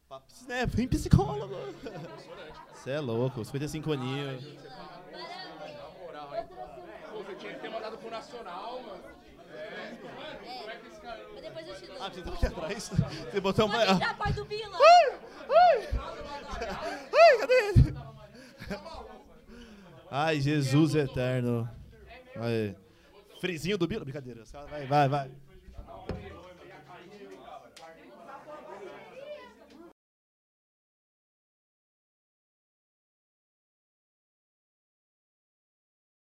Papo, 0.09 0.27
né? 0.49 0.67
Vem 0.67 0.89
psicólogo. 0.89 1.55
Você 2.75 2.91
é 2.91 3.01
louco, 3.01 3.45
55 3.45 3.93
aninhos. 3.93 4.45
Pô, 7.11 7.23
você 7.23 7.35
tinha 7.37 7.55
que 7.55 7.61
ter 7.61 7.69
mandado 7.69 7.97
pro 7.97 8.11
Nacional, 8.11 8.83
mano. 8.83 9.05
É, 9.53 10.67
mas 11.33 11.43
depois 11.43 11.69
eu 11.69 11.75
te 11.77 11.87
dou. 11.87 11.97
Ah, 12.03 12.09
você 12.09 12.23
tá 12.23 12.33
aqui 12.33 12.47
atrás. 12.47 12.89
Você 13.31 13.41
botou 13.41 13.67
entrar, 13.67 14.17
pai 14.17 14.33
do 14.33 14.45
Bila! 14.45 14.79
Ai, 15.49 17.39
cadê 17.39 17.55
ele? 17.69 18.10
Ai, 20.11 20.41
Jesus 20.41 20.95
eterno. 20.95 21.69
Aí. 22.37 22.75
Frizinho 23.41 23.79
do 23.79 23.87
Bila. 23.87 24.05
Brincadeira. 24.05 24.45
Vai, 24.69 24.87
vai, 24.87 25.09
vai. 25.09 25.31